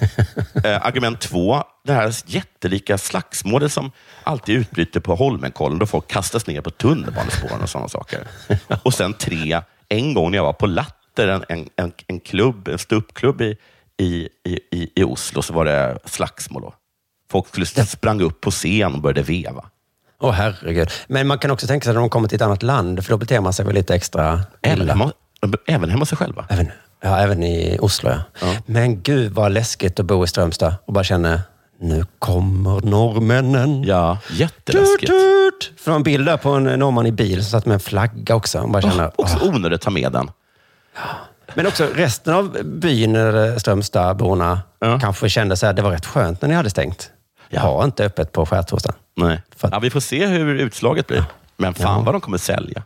eh, 0.64 0.86
argument 0.86 1.22
två, 1.22 1.64
det 1.84 1.94
här 1.94 2.16
jättelika 2.26 2.98
slagsmålet 2.98 3.72
som 3.72 3.92
alltid 4.24 4.56
utbryter 4.56 5.00
på 5.00 5.16
Holmenkollen 5.16 5.80
då 5.80 5.86
folk 5.86 6.08
kastas 6.08 6.48
ner 6.48 6.62
på 6.62 6.70
tunnelbanespåren 6.70 7.62
och 7.62 7.70
sådana 7.70 7.90
saker. 7.90 8.28
Och 8.84 8.94
sen 8.94 9.14
tre, 9.14 9.62
en 9.90 10.14
gång 10.14 10.32
när 10.32 10.38
jag 10.38 10.46
var 10.46 10.54
på 10.54 10.68
Latter, 10.68 11.28
en, 11.28 11.44
en, 11.50 11.70
en, 11.76 11.92
en 12.08 12.20
klubb, 12.20 12.68
en 12.68 12.80
ståuppklubb 12.80 13.42
i, 13.42 13.58
i, 13.98 14.30
i, 14.44 14.60
i, 14.72 14.92
i 14.96 15.04
Oslo, 15.04 15.42
så 15.42 15.54
var 15.54 15.66
det 15.66 16.00
slagsmål. 16.06 16.62
Då. 16.62 16.74
Folk 17.32 17.48
skulle 17.48 17.66
sprang 17.66 18.22
upp 18.22 18.42
på 18.42 18.52
scen 18.52 18.94
och 18.94 19.02
började 19.02 19.22
veva. 19.22 19.66
Åh 20.22 20.32
herregud. 20.32 20.90
Men 21.08 21.28
man 21.28 21.38
kan 21.40 21.52
också 21.52 21.68
tänka 21.68 21.84
sig 21.84 21.92
att 21.92 21.96
de 21.96 22.10
kommer 22.10 22.28
till 22.28 22.36
ett 22.36 22.42
annat 22.42 22.64
land, 22.64 23.04
för 23.06 23.12
då 23.12 23.18
beter 23.18 23.40
man 23.42 23.54
sig 23.54 23.66
väl 23.66 23.76
lite 23.76 23.96
extra 23.96 24.42
Även 24.62 24.82
illa. 24.82 24.94
hemma, 24.94 25.12
även 25.68 25.90
hemma 25.90 26.06
sig 26.06 26.18
själva. 26.18 26.46
Även, 26.50 26.72
ja, 27.04 27.18
även 27.20 27.44
i 27.44 27.78
Oslo, 27.82 28.10
ja. 28.42 28.48
Men 28.66 29.02
gud 29.02 29.32
vad 29.32 29.52
läskigt 29.52 30.00
att 30.00 30.06
bo 30.06 30.24
i 30.24 30.28
Strömstad 30.28 30.76
och 30.86 30.94
bara 30.94 31.04
känna, 31.04 31.42
nu 31.80 32.06
kommer 32.20 32.82
norrmännen. 32.82 33.84
Ja, 33.84 34.18
jätteläskigt. 34.32 35.12
Tut, 35.12 35.62
tut. 35.62 35.80
För 35.80 35.92
en 35.92 36.04
bild 36.04 36.26
där 36.26 36.38
på 36.38 36.50
en 36.50 36.64
norrman 36.64 37.06
i 37.06 37.12
bil 37.12 37.36
som 37.44 37.52
satt 37.52 37.66
med 37.66 37.74
en 37.74 37.80
flagga 37.80 38.36
också. 38.36 38.60
Och 38.60 38.70
bara 38.70 38.82
känner, 38.82 39.12
Också 39.16 39.38
åh. 39.42 39.48
onödigt 39.56 39.76
att 39.76 39.82
ta 39.82 39.90
med 39.90 40.12
den. 40.12 40.32
Men 41.54 41.68
också 41.68 41.88
resten 41.96 42.34
av 42.34 42.58
byn, 42.64 43.16
eller 43.16 43.60
Strömstadborna, 43.60 44.62
kanske 45.02 45.30
kände 45.30 45.58
så 45.58 45.66
här, 45.66 45.74
det 45.74 45.82
var 45.82 45.92
rätt 45.92 46.06
skönt 46.06 46.42
när 46.42 46.50
ni 46.50 46.56
hade 46.56 46.70
stängt. 46.70 47.10
Jag 47.50 47.62
har 47.62 47.84
inte 47.84 48.06
öppet 48.06 48.32
på 48.32 48.46
skärtorsdagen. 48.46 48.98
Nej. 49.16 49.42
Ja, 49.62 49.80
vi 49.80 49.90
får 49.90 50.00
se 50.00 50.26
hur 50.26 50.56
utslaget 50.56 51.08
blir. 51.08 51.24
Men 51.58 51.74
fan 51.74 52.00
Ja. 52.00 52.04
vad 52.06 52.16
de 52.16 52.22
kommer 52.22 52.38
sälja. 52.38 52.84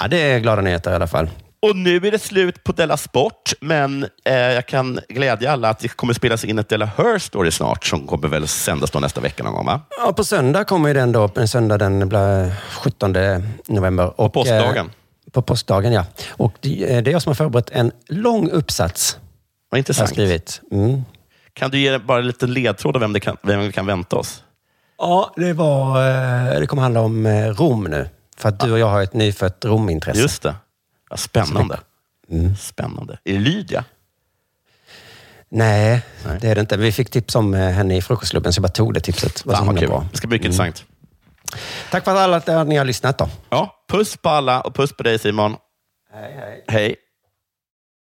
Ja, 0.00 0.08
det 0.08 0.16
är 0.18 0.38
glada 0.38 0.62
nyheter 0.62 0.90
i 0.92 0.94
alla 0.94 1.06
fall. 1.06 1.28
Och 1.62 1.76
nu 1.76 1.96
är 1.96 2.10
det 2.10 2.18
slut 2.18 2.64
på 2.64 2.72
Della 2.72 2.96
Sport, 2.96 3.52
men 3.60 4.06
eh, 4.24 4.34
jag 4.34 4.66
kan 4.68 5.00
glädja 5.08 5.52
alla 5.52 5.68
att 5.68 5.78
det 5.78 5.88
kommer 5.88 6.14
spelas 6.14 6.44
in 6.44 6.58
ett 6.58 6.68
Della 6.68 6.86
Her 6.86 7.18
Story 7.18 7.50
snart, 7.50 7.84
som 7.84 8.06
kommer 8.06 8.28
väl 8.28 8.48
sändas 8.48 8.90
då 8.90 9.00
nästa 9.00 9.20
vecka 9.20 9.42
någon 9.44 9.52
gång, 9.54 9.66
va? 9.66 9.80
Ja, 9.98 10.12
på 10.12 10.24
söndag 10.24 10.64
kommer 10.64 10.88
ju 10.88 10.94
den 10.94 11.12
då, 11.12 11.30
en 11.36 11.48
söndag 11.48 11.78
den 11.78 12.08
blir 12.08 12.52
17 12.70 13.14
november. 13.68 14.20
Och, 14.20 14.32
påskdagen. 14.32 14.86
Eh, 14.86 15.30
på 15.32 15.42
påskdagen, 15.42 15.92
ja. 15.92 16.04
Och 16.30 16.52
det, 16.60 16.84
eh, 16.96 17.02
det 17.02 17.10
är 17.10 17.12
jag 17.12 17.22
som 17.22 17.30
har 17.30 17.34
förberett 17.34 17.70
en 17.70 17.92
lång 18.08 18.50
uppsats. 18.50 19.18
Vad 19.70 19.78
intressant. 19.78 20.10
Jag 20.16 20.24
har 20.24 20.26
skrivit. 20.26 20.60
Mm. 20.72 21.02
Kan 21.52 21.70
du 21.70 21.78
ge 21.78 21.98
bara 21.98 22.18
en 22.18 22.26
liten 22.26 22.52
ledtråd 22.52 22.96
om 22.96 23.00
vem, 23.00 23.12
det 23.12 23.20
kan, 23.20 23.36
vem 23.42 23.60
vi 23.60 23.72
kan 23.72 23.86
vänta 23.86 24.16
oss? 24.16 24.42
Ja, 24.98 25.32
det 25.36 25.52
var... 25.52 26.08
eh, 26.54 26.60
Det 26.60 26.66
kommer 26.66 26.82
handla 26.82 27.00
om 27.00 27.26
eh, 27.26 27.48
Rom 27.48 27.84
nu. 27.84 28.08
För 28.36 28.48
att 28.48 28.60
du 28.60 28.72
och 28.72 28.78
jag 28.78 28.86
har 28.88 29.02
ett 29.02 29.14
nyfött 29.14 29.64
Romintresse. 29.64 30.20
Just 30.20 30.42
det. 30.42 30.54
Ja, 31.10 31.16
spännande. 31.16 31.78
Spännande. 32.58 33.18
Är 33.24 33.32
det 33.32 33.38
Lydia? 33.38 33.84
Nej, 35.48 36.02
det 36.40 36.48
är 36.48 36.54
det 36.54 36.60
inte. 36.60 36.76
Vi 36.76 36.92
fick 36.92 37.10
tips 37.10 37.34
om 37.36 37.54
eh, 37.54 37.60
henne 37.70 37.96
i 37.96 38.02
frukostklubben, 38.02 38.52
så 38.52 38.58
jag 38.58 38.62
bara 38.62 38.68
tog 38.72 38.94
det 38.94 39.00
tipset. 39.00 39.34
Det 39.34 39.46
var 39.46 39.54
Fan 39.56 39.66
vad 39.66 39.78
bra. 39.78 40.06
Det 40.10 40.16
ska 40.16 40.26
bli 40.26 40.34
mycket 40.38 40.54
Mm. 40.54 40.66
intressant. 40.66 40.90
Tack 41.90 42.04
för 42.04 42.10
att 42.12 42.18
alla 42.18 42.36
att 42.60 42.66
ni 42.66 42.76
har 42.76 42.84
lyssnat 42.84 43.18
då. 43.18 43.28
Ja, 43.50 43.84
puss 43.88 44.16
på 44.16 44.28
alla 44.28 44.60
och 44.60 44.74
puss 44.74 44.96
på 44.96 45.02
dig 45.02 45.18
Simon. 45.18 45.56
Hej, 46.14 46.34
hej. 46.38 46.64
Hej. 46.68 46.96